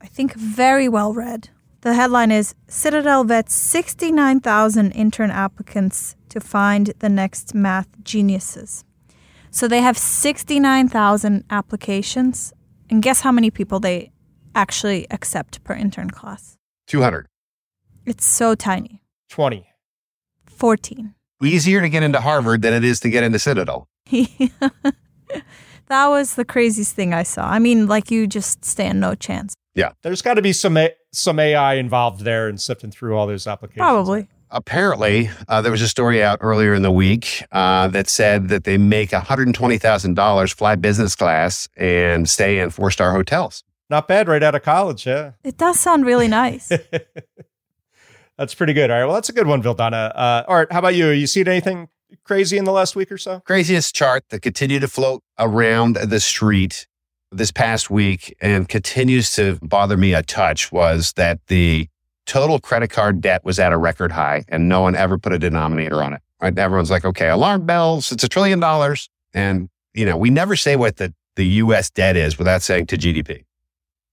I 0.00 0.06
think, 0.06 0.34
very 0.34 0.88
well 0.88 1.12
read. 1.12 1.48
The 1.80 1.94
headline 1.94 2.32
is 2.32 2.54
Citadel 2.66 3.24
vets 3.24 3.54
69,000 3.54 4.90
intern 4.92 5.30
applicants 5.30 6.16
to 6.28 6.40
find 6.40 6.92
the 6.98 7.08
next 7.08 7.54
math 7.54 7.88
geniuses. 8.02 8.84
So 9.50 9.68
they 9.68 9.80
have 9.80 9.96
69,000 9.96 11.44
applications. 11.50 12.52
And 12.90 13.02
guess 13.02 13.20
how 13.20 13.32
many 13.32 13.50
people 13.50 13.80
they 13.80 14.10
actually 14.54 15.06
accept 15.10 15.62
per 15.64 15.74
intern 15.74 16.10
class? 16.10 16.56
200. 16.88 17.28
It's 18.08 18.24
so 18.24 18.54
tiny 18.54 19.02
20. 19.28 19.66
14. 20.46 21.14
Easier 21.42 21.82
to 21.82 21.90
get 21.90 22.02
into 22.02 22.18
Harvard 22.22 22.62
than 22.62 22.72
it 22.72 22.82
is 22.82 23.00
to 23.00 23.10
get 23.10 23.22
into 23.22 23.38
Citadel. 23.38 23.86
that 24.10 24.94
was 25.90 26.34
the 26.34 26.44
craziest 26.46 26.94
thing 26.94 27.12
I 27.12 27.22
saw. 27.22 27.46
I 27.46 27.58
mean, 27.58 27.86
like 27.86 28.10
you 28.10 28.26
just 28.26 28.64
stand 28.64 28.98
no 28.98 29.14
chance. 29.14 29.54
Yeah. 29.74 29.92
There's 30.02 30.22
got 30.22 30.34
to 30.34 30.42
be 30.42 30.54
some 30.54 30.78
A- 30.78 30.94
some 31.12 31.38
AI 31.38 31.74
involved 31.74 32.22
there 32.24 32.48
in 32.48 32.56
sifting 32.56 32.90
through 32.90 33.14
all 33.14 33.26
those 33.26 33.46
applications. 33.46 33.80
Probably. 33.82 34.26
apparently, 34.50 35.28
uh, 35.46 35.60
there 35.60 35.70
was 35.70 35.82
a 35.82 35.88
story 35.88 36.22
out 36.22 36.38
earlier 36.40 36.72
in 36.72 36.80
the 36.80 36.90
week 36.90 37.44
uh, 37.52 37.88
that 37.88 38.08
said 38.08 38.48
that 38.48 38.64
they 38.64 38.78
make 38.78 39.10
$120,000 39.10 40.54
fly 40.54 40.76
business 40.76 41.14
class 41.14 41.68
and 41.76 42.26
stay 42.28 42.58
in 42.58 42.70
four 42.70 42.90
star 42.90 43.12
hotels. 43.12 43.62
Not 43.90 44.08
bad 44.08 44.28
right 44.28 44.42
out 44.42 44.54
of 44.54 44.62
college, 44.62 45.06
yeah. 45.06 45.32
It 45.44 45.58
does 45.58 45.78
sound 45.78 46.06
really 46.06 46.28
nice. 46.28 46.72
that's 48.38 48.54
pretty 48.54 48.72
good. 48.72 48.90
All 48.90 48.98
right. 48.98 49.04
Well, 49.04 49.14
that's 49.14 49.28
a 49.28 49.32
good 49.32 49.46
one, 49.46 49.62
Vildana. 49.62 50.12
Uh, 50.14 50.44
Art, 50.46 50.72
how 50.72 50.78
about 50.78 50.94
you? 50.94 51.08
You 51.08 51.26
seen 51.26 51.48
anything 51.48 51.88
crazy 52.24 52.56
in 52.56 52.64
the 52.64 52.72
last 52.72 52.96
week 52.96 53.10
or 53.12 53.18
so? 53.18 53.40
Craziest 53.40 53.94
chart 53.94 54.24
that 54.30 54.40
continued 54.40 54.80
to 54.80 54.88
float 54.88 55.22
around 55.38 55.96
the 55.96 56.20
street 56.20 56.86
this 57.30 57.50
past 57.50 57.90
week 57.90 58.34
and 58.40 58.68
continues 58.68 59.34
to 59.34 59.58
bother 59.60 59.96
me 59.96 60.14
a 60.14 60.22
touch 60.22 60.72
was 60.72 61.12
that 61.14 61.40
the 61.48 61.88
total 62.26 62.58
credit 62.58 62.88
card 62.90 63.20
debt 63.20 63.44
was 63.44 63.58
at 63.58 63.72
a 63.72 63.76
record 63.76 64.12
high 64.12 64.44
and 64.48 64.68
no 64.68 64.80
one 64.80 64.94
ever 64.94 65.18
put 65.18 65.32
a 65.32 65.38
denominator 65.38 66.02
on 66.02 66.12
it. 66.12 66.22
Right. 66.40 66.56
Everyone's 66.56 66.90
like, 66.90 67.04
okay, 67.04 67.28
alarm 67.28 67.66
bells, 67.66 68.12
it's 68.12 68.22
a 68.22 68.28
trillion 68.28 68.60
dollars. 68.60 69.10
And, 69.34 69.68
you 69.92 70.06
know, 70.06 70.16
we 70.16 70.30
never 70.30 70.54
say 70.54 70.76
what 70.76 70.96
the, 70.96 71.12
the 71.36 71.46
US 71.46 71.90
debt 71.90 72.16
is 72.16 72.38
without 72.38 72.62
saying 72.62 72.86
to 72.86 72.96
GDP. 72.96 73.44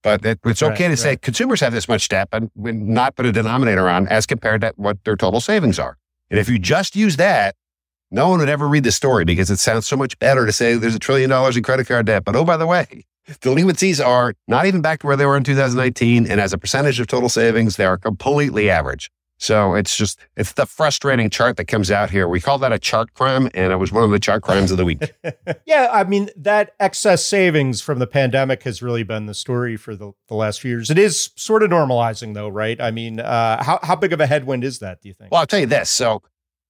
But 0.06 0.24
it, 0.24 0.40
it's 0.46 0.62
okay 0.62 0.70
right, 0.70 0.78
to 0.78 0.88
right. 0.90 0.98
say 1.00 1.18
consumers 1.18 1.62
have 1.62 1.74
this 1.74 1.88
much 1.88 2.08
debt, 2.10 2.30
but 2.30 2.44
not 2.56 3.16
put 3.16 3.26
a 3.26 3.32
denominator 3.32 3.90
on 3.90 4.08
as 4.08 4.28
compared 4.28 4.62
to 4.62 4.72
what 4.76 5.04
their 5.04 5.16
total 5.16 5.42
savings 5.42 5.80
are. 5.80 5.98
And 6.30 6.40
if 6.40 6.48
you 6.48 6.60
just 6.60 6.96
use 6.96 7.18
that, 7.18 7.56
no 8.12 8.30
one 8.30 8.38
would 8.38 8.48
ever 8.48 8.68
read 8.68 8.84
the 8.84 8.92
story 8.92 9.26
because 9.26 9.50
it 9.50 9.58
sounds 9.58 9.88
so 9.88 9.98
much 9.98 10.20
better 10.20 10.46
to 10.46 10.52
say 10.52 10.76
there's 10.76 10.94
a 10.94 11.00
trillion 11.00 11.32
dollars 11.32 11.58
in 11.58 11.64
credit 11.64 11.88
card 11.88 12.06
debt. 12.06 12.24
But 12.24 12.36
oh, 12.36 12.46
by 12.46 12.56
the 12.56 12.68
way, 12.68 13.08
delinquencies 13.42 14.00
are 14.00 14.36
not 14.48 14.68
even 14.68 14.84
back 14.84 15.00
to 15.00 15.08
where 15.08 15.18
they 15.18 15.26
were 15.26 15.38
in 15.38 15.44
2019. 15.44 16.28
And 16.28 16.40
as 16.40 16.54
a 16.54 16.60
percentage 16.60 17.00
of 17.00 17.08
total 17.08 17.28
savings, 17.28 17.78
they 17.78 17.86
are 17.86 17.98
completely 17.98 18.70
average. 18.70 19.10
So 19.38 19.76
it's 19.76 19.98
just, 19.98 20.20
it's 20.38 20.54
the 20.54 20.66
frustrating 20.66 21.30
chart 21.30 21.58
that 21.58 21.66
comes 21.66 21.92
out 21.92 22.10
here. 22.10 22.28
We 22.28 22.40
call 22.40 22.58
that 22.60 22.72
a 22.72 22.80
chart 22.80 23.14
crime, 23.14 23.50
and 23.54 23.74
it 23.74 23.76
was 23.76 23.92
one 23.92 24.04
of 24.04 24.12
the 24.12 24.20
chart 24.20 24.44
crimes 24.44 24.72
of 24.72 24.78
the 24.78 24.86
week. 24.86 25.14
yeah, 25.66 25.90
I 25.92 26.06
mean, 26.06 26.30
that 26.38 26.74
excess 26.80 27.26
savings 27.26 27.82
from 27.82 28.00
the 28.00 28.08
pandemic 28.08 28.64
has 28.64 28.82
really 28.82 29.04
been 29.04 29.26
the 29.26 29.34
story 29.34 29.76
for 29.76 29.96
the, 29.96 30.14
the 30.28 30.36
last 30.36 30.62
few 30.62 30.72
years. 30.72 30.90
It 30.90 30.98
is 30.98 31.32
sort 31.36 31.64
of 31.64 31.70
normalizing, 31.70 32.34
though, 32.34 32.48
right? 32.48 32.80
I 32.80 32.92
mean, 32.92 33.20
uh, 33.20 33.62
how, 33.62 33.80
how 33.84 33.96
big 33.96 34.14
of 34.14 34.22
a 34.22 34.26
headwind 34.26 34.64
is 34.64 34.80
that, 34.80 35.02
do 35.02 35.10
you 35.10 35.14
think? 35.14 35.32
Well, 35.32 35.42
I'll 35.42 35.48
tell 35.48 35.60
you 35.60 35.66
this. 35.66 35.90
So 35.90 36.22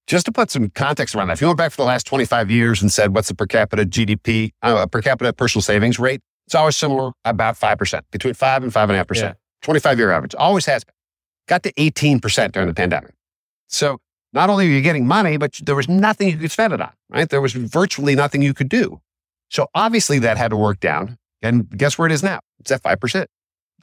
just 0.08 0.26
to 0.26 0.32
put 0.32 0.50
some 0.50 0.70
context 0.70 1.14
around 1.14 1.28
that, 1.28 1.34
if 1.34 1.40
you 1.40 1.46
went 1.46 1.58
back 1.58 1.70
for 1.70 1.78
the 1.78 1.86
last 1.86 2.06
25 2.06 2.50
years 2.50 2.82
and 2.82 2.92
said, 2.92 3.14
what's 3.14 3.28
the 3.28 3.34
per 3.34 3.46
capita 3.46 3.84
GDP, 3.84 4.52
uh, 4.62 4.86
per 4.86 5.02
capita 5.02 5.32
personal 5.32 5.62
savings 5.62 5.98
rate? 5.98 6.20
It's 6.46 6.54
always 6.54 6.76
similar, 6.76 7.12
about 7.24 7.58
5%, 7.58 8.02
between 8.10 8.34
5 8.34 8.62
and 8.64 8.72
5.5%. 8.72 9.16
Yeah. 9.16 9.32
25 9.62 9.98
year 9.98 10.12
average, 10.12 10.34
always 10.36 10.66
has 10.66 10.84
been. 10.84 10.95
Got 11.46 11.62
to 11.64 11.72
18% 11.74 12.52
during 12.52 12.68
the 12.68 12.74
pandemic. 12.74 13.14
So 13.68 13.98
not 14.32 14.50
only 14.50 14.66
are 14.66 14.70
you 14.70 14.82
getting 14.82 15.06
money, 15.06 15.36
but 15.36 15.58
there 15.62 15.74
was 15.74 15.88
nothing 15.88 16.28
you 16.28 16.36
could 16.36 16.50
spend 16.50 16.72
it 16.72 16.80
on, 16.80 16.92
right? 17.08 17.28
There 17.28 17.40
was 17.40 17.52
virtually 17.52 18.14
nothing 18.14 18.42
you 18.42 18.54
could 18.54 18.68
do. 18.68 19.00
So 19.48 19.68
obviously 19.74 20.18
that 20.20 20.36
had 20.36 20.48
to 20.48 20.56
work 20.56 20.80
down. 20.80 21.18
And 21.42 21.70
guess 21.76 21.98
where 21.98 22.06
it 22.06 22.12
is 22.12 22.22
now? 22.22 22.40
It's 22.58 22.70
at 22.70 22.82
5%. 22.82 23.26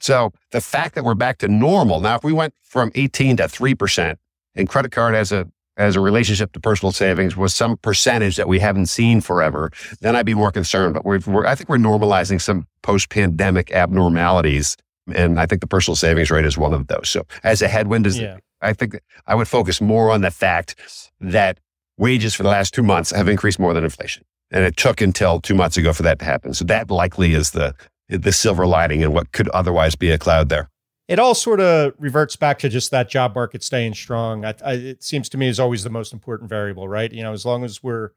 So 0.00 0.32
the 0.50 0.60
fact 0.60 0.94
that 0.94 1.04
we're 1.04 1.14
back 1.14 1.38
to 1.38 1.48
normal 1.48 2.00
now, 2.00 2.16
if 2.16 2.24
we 2.24 2.32
went 2.32 2.54
from 2.62 2.92
18 2.94 3.38
to 3.38 3.44
3% 3.44 4.16
and 4.54 4.68
credit 4.68 4.92
card 4.92 5.14
as 5.14 5.32
a 5.32 5.48
as 5.76 5.96
a 5.96 6.00
relationship 6.00 6.52
to 6.52 6.60
personal 6.60 6.92
savings 6.92 7.36
was 7.36 7.52
some 7.52 7.76
percentage 7.78 8.36
that 8.36 8.46
we 8.46 8.60
haven't 8.60 8.86
seen 8.86 9.20
forever, 9.20 9.72
then 10.00 10.14
I'd 10.14 10.24
be 10.24 10.34
more 10.34 10.52
concerned. 10.52 10.94
But 10.94 11.04
we're, 11.04 11.18
we're 11.26 11.46
I 11.46 11.56
think 11.56 11.68
we're 11.68 11.78
normalizing 11.78 12.40
some 12.40 12.66
post 12.82 13.08
pandemic 13.08 13.72
abnormalities. 13.72 14.76
And 15.12 15.38
I 15.38 15.46
think 15.46 15.60
the 15.60 15.66
personal 15.66 15.96
savings 15.96 16.30
rate 16.30 16.44
is 16.44 16.56
one 16.56 16.72
of 16.72 16.86
those. 16.86 17.08
So 17.08 17.26
as 17.42 17.62
a 17.62 17.68
headwind 17.68 18.06
is, 18.06 18.18
yeah. 18.18 18.38
I 18.60 18.72
think 18.72 18.98
I 19.26 19.34
would 19.34 19.48
focus 19.48 19.80
more 19.80 20.10
on 20.10 20.22
the 20.22 20.30
fact 20.30 20.76
that 21.20 21.60
wages 21.98 22.34
for 22.34 22.42
the 22.42 22.48
last 22.48 22.72
two 22.72 22.82
months 22.82 23.10
have 23.10 23.28
increased 23.28 23.58
more 23.58 23.74
than 23.74 23.84
inflation. 23.84 24.24
And 24.50 24.64
it 24.64 24.76
took 24.76 25.00
until 25.00 25.40
two 25.40 25.54
months 25.54 25.76
ago 25.76 25.92
for 25.92 26.02
that 26.04 26.18
to 26.20 26.24
happen. 26.24 26.54
So 26.54 26.64
that 26.66 26.90
likely 26.90 27.34
is 27.34 27.50
the, 27.50 27.74
the 28.08 28.32
silver 28.32 28.66
lining 28.66 29.00
in 29.00 29.12
what 29.12 29.32
could 29.32 29.48
otherwise 29.50 29.94
be 29.94 30.10
a 30.10 30.18
cloud 30.18 30.48
there 30.48 30.70
it 31.08 31.18
all 31.18 31.34
sort 31.34 31.60
of 31.60 31.92
reverts 31.98 32.36
back 32.36 32.58
to 32.60 32.68
just 32.68 32.90
that 32.90 33.10
job 33.10 33.34
market 33.34 33.62
staying 33.62 33.94
strong. 33.94 34.44
I, 34.44 34.54
I, 34.64 34.72
it 34.72 35.02
seems 35.02 35.28
to 35.30 35.38
me 35.38 35.48
is 35.48 35.60
always 35.60 35.84
the 35.84 35.90
most 35.90 36.12
important 36.12 36.48
variable, 36.48 36.88
right? 36.88 37.12
You 37.12 37.22
know, 37.22 37.32
as 37.32 37.44
long 37.44 37.64
as 37.64 37.82
we're 37.82 38.10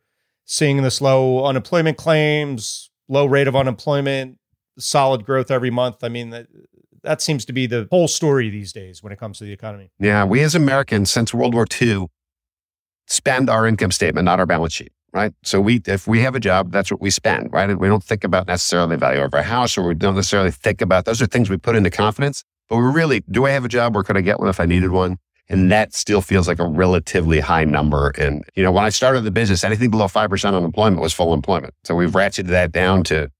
seeing 0.45 0.81
this 0.81 1.01
low 1.01 1.45
unemployment 1.45 1.97
claims, 1.97 2.89
low 3.09 3.25
rate 3.25 3.47
of 3.47 3.55
unemployment, 3.55 4.37
solid 4.79 5.25
growth 5.25 5.51
every 5.51 5.69
month. 5.69 6.03
I 6.03 6.09
mean, 6.09 6.47
that, 7.07 7.21
seems 7.21 7.45
to 7.45 7.53
be 7.53 7.65
the 7.67 7.87
whole 7.89 8.07
story 8.07 8.49
these 8.49 8.71
days 8.71 9.01
when 9.01 9.11
it 9.11 9.19
comes 9.19 9.39
to 9.39 9.43
the 9.43 9.53
economy. 9.53 9.91
Yeah, 9.99 10.23
we 10.23 10.41
as 10.41 10.55
Americans 10.55 11.09
since 11.09 11.33
World 11.33 11.53
War 11.53 11.65
II 11.81 12.07
spend 13.07 13.49
our 13.49 13.65
income 13.65 13.91
statement, 13.91 14.25
not 14.25 14.39
our 14.39 14.45
balance 14.45 14.73
sheet 14.73 14.91
right? 15.13 15.33
So 15.43 15.59
we, 15.59 15.81
if 15.87 16.07
we 16.07 16.21
have 16.21 16.35
a 16.35 16.39
job, 16.39 16.71
that's 16.71 16.91
what 16.91 17.01
we 17.01 17.09
spend, 17.09 17.51
right? 17.51 17.77
We 17.77 17.87
don't 17.87 18.03
think 18.03 18.23
about 18.23 18.47
necessarily 18.47 18.95
the 18.95 18.99
value 18.99 19.21
of 19.21 19.33
our 19.33 19.41
house, 19.41 19.77
or 19.77 19.87
we 19.87 19.95
don't 19.95 20.15
necessarily 20.15 20.51
think 20.51 20.81
about 20.81 21.05
those 21.05 21.21
are 21.21 21.25
things 21.25 21.49
we 21.49 21.57
put 21.57 21.75
into 21.75 21.89
confidence. 21.89 22.43
But 22.69 22.77
we 22.77 22.83
really, 22.83 23.23
do 23.31 23.45
I 23.45 23.51
have 23.51 23.65
a 23.65 23.69
job 23.69 23.95
or 23.95 24.03
could 24.03 24.17
I 24.17 24.21
get 24.21 24.39
one 24.39 24.49
if 24.49 24.59
I 24.59 24.65
needed 24.65 24.91
one? 24.91 25.17
And 25.49 25.71
that 25.71 25.93
still 25.93 26.21
feels 26.21 26.47
like 26.47 26.59
a 26.59 26.67
relatively 26.67 27.39
high 27.39 27.63
number. 27.63 28.09
And, 28.17 28.43
you 28.55 28.63
know, 28.63 28.71
when 28.71 28.83
I 28.83 28.89
started 28.89 29.21
the 29.21 29.31
business, 29.31 29.63
anything 29.63 29.89
below 29.89 30.05
5% 30.05 30.53
unemployment 30.53 31.01
was 31.01 31.13
full 31.13 31.33
employment. 31.33 31.73
So 31.85 31.95
we've 31.95 32.11
ratcheted 32.11 32.47
that 32.47 32.73
down 32.73 33.03
to 33.05 33.31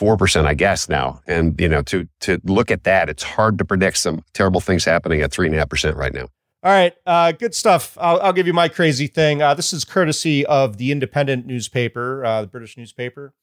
4%, 0.00 0.46
I 0.46 0.54
guess 0.54 0.88
now. 0.88 1.20
And, 1.26 1.60
you 1.60 1.68
know, 1.68 1.82
to, 1.82 2.08
to 2.20 2.40
look 2.44 2.70
at 2.70 2.84
that, 2.84 3.10
it's 3.10 3.22
hard 3.22 3.58
to 3.58 3.64
predict 3.64 3.98
some 3.98 4.24
terrible 4.32 4.60
things 4.60 4.84
happening 4.84 5.20
at 5.20 5.30
3.5% 5.30 5.94
right 5.94 6.14
now. 6.14 6.28
All 6.62 6.72
right, 6.72 6.94
uh, 7.06 7.32
good 7.32 7.54
stuff. 7.54 7.96
I'll, 8.00 8.20
I'll, 8.20 8.32
give 8.34 8.46
you 8.46 8.52
my 8.52 8.68
crazy 8.68 9.06
thing. 9.06 9.40
Uh, 9.40 9.54
this 9.54 9.72
is 9.72 9.84
courtesy 9.84 10.44
of 10.44 10.76
the 10.76 10.92
Independent 10.92 11.46
newspaper, 11.46 12.22
uh, 12.24 12.42
the 12.42 12.48
British 12.48 12.76
newspaper. 12.76 13.34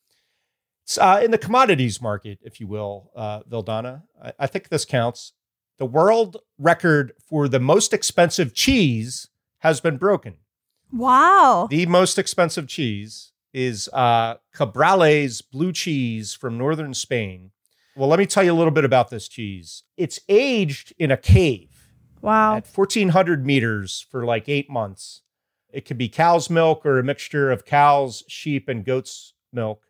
Uh, 1.00 1.22
in 1.24 1.32
the 1.32 1.38
commodities 1.38 2.02
market, 2.02 2.40
if 2.44 2.60
you 2.60 2.68
will, 2.68 3.12
uh, 3.16 3.42
Vildana. 3.50 4.04
I, 4.24 4.34
I 4.40 4.48
think 4.48 4.70
this 4.70 4.86
counts. 4.86 5.34
The 5.80 5.86
world 5.86 6.38
record 6.58 7.14
for 7.28 7.48
the 7.48 7.60
most 7.60 7.92
expensive 7.94 8.54
cheese 8.54 9.30
has 9.60 9.82
been 9.82 9.98
broken. 9.98 10.38
Wow. 10.92 11.68
The 11.70 11.86
most 11.88 12.18
expensive 12.18 12.68
cheese 12.68 13.32
is 13.54 13.90
uh, 13.94 14.36
Cabrales 14.56 15.42
blue 15.52 15.72
cheese 15.72 16.34
from 16.34 16.58
northern 16.58 16.94
Spain. 16.94 17.52
Well, 17.96 18.10
let 18.10 18.20
me 18.20 18.28
tell 18.28 18.44
you 18.44 18.54
a 18.54 18.56
little 18.56 18.72
bit 18.72 18.86
about 18.86 19.10
this 19.10 19.28
cheese. 19.28 19.84
It's 19.98 20.20
aged 20.30 20.94
in 21.00 21.10
a 21.10 21.18
cave. 21.18 21.90
Wow. 22.22 22.56
At 22.56 22.68
1400 22.68 23.46
meters 23.46 24.06
for 24.12 24.26
like 24.26 24.48
eight 24.48 24.70
months. 24.70 25.22
It 25.72 25.86
could 25.86 25.98
be 25.98 26.10
cow's 26.10 26.50
milk 26.50 26.86
or 26.86 27.00
a 27.00 27.04
mixture 27.04 27.52
of 27.52 27.66
cow's, 27.66 28.24
sheep, 28.28 28.70
and 28.70 28.86
goat's 28.86 29.34
milk. 29.52 29.84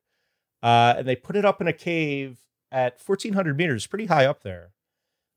Uh, 0.63 0.95
and 0.97 1.07
they 1.07 1.15
put 1.15 1.35
it 1.35 1.45
up 1.45 1.61
in 1.61 1.67
a 1.67 1.73
cave 1.73 2.39
at 2.71 2.99
1400 3.05 3.57
meters, 3.57 3.87
pretty 3.87 4.05
high 4.05 4.25
up 4.25 4.41
there, 4.41 4.71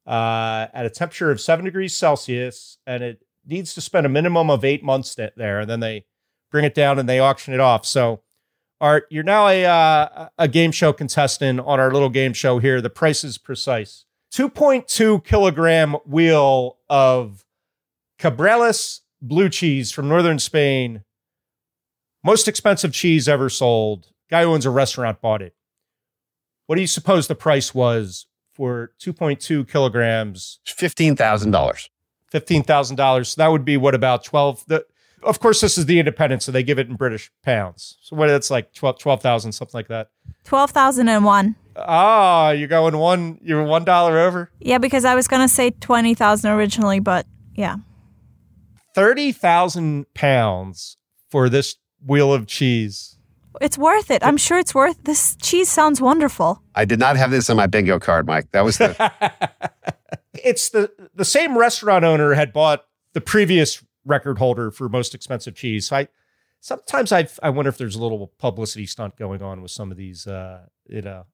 uh, 0.06 0.66
at 0.72 0.86
a 0.86 0.90
temperature 0.90 1.30
of 1.30 1.40
seven 1.40 1.64
degrees 1.64 1.96
Celsius. 1.96 2.78
And 2.86 3.02
it 3.02 3.22
needs 3.46 3.74
to 3.74 3.80
spend 3.80 4.06
a 4.06 4.10
minimum 4.10 4.50
of 4.50 4.64
eight 4.64 4.82
months 4.82 5.14
there. 5.14 5.60
And 5.60 5.68
then 5.68 5.80
they 5.80 6.04
bring 6.50 6.64
it 6.64 6.74
down 6.74 6.98
and 6.98 7.08
they 7.08 7.18
auction 7.18 7.54
it 7.54 7.60
off. 7.60 7.86
So, 7.86 8.22
Art, 8.80 9.06
you're 9.10 9.24
now 9.24 9.48
a, 9.48 9.64
uh, 9.64 10.28
a 10.38 10.48
game 10.48 10.72
show 10.72 10.92
contestant 10.92 11.60
on 11.60 11.78
our 11.78 11.92
little 11.92 12.08
game 12.08 12.32
show 12.32 12.58
here. 12.58 12.80
The 12.80 12.90
price 12.90 13.24
is 13.24 13.38
precise 13.38 14.04
2.2 14.32 15.24
kilogram 15.24 15.94
wheel 16.06 16.78
of 16.88 17.44
Cabrales 18.18 19.00
blue 19.20 19.48
cheese 19.48 19.92
from 19.92 20.08
northern 20.08 20.38
Spain. 20.38 21.04
Most 22.24 22.48
expensive 22.48 22.92
cheese 22.92 23.28
ever 23.28 23.48
sold 23.48 24.10
Guy 24.30 24.44
who 24.44 24.52
owns 24.52 24.64
a 24.64 24.70
restaurant 24.70 25.20
bought 25.20 25.42
it. 25.42 25.54
What 26.66 26.76
do 26.76 26.80
you 26.80 26.86
suppose 26.86 27.26
the 27.26 27.34
price 27.34 27.74
was 27.74 28.26
for 28.54 28.92
2.2 29.00 29.68
kilograms? 29.68 30.60
Fifteen 30.64 31.16
thousand 31.16 31.50
dollars. 31.50 31.90
Fifteen 32.30 32.62
thousand 32.62 32.96
dollars. 32.96 33.30
So 33.30 33.42
that 33.42 33.48
would 33.48 33.64
be 33.64 33.76
what 33.76 33.96
about 33.96 34.22
twelve? 34.22 34.64
The, 34.68 34.86
of 35.22 35.40
course, 35.40 35.60
this 35.60 35.76
is 35.78 35.86
the 35.86 35.98
independent, 35.98 36.42
so 36.42 36.52
they 36.52 36.62
give 36.62 36.78
it 36.78 36.88
in 36.88 36.96
British 36.96 37.30
pounds. 37.42 37.96
So 38.02 38.16
what? 38.16 38.30
It's 38.30 38.50
like 38.50 38.72
12,000, 38.72 39.52
something 39.52 39.76
like 39.76 39.88
that. 39.88 40.08
Twelve 40.44 40.70
thousand 40.70 41.08
and 41.08 41.24
one. 41.24 41.56
Ah, 41.76 42.50
you're 42.50 42.68
going 42.68 42.96
one. 42.96 43.38
You're 43.42 43.62
one 43.62 43.84
dollar 43.84 44.18
over. 44.18 44.50
Yeah, 44.58 44.78
because 44.78 45.04
I 45.04 45.14
was 45.14 45.28
gonna 45.28 45.48
say 45.48 45.70
twenty 45.70 46.14
thousand 46.14 46.50
originally, 46.50 47.00
but 47.00 47.26
yeah. 47.54 47.76
Thirty 48.94 49.32
thousand 49.32 50.12
pounds 50.14 50.96
for 51.30 51.48
this 51.48 51.76
wheel 52.04 52.32
of 52.32 52.46
cheese. 52.46 53.16
It's 53.60 53.76
worth 53.76 54.10
it. 54.10 54.24
I'm 54.24 54.36
sure 54.36 54.58
it's 54.58 54.74
worth. 54.74 55.02
This 55.04 55.36
cheese 55.36 55.68
sounds 55.68 56.00
wonderful. 56.00 56.62
I 56.74 56.84
did 56.84 56.98
not 56.98 57.16
have 57.16 57.30
this 57.30 57.50
on 57.50 57.56
my 57.56 57.66
bingo 57.66 57.98
card, 57.98 58.26
Mike. 58.26 58.50
That 58.52 58.64
was 58.64 58.78
the. 58.78 59.12
it's 60.34 60.70
the 60.70 60.90
the 61.14 61.24
same 61.24 61.58
restaurant 61.58 62.04
owner 62.04 62.32
had 62.32 62.52
bought 62.52 62.84
the 63.12 63.20
previous 63.20 63.82
record 64.04 64.38
holder 64.38 64.70
for 64.70 64.88
most 64.88 65.14
expensive 65.14 65.54
cheese. 65.54 65.88
So 65.88 65.96
I 65.96 66.08
sometimes 66.60 67.12
I 67.12 67.28
I 67.42 67.50
wonder 67.50 67.68
if 67.68 67.78
there's 67.78 67.96
a 67.96 68.02
little 68.02 68.32
publicity 68.38 68.86
stunt 68.86 69.16
going 69.16 69.42
on 69.42 69.62
with 69.62 69.70
some 69.70 69.90
of 69.90 69.96
these 69.96 70.26
uh, 70.26 70.66
you 70.86 71.02
know 71.02 71.26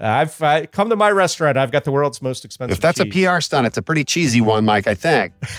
I've 0.00 0.42
I, 0.42 0.66
come 0.66 0.90
to 0.90 0.96
my 0.96 1.10
restaurant. 1.10 1.56
I've 1.56 1.70
got 1.70 1.84
the 1.84 1.92
world's 1.92 2.20
most 2.20 2.44
expensive. 2.44 2.78
If 2.78 2.82
that's 2.82 2.98
cheese. 2.98 3.24
a 3.24 3.28
PR 3.28 3.40
stunt, 3.40 3.66
it's 3.66 3.76
a 3.76 3.82
pretty 3.82 4.04
cheesy 4.04 4.40
one, 4.40 4.64
Mike. 4.64 4.86
I 4.86 4.94
think. 4.94 5.32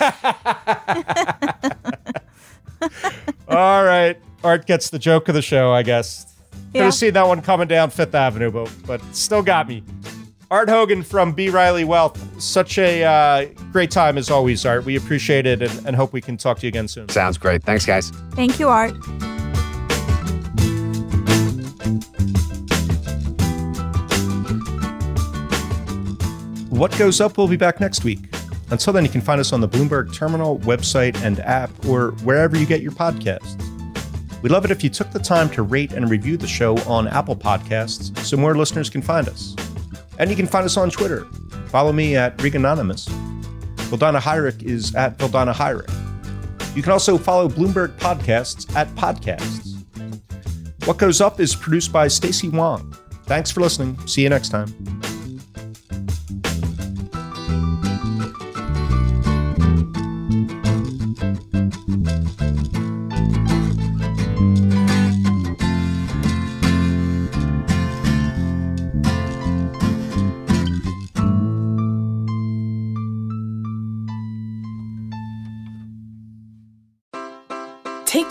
All 3.48 3.84
right, 3.84 4.16
Art 4.44 4.66
gets 4.66 4.90
the 4.90 4.98
joke 4.98 5.28
of 5.28 5.34
the 5.34 5.42
show. 5.42 5.72
I 5.72 5.82
guess. 5.82 6.34
Could 6.72 6.82
have 6.82 6.94
seen 6.94 7.14
that 7.14 7.26
one 7.26 7.40
coming 7.40 7.68
down 7.68 7.88
Fifth 7.90 8.14
Avenue, 8.14 8.50
but 8.50 8.70
but 8.86 9.02
still 9.14 9.42
got 9.42 9.68
me. 9.68 9.82
Art 10.50 10.68
Hogan 10.68 11.02
from 11.02 11.32
B 11.32 11.50
Riley 11.50 11.84
Wealth. 11.84 12.40
Such 12.40 12.78
a 12.78 13.02
uh, 13.02 13.46
great 13.72 13.90
time 13.90 14.16
as 14.16 14.30
always, 14.30 14.64
Art. 14.64 14.84
We 14.84 14.96
appreciate 14.96 15.44
it 15.44 15.60
and, 15.60 15.86
and 15.86 15.96
hope 15.96 16.12
we 16.12 16.20
can 16.20 16.36
talk 16.36 16.58
to 16.60 16.66
you 16.66 16.68
again 16.68 16.86
soon. 16.86 17.08
Sounds 17.08 17.36
great. 17.36 17.64
Thanks, 17.64 17.84
guys. 17.84 18.10
Thank 18.32 18.60
you, 18.60 18.68
Art. 18.68 18.94
What 26.70 26.96
Goes 26.98 27.20
Up 27.20 27.38
will 27.38 27.48
be 27.48 27.56
back 27.56 27.80
next 27.80 28.04
week. 28.04 28.20
Until 28.70 28.92
then, 28.92 29.04
you 29.04 29.10
can 29.10 29.22
find 29.22 29.40
us 29.40 29.52
on 29.52 29.60
the 29.60 29.68
Bloomberg 29.68 30.12
Terminal 30.12 30.58
website 30.60 31.16
and 31.22 31.40
app 31.40 31.70
or 31.86 32.10
wherever 32.22 32.56
you 32.56 32.66
get 32.66 32.82
your 32.82 32.92
podcasts. 32.92 33.62
We'd 34.42 34.52
love 34.52 34.64
it 34.64 34.70
if 34.70 34.84
you 34.84 34.90
took 34.90 35.10
the 35.10 35.18
time 35.18 35.48
to 35.50 35.62
rate 35.62 35.92
and 35.92 36.10
review 36.10 36.36
the 36.36 36.46
show 36.46 36.76
on 36.82 37.08
Apple 37.08 37.34
Podcasts 37.34 38.16
so 38.18 38.36
more 38.36 38.54
listeners 38.56 38.90
can 38.90 39.00
find 39.02 39.28
us. 39.28 39.56
And 40.18 40.30
you 40.30 40.36
can 40.36 40.46
find 40.46 40.64
us 40.64 40.76
on 40.76 40.90
Twitter. 40.90 41.26
Follow 41.68 41.92
me 41.92 42.16
at 42.16 42.36
Reganonymous. 42.38 43.08
Vildana 43.88 44.20
Hajric 44.20 44.62
is 44.62 44.94
at 44.94 45.18
Vildana 45.18 45.54
Hajric. 45.54 45.90
You 46.76 46.82
can 46.82 46.92
also 46.92 47.16
follow 47.16 47.48
Bloomberg 47.48 47.96
Podcasts 47.98 48.74
at 48.74 48.88
Podcasts. 48.96 49.74
What 50.86 50.98
Goes 50.98 51.20
Up 51.20 51.40
is 51.40 51.54
produced 51.54 51.92
by 51.92 52.08
Stacey 52.08 52.48
Wong. 52.48 52.94
Thanks 53.24 53.50
for 53.50 53.60
listening. 53.60 53.98
See 54.06 54.22
you 54.22 54.28
next 54.28 54.50
time. 54.50 54.95